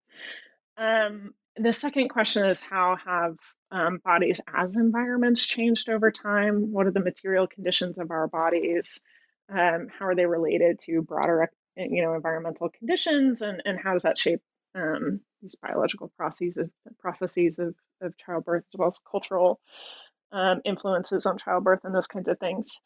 Um, 0.77 1.35
the 1.57 1.73
second 1.73 2.09
question 2.09 2.45
is 2.47 2.61
how 2.61 2.97
have 3.05 3.37
um, 3.71 4.01
bodies 4.05 4.41
as 4.53 4.77
environments 4.77 5.47
changed 5.47 5.89
over 5.89 6.11
time? 6.11 6.73
What 6.73 6.87
are 6.87 6.93
the 6.93 7.01
material 7.01 7.47
conditions 7.47 7.99
of 7.99 8.11
our 8.11 8.27
bodies? 8.27 9.01
Um, 9.49 9.89
how 9.97 10.07
are 10.07 10.15
they 10.15 10.27
related 10.27 10.81
to 10.81 11.03
broader, 11.03 11.51
you 11.77 12.03
know, 12.03 12.15
environmental 12.15 12.71
conditions, 12.71 13.43
and, 13.43 13.63
and 13.65 13.79
how 13.79 13.93
does 13.93 14.03
that 14.03 14.19
shape 14.19 14.41
um, 14.75 15.21
these 15.43 15.55
biological 15.57 16.11
processes 16.17 16.57
of, 16.57 16.71
processes 16.99 17.59
of, 17.59 17.75
of 18.01 18.17
childbirth 18.17 18.65
as 18.67 18.79
well 18.79 18.89
as 18.89 18.99
cultural 19.11 19.61
influences 20.65 21.27
on 21.27 21.39
childbirth 21.39 21.85
and 21.85 21.95
those 21.95 22.09
kinds 22.09 22.29
of 22.29 22.39
things? 22.39 22.79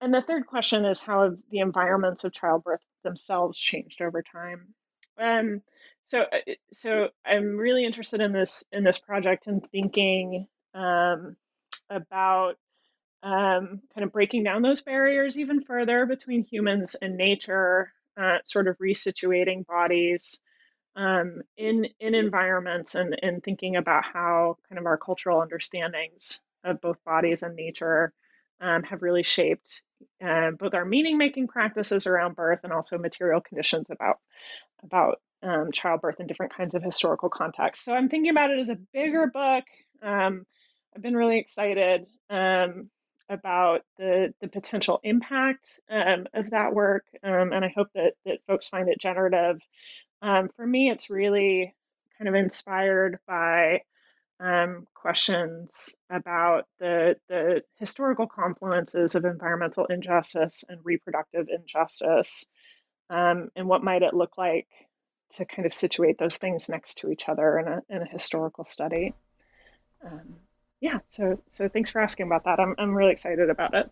And 0.00 0.12
the 0.12 0.22
third 0.22 0.46
question 0.46 0.84
is 0.84 1.00
how 1.00 1.24
have 1.24 1.38
the 1.50 1.60
environments 1.60 2.24
of 2.24 2.32
childbirth 2.32 2.82
themselves 3.02 3.58
changed 3.58 4.02
over 4.02 4.22
time? 4.22 4.74
Um, 5.18 5.62
so, 6.06 6.20
uh, 6.20 6.52
so 6.72 7.08
I'm 7.24 7.56
really 7.56 7.84
interested 7.84 8.20
in 8.20 8.32
this 8.32 8.64
in 8.72 8.84
this 8.84 8.98
project 8.98 9.46
and 9.46 9.66
thinking 9.72 10.46
um, 10.74 11.36
about 11.90 12.56
um, 13.22 13.80
kind 13.94 14.04
of 14.04 14.12
breaking 14.12 14.44
down 14.44 14.62
those 14.62 14.82
barriers 14.82 15.38
even 15.38 15.62
further 15.62 16.06
between 16.06 16.44
humans 16.44 16.94
and 17.00 17.16
nature, 17.16 17.92
uh, 18.16 18.38
sort 18.44 18.68
of 18.68 18.76
resituating 18.78 19.66
bodies 19.66 20.38
um, 20.94 21.42
in 21.56 21.86
in 22.00 22.14
environments 22.14 22.94
and 22.94 23.16
and 23.22 23.42
thinking 23.42 23.76
about 23.76 24.04
how 24.04 24.58
kind 24.68 24.78
of 24.78 24.86
our 24.86 24.98
cultural 24.98 25.40
understandings 25.40 26.40
of 26.64 26.80
both 26.80 27.02
bodies 27.04 27.42
and 27.42 27.56
nature 27.56 28.12
um, 28.60 28.82
have 28.82 29.02
really 29.02 29.22
shaped 29.22 29.82
uh, 30.24 30.50
both 30.52 30.74
our 30.74 30.84
meaning 30.84 31.18
making 31.18 31.48
practices 31.48 32.06
around 32.06 32.36
birth 32.36 32.60
and 32.64 32.72
also 32.72 32.98
material 32.98 33.40
conditions 33.40 33.86
about 33.90 34.18
about 34.82 35.20
um, 35.42 35.72
childbirth 35.72 36.20
in 36.20 36.26
different 36.26 36.54
kinds 36.54 36.74
of 36.74 36.82
historical 36.82 37.28
contexts. 37.28 37.84
So 37.84 37.94
I'm 37.94 38.08
thinking 38.08 38.30
about 38.30 38.50
it 38.50 38.58
as 38.58 38.68
a 38.68 38.78
bigger 38.92 39.26
book. 39.26 39.64
Um, 40.02 40.46
I've 40.94 41.02
been 41.02 41.16
really 41.16 41.38
excited 41.38 42.06
um, 42.30 42.90
about 43.28 43.82
the 43.98 44.32
the 44.40 44.48
potential 44.48 45.00
impact 45.02 45.66
um, 45.90 46.26
of 46.34 46.50
that 46.50 46.74
work, 46.74 47.04
um, 47.22 47.52
and 47.52 47.64
I 47.64 47.72
hope 47.74 47.88
that 47.94 48.14
that 48.24 48.38
folks 48.46 48.68
find 48.68 48.88
it 48.88 49.00
generative. 49.00 49.60
Um, 50.22 50.48
for 50.56 50.66
me, 50.66 50.90
it's 50.90 51.10
really 51.10 51.74
kind 52.18 52.28
of 52.28 52.34
inspired 52.34 53.18
by 53.26 53.82
um, 54.40 54.86
questions 54.94 55.94
about 56.10 56.66
the, 56.78 57.16
the 57.28 57.62
historical 57.76 58.26
confluences 58.26 59.14
of 59.14 59.24
environmental 59.24 59.86
injustice 59.86 60.64
and 60.68 60.80
reproductive 60.84 61.48
injustice, 61.48 62.44
um, 63.08 63.48
and 63.56 63.66
what 63.66 63.84
might 63.84 64.02
it 64.02 64.14
look 64.14 64.36
like 64.36 64.68
to 65.32 65.44
kind 65.44 65.66
of 65.66 65.74
situate 65.74 66.18
those 66.18 66.36
things 66.36 66.68
next 66.68 66.98
to 66.98 67.10
each 67.10 67.28
other 67.28 67.58
in 67.58 67.68
a, 67.68 67.82
in 67.88 68.02
a 68.02 68.10
historical 68.10 68.64
study. 68.64 69.14
Um, 70.04 70.36
yeah, 70.80 70.98
so 71.08 71.40
so 71.44 71.68
thanks 71.68 71.90
for 71.90 72.00
asking 72.00 72.26
about 72.26 72.44
that. 72.44 72.60
I'm 72.60 72.74
I'm 72.78 72.94
really 72.94 73.12
excited 73.12 73.48
about 73.48 73.74
it. 73.74 73.90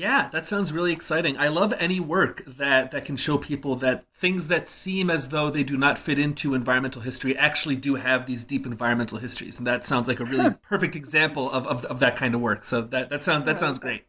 Yeah, 0.00 0.28
that 0.28 0.46
sounds 0.46 0.72
really 0.72 0.94
exciting. 0.94 1.36
I 1.36 1.48
love 1.48 1.74
any 1.78 2.00
work 2.00 2.42
that 2.46 2.90
that 2.90 3.04
can 3.04 3.16
show 3.18 3.36
people 3.36 3.76
that 3.76 4.06
things 4.14 4.48
that 4.48 4.66
seem 4.66 5.10
as 5.10 5.28
though 5.28 5.50
they 5.50 5.62
do 5.62 5.76
not 5.76 5.98
fit 5.98 6.18
into 6.18 6.54
environmental 6.54 7.02
history 7.02 7.36
actually 7.36 7.76
do 7.76 7.96
have 7.96 8.24
these 8.24 8.44
deep 8.44 8.64
environmental 8.64 9.18
histories, 9.18 9.58
and 9.58 9.66
that 9.66 9.84
sounds 9.84 10.08
like 10.08 10.18
a 10.18 10.24
really 10.24 10.54
perfect 10.62 10.96
example 10.96 11.50
of, 11.50 11.66
of, 11.66 11.84
of 11.84 12.00
that 12.00 12.16
kind 12.16 12.34
of 12.34 12.40
work. 12.40 12.64
So 12.64 12.80
that 12.80 13.10
that 13.10 13.22
sounds 13.22 13.44
that 13.44 13.58
sounds 13.58 13.78
great. 13.78 14.04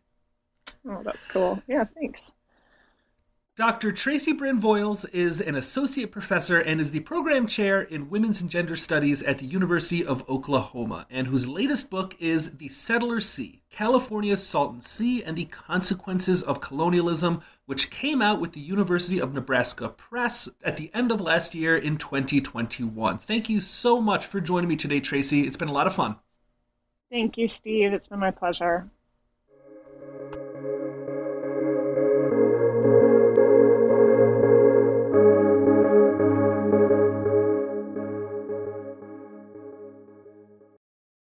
Oh, 0.88 1.02
that's 1.04 1.26
cool. 1.26 1.62
Yeah, 1.68 1.84
thanks. 1.94 2.32
Dr. 3.58 3.92
Traci 3.92 4.32
Brynne 4.32 4.62
Voyles 4.62 5.06
is 5.12 5.42
an 5.42 5.56
associate 5.56 6.10
professor 6.10 6.58
and 6.58 6.80
is 6.80 6.92
the 6.92 7.02
program 7.02 7.48
chair 7.48 7.82
in 7.82 8.10
Women's 8.10 8.40
and 8.40 8.50
Gender 8.50 8.78
Studies 8.78 9.22
at 9.24 9.40
the 9.40 9.46
University 9.46 10.06
of 10.06 10.28
Oklahoma, 10.30 11.06
and 11.10 11.28
whose 11.28 11.50
latest 11.50 11.90
book 11.90 12.16
is 12.18 12.58
The 12.60 12.70
Settler 12.70 13.20
Sea 13.20 13.62
California's 13.70 14.48
Salton 14.48 14.80
Sea 14.80 15.22
and 15.22 15.38
the 15.38 15.46
Consequences 15.46 16.42
of 16.42 16.62
Colonialism, 16.62 17.42
which 17.66 17.90
came 17.90 18.22
out 18.22 18.40
with 18.40 18.54
the 18.54 18.62
University 18.62 19.20
of 19.20 19.34
Nebraska 19.34 19.90
Press 19.90 20.48
at 20.64 20.78
the 20.78 20.90
end 20.94 21.12
of 21.12 21.20
last 21.20 21.54
year 21.54 21.76
in 21.76 21.98
2021. 21.98 23.18
Thank 23.18 23.50
you 23.50 23.60
so 23.60 24.00
much 24.00 24.26
for 24.26 24.40
joining 24.40 24.70
me 24.70 24.78
today, 24.78 25.02
Traci. 25.02 25.46
It's 25.46 25.58
been 25.58 25.68
a 25.68 25.74
lot 25.74 25.88
of 25.88 25.94
fun. 25.94 26.16
Thank 27.10 27.38
you, 27.38 27.50
Steve. 27.50 27.92
It's 27.92 28.08
been 28.08 28.20
my 28.20 28.32
pleasure. 28.32 28.90